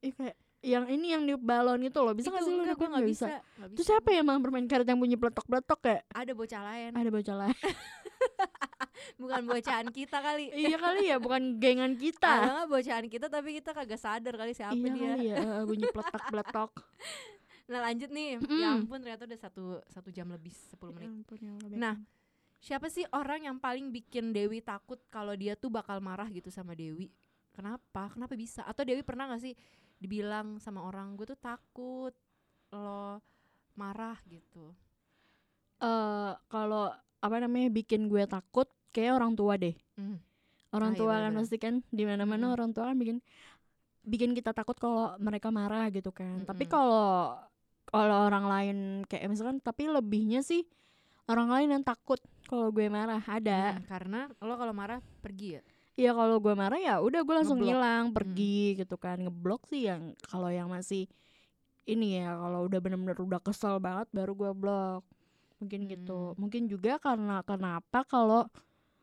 [0.00, 3.08] Kayak yang ini yang di balon itu loh bisa nggak sih lu enggak, gue nggak
[3.08, 3.26] bisa.
[3.68, 3.88] Terus bisa.
[3.88, 7.36] siapa yang makan permen karet yang bunyi peletok peletok kayak Ada bocah lain, ada bocah
[7.36, 7.58] lain
[9.18, 10.50] bukan bocahan kita kali.
[10.52, 14.52] iya kali ya bukan gengan Ada kita nggak bocahan kita tapi kita kagak sadar kali
[14.52, 15.12] siapa iya dia.
[15.18, 16.70] ya eh, bunyi peletak peletok
[17.62, 18.58] Nah lanjut nih, Mm.
[18.58, 21.08] ya ampun ternyata udah satu satu jam lebih 10 menit.
[21.72, 21.94] Nah,
[22.62, 26.72] Siapa sih orang yang paling bikin Dewi takut kalau dia tuh bakal marah gitu sama
[26.78, 27.10] Dewi?
[27.56, 28.02] Kenapa?
[28.14, 28.62] Kenapa bisa?
[28.70, 29.54] Atau Dewi pernah gak sih
[30.02, 32.14] dibilang sama orang gue tuh takut
[32.74, 33.20] lo
[33.80, 34.64] marah gitu?
[35.82, 36.82] eh kalau
[37.26, 40.16] apa namanya bikin gue takut kayak orang tua deh Hmm.
[40.76, 41.38] orang Ah, iya tua kan bener-bener.
[41.38, 42.54] pasti kan di mana mana Mm-mm.
[42.54, 43.18] orang tua kan bikin
[44.04, 46.72] bikin kita takut kalau mereka marah gitu kan tapi Mm-mm.
[46.72, 47.36] kalau
[47.92, 48.78] kalau orang lain
[49.10, 50.62] kayak misalkan tapi lebihnya sih
[51.30, 52.20] orang lain yang takut
[52.52, 55.62] kalau gue marah ada Hmm, karena lo kalau marah pergi ya?
[55.92, 57.72] Iya kalau gue marah ya udah gue langsung Ngeblok.
[57.76, 61.04] hilang pergi gitu kan ngeblok sih yang kalau yang masih
[61.84, 65.02] ini ya kalau udah bener-bener udah kesel banget baru gue blok
[65.60, 66.40] mungkin gitu Hmm.
[66.40, 68.48] mungkin juga karena kenapa kalau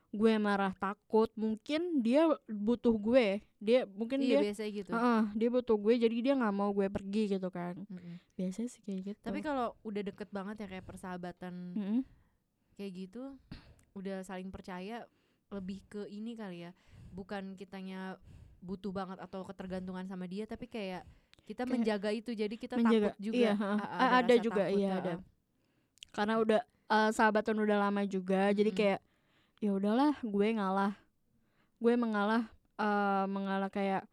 [0.09, 3.27] gue marah takut mungkin dia butuh gue
[3.61, 4.91] dia mungkin iya dia biasanya gitu.
[4.95, 8.17] Heeh, dia butuh gue jadi dia nggak mau gue pergi gitu kan Mm-mm.
[8.33, 12.01] biasanya sih kayak gitu Tapi kalau udah deket banget ya kayak persahabatan Mm-mm.
[12.79, 13.35] Kayak gitu,
[13.91, 15.03] udah saling percaya
[15.51, 16.71] lebih ke ini kali ya.
[17.11, 18.15] Bukan kitanya
[18.63, 21.03] butuh banget atau ketergantungan sama dia, tapi kayak
[21.43, 22.31] kita Kayak menjaga itu.
[22.31, 23.11] Jadi kita menjaga.
[23.11, 23.35] takut juga.
[23.35, 23.77] Iya, heeh.
[23.83, 25.13] A- A- ada rasa juga, takut, iya, ada.
[26.09, 28.79] karena udah eh, sahabatan udah lama juga jadi Mm-mm.
[28.79, 28.99] kayak
[29.59, 30.93] ya udahlah gue ngalah
[31.77, 32.43] gue mengalah
[32.79, 34.03] eh, mengalah kayak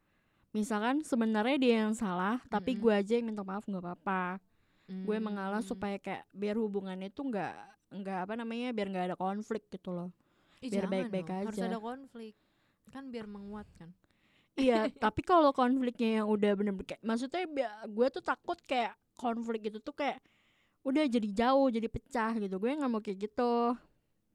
[0.53, 2.83] misalkan sebenarnya dia yang salah tapi Mm-mm.
[2.85, 4.41] gue aja yang minta maaf nggak apa-apa
[4.87, 5.71] gue mengalah Hmm.
[5.73, 7.55] supaya kayak biar hubungannya itu nggak
[7.89, 10.11] nggak apa namanya biar nggak ada konflik gitu loh
[10.59, 11.69] Ih, biar baik-baik dong, Harus aja.
[11.69, 12.35] ada konflik.
[12.89, 13.93] Kan biar menguatkan.
[14.57, 17.45] iya tapi kalau konfliknya yang udah bener-bener kayak maksudnya
[17.85, 20.19] gue tuh takut kayak konflik itu tuh kayak
[20.81, 23.77] udah jadi jauh jadi pecah gitu gue nggak mau kayak gitu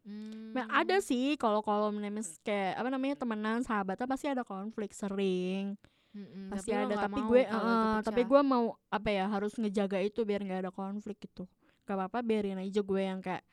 [0.01, 0.49] Hmm.
[0.57, 5.77] Nah, ada sih kalau kalau menemis kayak apa namanya temenan sahabatnya pasti ada konflik sering
[6.17, 10.25] Mm-mm, pasti tapi ada tapi gue eh, tapi gue mau apa ya harus ngejaga itu
[10.25, 11.45] biar nggak ada konflik gitu
[11.91, 13.43] gak apa-apa biarin aja gue yang kayak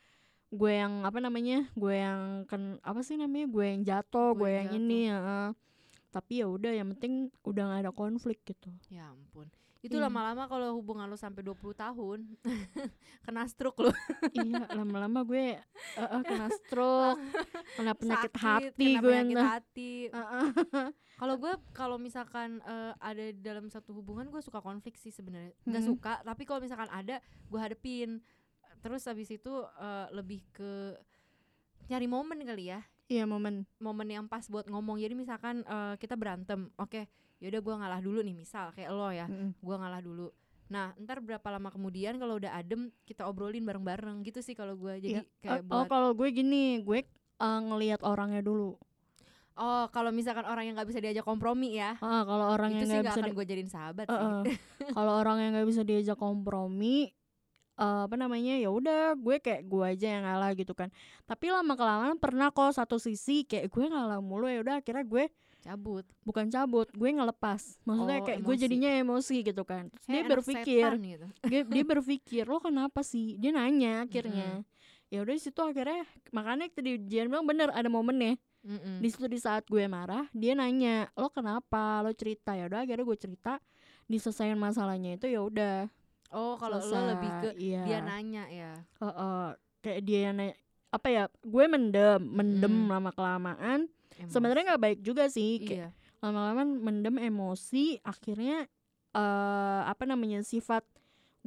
[0.49, 4.51] gue yang apa namanya gue yang kan apa sih namanya gue yang jatuh Gue gue
[4.57, 5.19] yang yang ini ya
[6.09, 8.69] tapi ya udah yang penting udah nggak ada konflik gitu.
[8.89, 9.45] Ya ampun.
[9.79, 10.05] Itu Iya.
[10.05, 12.19] lama-lama kalau hubungan lo sampai 20 tahun
[13.25, 13.91] kena stroke lo.
[14.33, 15.63] iya lama-lama gue eh,
[15.95, 17.15] eh, kena stroke
[17.73, 18.43] kena penyakit Sakit,
[18.75, 19.91] hati kena gue penyakit entah hati.
[21.15, 25.55] Kalau gue kalau misalkan eh, ada di dalam satu hubungan gue suka konflik sih sebenarnya.
[25.63, 25.89] Nggak Mhm.
[25.89, 28.19] suka, tapi kalau misalkan ada gue hadepin.
[28.79, 30.95] Terus habis itu eh, lebih ke
[31.87, 32.83] nyari momen kali ya.
[33.07, 37.09] iya momen momen yang pas buat ngomong jadi misalkan eh, kita berantem oke
[37.39, 39.55] yaudah gua ngalah dulu nih misal kayak lo ya Mm-mm.
[39.57, 40.27] gua ngalah dulu
[40.67, 44.95] nah ntar berapa lama kemudian kalau udah adem kita obrolin bareng-bareng gitu sih kalau gua
[44.95, 45.23] jadi Iya.
[45.39, 48.77] kayak oh buat kalau gue gini gue eh, ngelihat orangnya dulu
[49.55, 52.89] oh kalau misalkan orang yang nggak bisa diajak kompromi ya Ah, kalau orang itu yang
[52.93, 54.43] nggak bisa akan di- gue jadiin sahabat sih eh.
[54.95, 57.09] kalau orang yang nggak bisa diajak kompromi
[57.75, 60.93] eh, apa namanya ya udah gue kayak gue aja yang ngalah gitu kan
[61.23, 65.25] tapi lama kelamaan pernah kok satu sisi kayak gue ngalah mulu ya udah akhirnya gue
[65.59, 68.63] cabut bukan cabut gue ngelepas maksudnya Oh, kayak gue emosi.
[68.63, 71.27] jadinya emosi gitu kan Terus dia berpikir gitu.
[71.51, 74.63] dia, dia berpikir lo kenapa sih dia nanya akhirnya
[75.07, 78.99] ya udah di situ akhirnya makanya tadi Jian bilang bener ada momennya Mm-mm.
[78.99, 83.03] di situ di saat gue marah dia nanya lo kenapa lo cerita ya udah akhirnya
[83.03, 83.53] gue cerita
[84.05, 85.87] diselesain masalahnya itu ya udah
[86.29, 87.81] oh kalau lo lebih ke iya.
[87.83, 89.45] dia nanya ya Heeh.
[89.79, 90.55] kayak dia yang nanya
[90.89, 92.89] apa ya gue mendem mendem Mm.
[92.89, 93.79] lama kelamaan.
[94.27, 96.19] Sebenarnya nggak baik juga sih kayak iya.
[96.19, 98.67] lama kelamaan mendem emosi akhirnya
[99.15, 100.83] eh apa namanya sifat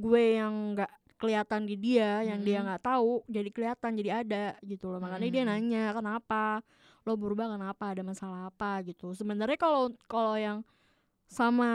[0.01, 0.91] gue yang nggak
[1.23, 2.67] kelihatan di dia yang dia Mm-mm.
[2.67, 4.99] nggak tahu jadi kelihatan jadi ada gitu loh.
[4.99, 5.55] Makanya dia Mm-mm.
[5.55, 6.67] nanya kenapa?
[7.07, 7.95] Lo berubah kenapa?
[7.95, 8.83] Ada masalah apa?
[8.83, 9.15] gitu.
[9.15, 10.67] Sebenarnya kalau kalau yang
[11.31, 11.71] sama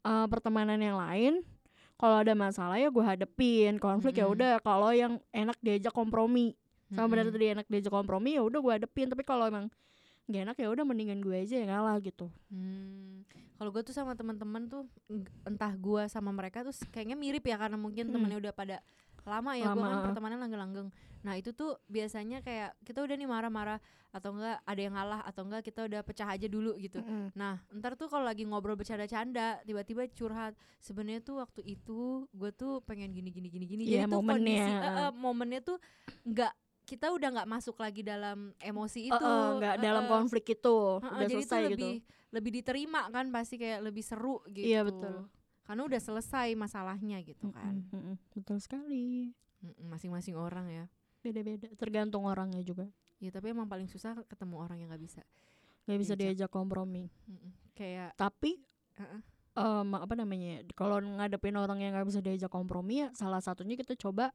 [0.00, 1.44] eh, pertemanan yang lain
[2.00, 3.76] kalau ada masalah ya gue hadepin.
[3.76, 4.36] Konflik ya Mm-mm.
[4.40, 6.56] udah kalau yang enak diajak kompromi.
[6.88, 7.36] Sama benar Mm-mm.
[7.36, 9.12] tadi enak diajak kompromi ya udah gue hadepin.
[9.12, 9.68] Tapi kalau emang
[10.30, 13.22] gak enak ya udah mendingan gue aja yang ngalah gitu Hmm,
[13.54, 14.86] kalau gue tuh sama teman-teman tuh
[15.44, 18.14] entah gue sama mereka tuh kayaknya mirip ya karena mungkin Hmm.
[18.14, 18.76] temennya udah pada
[19.20, 20.88] lama ya gue kan pertemanan langgeng-langgeng
[21.20, 23.76] nah itu tuh biasanya kayak kita udah nih marah-marah
[24.10, 27.30] atau enggak ada yang ngalah atau enggak kita udah pecah aja dulu gitu Mm-mm.
[27.30, 30.56] Nah, ntar tuh kalau lagi ngobrol bercanda-canda, tiba-tiba curhat.
[30.80, 33.82] Sebenarnya tuh waktu itu gue tuh pengen gini gini gini gini.
[33.86, 34.34] Iya, Jadi tuh momennya.
[34.34, 35.76] kondisi eh, eh, momennya tuh
[36.24, 36.52] nggak
[36.90, 39.30] kita udah nggak masuk lagi dalam emosi itu.
[39.62, 40.10] Nggak Eh, dalam eh.
[40.10, 41.94] konflik itu Heeh, udah jadi selesai tuh gitu lebih
[42.30, 44.66] lebih diterima kan pasti kayak lebih seru gitu.
[44.66, 45.30] Iya, betul.
[45.62, 47.78] Karena udah selesai masalahnya gitu kan.
[47.78, 48.16] Mm-mm, mm-mm.
[48.34, 49.30] betul sekali
[49.78, 50.84] Masing-masing orang ya.
[51.20, 52.88] beda-beda tergantung orangnya juga
[53.20, 55.20] Ya tapi emang paling susah ketemu orang yang nggak bisa.
[55.84, 56.48] nggak bisa Diajak.
[56.48, 57.52] diajak kompromi Mm-mm.
[57.76, 58.56] Kayak tapi
[58.96, 59.20] Heeh.
[59.52, 63.92] em, apa namanya kalau ngadepin orang yang nggak bisa diajak kompromi ya salah satunya kita
[64.00, 64.32] coba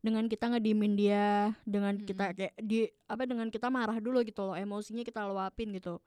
[0.00, 2.38] dengan kita ngedimin dia dengan kita Mm-mm.
[2.40, 6.00] kayak di apa dengan kita marah dulu gitu loh emosinya kita luapin gitu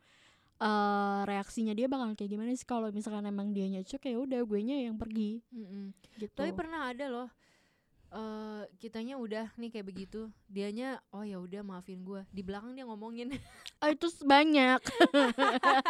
[0.58, 4.60] eh reaksinya dia bakal kayak gimana sih kalau misalkan emang dia nyecek ya udah gue
[4.66, 5.94] nya yang pergi mm-mm.
[6.18, 7.30] gitu Tapi pernah ada loh
[8.14, 12.22] eh kitanya udah nih kayak begitu, dianya oh ya udah maafin gua.
[12.30, 13.34] Di belakang dia ngomongin.
[13.82, 14.80] Ah, itu banyak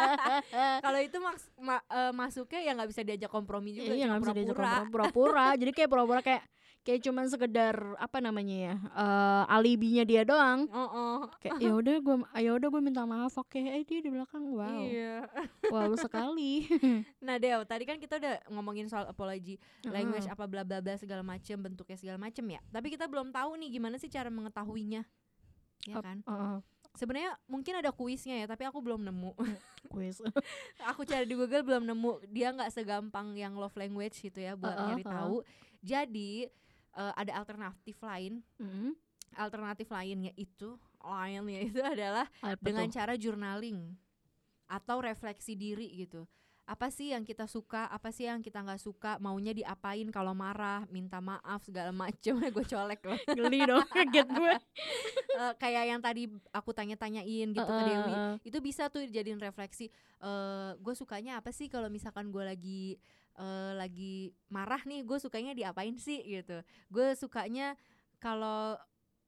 [0.88, 3.92] Kalau itu maks ma- eh, masuknya ya nggak bisa diajak kompromi juga.
[3.92, 6.42] iya nggak bisa diajak kompromi pura-pura jadi kayak pura-pura kayak
[6.84, 11.18] kayak cuman sekedar apa namanya ya eh alibinya dia doang Oh, oh.
[11.40, 14.84] kayak ya udah gue ya udah gue minta maaf oke eh dia di belakang wow
[14.84, 15.24] Iya.
[15.72, 16.68] wow sekali
[17.24, 19.56] Nah, Deo, tadi kan kita udah ngomongin soal apology,
[19.88, 22.60] language apa bla bla bla segala macem, bentuknya segala macem ya.
[22.68, 25.08] Tapi kita belum tahu nih gimana sih cara mengetahuinya.
[25.88, 26.20] Ya kan?
[26.20, 26.56] Heeh,
[26.92, 29.32] Sebenarnya mungkin ada kuisnya ya, tapi aku belum nemu.
[29.88, 30.20] quiz
[30.90, 34.72] aku cari di Google belum nemu dia nggak segampang yang love language gitu ya buat
[34.74, 35.12] Heeh, nyari heeh.
[35.16, 35.36] tahu
[35.80, 36.32] jadi
[36.94, 38.40] eh, ada alternatif lain.
[38.56, 38.94] Mm,
[39.34, 42.94] alternatif lainnya itu lainnya itu adalah apa dengan tuh?
[42.94, 43.92] cara journaling
[44.66, 46.24] atau refleksi diri gitu.
[46.64, 50.88] Apa sih yang kita suka apa sih yang kita nggak suka maunya diapain kalau marah
[50.88, 52.32] minta maaf segala macem.
[52.56, 53.20] Gue colek loh.
[53.28, 54.54] Geli dong kaget gue
[55.34, 58.14] Eh, kayak yang tadi aku tanya-tanyain gitu ke Heeh, Dewi.
[58.14, 58.34] heeh.
[58.46, 59.90] itu bisa tuh dijadiin refleksi
[60.22, 62.94] eh gue sukanya apa sih kalau misalkan gue lagi
[63.34, 66.22] eh lagi marah nih gue sukanya diapain sih?
[66.22, 66.62] gitu.
[66.90, 67.74] Gue sukanya
[68.22, 68.78] kalau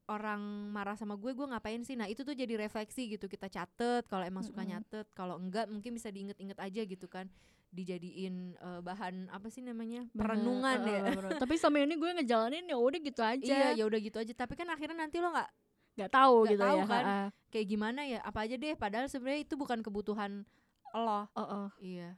[0.07, 1.99] orang marah sama gue gue ngapain sih?
[1.99, 5.99] Nah itu tuh jadi refleksi gitu kita catet kalau emang suka nyatet kalau enggak mungkin
[5.99, 7.27] bisa diinget-inget aja gitu kan.
[7.75, 10.07] Dijadiin eh, bahan apa sih namanya?
[10.15, 11.39] Bener, perenungan heeh, ya.
[11.43, 13.43] tapi sama ini gue ngejalanin ya udah gitu aja.
[13.43, 14.33] Iya ya udah gitu aja.
[14.33, 15.51] Tapi kan akhirnya nanti lo nggak
[15.97, 17.05] nggak tahu nggak gitu tahu ya kan.
[17.51, 18.19] kayak gimana ya?
[18.23, 18.75] Apa aja deh.
[18.79, 20.47] Padahal sebenarnya itu bukan kebutuhan
[20.95, 21.27] lo.
[21.35, 21.67] Heeh.
[21.83, 22.11] iya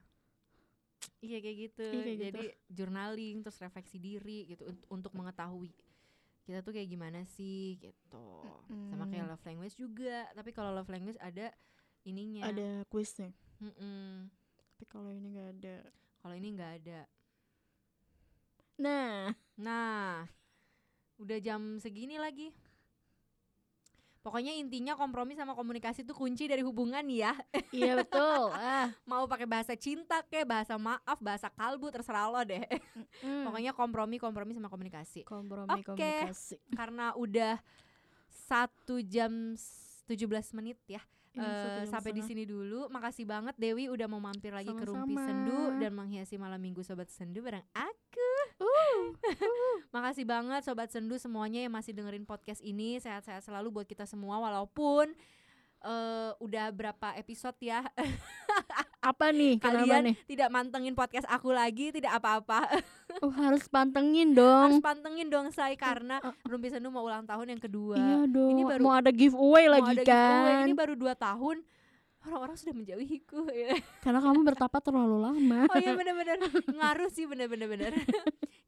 [1.20, 1.86] iya kayak gitu.
[1.88, 2.24] Iya, kayak gitu.
[2.30, 5.70] jadi journaling terus refleksi diri gitu unt- untuk mengetahui
[6.48, 8.24] kita tuh kayak gimana sih gitu.
[8.88, 9.30] Sama kayak Mm.
[9.36, 10.24] love language juga.
[10.32, 11.52] Tapi kalau love language ada
[12.08, 12.48] ininya.
[12.48, 13.32] Ada quiznya.
[13.58, 14.30] Mm-mm.
[14.78, 15.76] tapi kalau ini nggak ada.
[16.22, 17.00] Kalau ini nggak ada.
[18.78, 19.34] Nah.
[19.58, 20.22] Nah
[21.18, 22.54] udah jam segini lagi
[24.18, 27.32] Pokoknya intinya kompromi sama komunikasi itu kunci dari hubungan ya.
[27.70, 32.60] iya betul ah Mau pakai bahasa cinta kayak bahasa maaf, bahasa kalbu terserah lo deh.
[33.20, 33.44] mm.
[33.46, 35.22] Pokoknya kompromi, kompromi sama komunikasi.
[35.22, 35.86] kompromi Oke.
[35.88, 37.56] komunikasi Karena udah
[38.28, 41.00] satu jam s- 17 menit ya.
[41.30, 42.88] Jam sampai di sini dulu.
[42.88, 45.22] Makasih banget Dewi udah mau mampir lagi ke Rumpi Sama-sama.
[45.22, 48.27] Sendu dan menghiasi malam Minggu Sobat Sendu bareng aku.
[48.58, 49.14] Uh,
[49.94, 52.98] Makasih banget Sobat Sendu semuanya yang masih dengerin podcast ini.
[52.98, 55.14] Sehat-sehat selalu buat kita semua walaupun
[55.78, 57.86] eh udah berapa episode ya?
[58.98, 59.62] Apa nih?
[59.62, 60.16] Kenapa kalian nih?
[60.26, 62.66] tidak mantengin podcast aku lagi tidak apa-apa.
[63.18, 67.50] Oh, harus pantengin harus dong pantengin dong say karena uh, Rumpi Sendu mau ulang tahun
[67.50, 67.98] yang kedua.
[67.98, 68.54] Iya dong.
[68.54, 71.66] Ini baru- mau ada giveaway Mau lagi ada giveaway, kan ini baru dua tahun.
[72.22, 73.74] Orang-orang sudah menjauhiku ya.
[74.06, 75.66] karena kamu bertapa terlalu lama.
[75.66, 76.38] Oh iya bener-bener.
[76.78, 77.92] Ngaruh sih bener-bener bener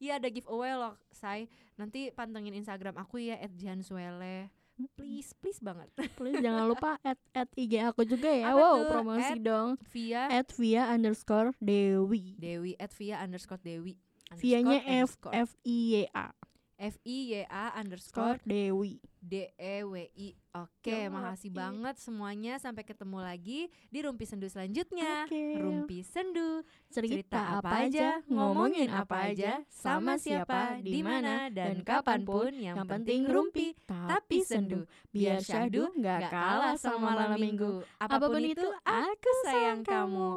[0.01, 1.47] iya ada giveaway loh say
[1.77, 4.49] nanti pantengin instagram aku ya @janswele
[4.97, 5.93] please please banget.
[6.17, 8.49] Please jangan lupa add, add IG aku juga ya.
[8.49, 8.89] Apa wow tuh?
[8.89, 9.69] promosi Add dong.
[9.93, 12.33] Via add via underscore Dewi.
[12.41, 14.01] Dewi at via underscore Dewi
[14.39, 16.31] Vianya F F I Y A
[16.81, 18.97] F I Y A underscore score Dewi.
[19.21, 20.33] D E W I.
[20.57, 21.13] Oke Yoi.
[21.13, 22.57] makasih banget semuanya.
[22.57, 25.29] Sampai ketemu lagi di Rumpi Sendu selanjutnya.
[25.29, 25.61] Oke.
[25.61, 26.65] Rumpi Sendu.
[26.89, 33.29] Cerita, apa aja ngomongin apa aja sama siapa di mana dan kapan pun yang penting
[33.31, 34.89] rumpi tapi sendu.
[35.15, 37.85] Biar syahdu nggak kalah sama malam minggu.
[38.01, 40.33] Apa pun itu aku sayang kamu.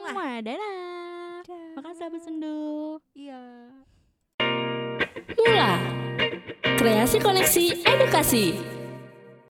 [0.00, 0.14] Mwah.
[0.14, 1.44] Mwah, dadah.
[1.76, 3.02] Makasih sahabat sendu.
[3.12, 3.42] Iya
[5.38, 5.78] Mula
[6.76, 8.54] Kreasi Koneksi Edukasi